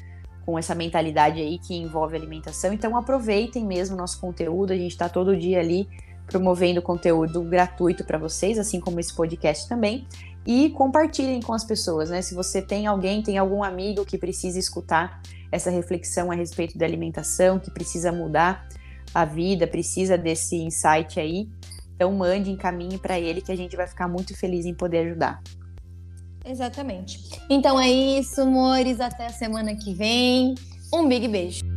com 0.45 0.57
essa 0.57 0.73
mentalidade 0.73 1.41
aí 1.41 1.59
que 1.59 1.75
envolve 1.75 2.15
alimentação. 2.15 2.71
Então 2.71 2.95
aproveitem 2.95 3.65
mesmo 3.65 3.95
o 3.95 3.99
nosso 3.99 4.21
conteúdo, 4.21 4.71
a 4.71 4.77
gente 4.77 4.95
tá 4.95 5.09
todo 5.09 5.35
dia 5.35 5.59
ali 5.59 5.89
promovendo 6.27 6.81
conteúdo 6.81 7.41
gratuito 7.43 8.05
para 8.05 8.17
vocês, 8.17 8.57
assim 8.57 8.79
como 8.79 8.97
esse 9.01 9.13
podcast 9.13 9.67
também. 9.67 10.07
E 10.45 10.69
compartilhem 10.71 11.41
com 11.41 11.53
as 11.53 11.63
pessoas, 11.63 12.09
né? 12.09 12.21
Se 12.21 12.33
você 12.33 12.61
tem 12.61 12.87
alguém, 12.87 13.21
tem 13.21 13.37
algum 13.37 13.63
amigo 13.63 14.05
que 14.05 14.17
precisa 14.17 14.57
escutar 14.57 15.21
essa 15.51 15.69
reflexão 15.69 16.31
a 16.31 16.35
respeito 16.35 16.77
da 16.77 16.85
alimentação, 16.85 17.59
que 17.59 17.69
precisa 17.69 18.11
mudar 18.11 18.67
a 19.13 19.25
vida, 19.25 19.67
precisa 19.67 20.17
desse 20.17 20.55
insight 20.55 21.19
aí. 21.19 21.49
Então 21.95 22.11
mande, 22.13 22.49
encaminhe 22.49 22.97
para 22.97 23.19
ele 23.19 23.41
que 23.41 23.51
a 23.51 23.55
gente 23.55 23.75
vai 23.75 23.85
ficar 23.85 24.07
muito 24.07 24.35
feliz 24.35 24.65
em 24.65 24.73
poder 24.73 25.05
ajudar. 25.05 25.41
Exatamente. 26.43 27.19
Então 27.49 27.79
é 27.79 27.89
isso, 27.89 28.41
amores. 28.41 28.99
Até 28.99 29.27
a 29.27 29.29
semana 29.29 29.75
que 29.75 29.93
vem. 29.93 30.55
Um 30.91 31.07
big 31.07 31.27
beijo. 31.27 31.70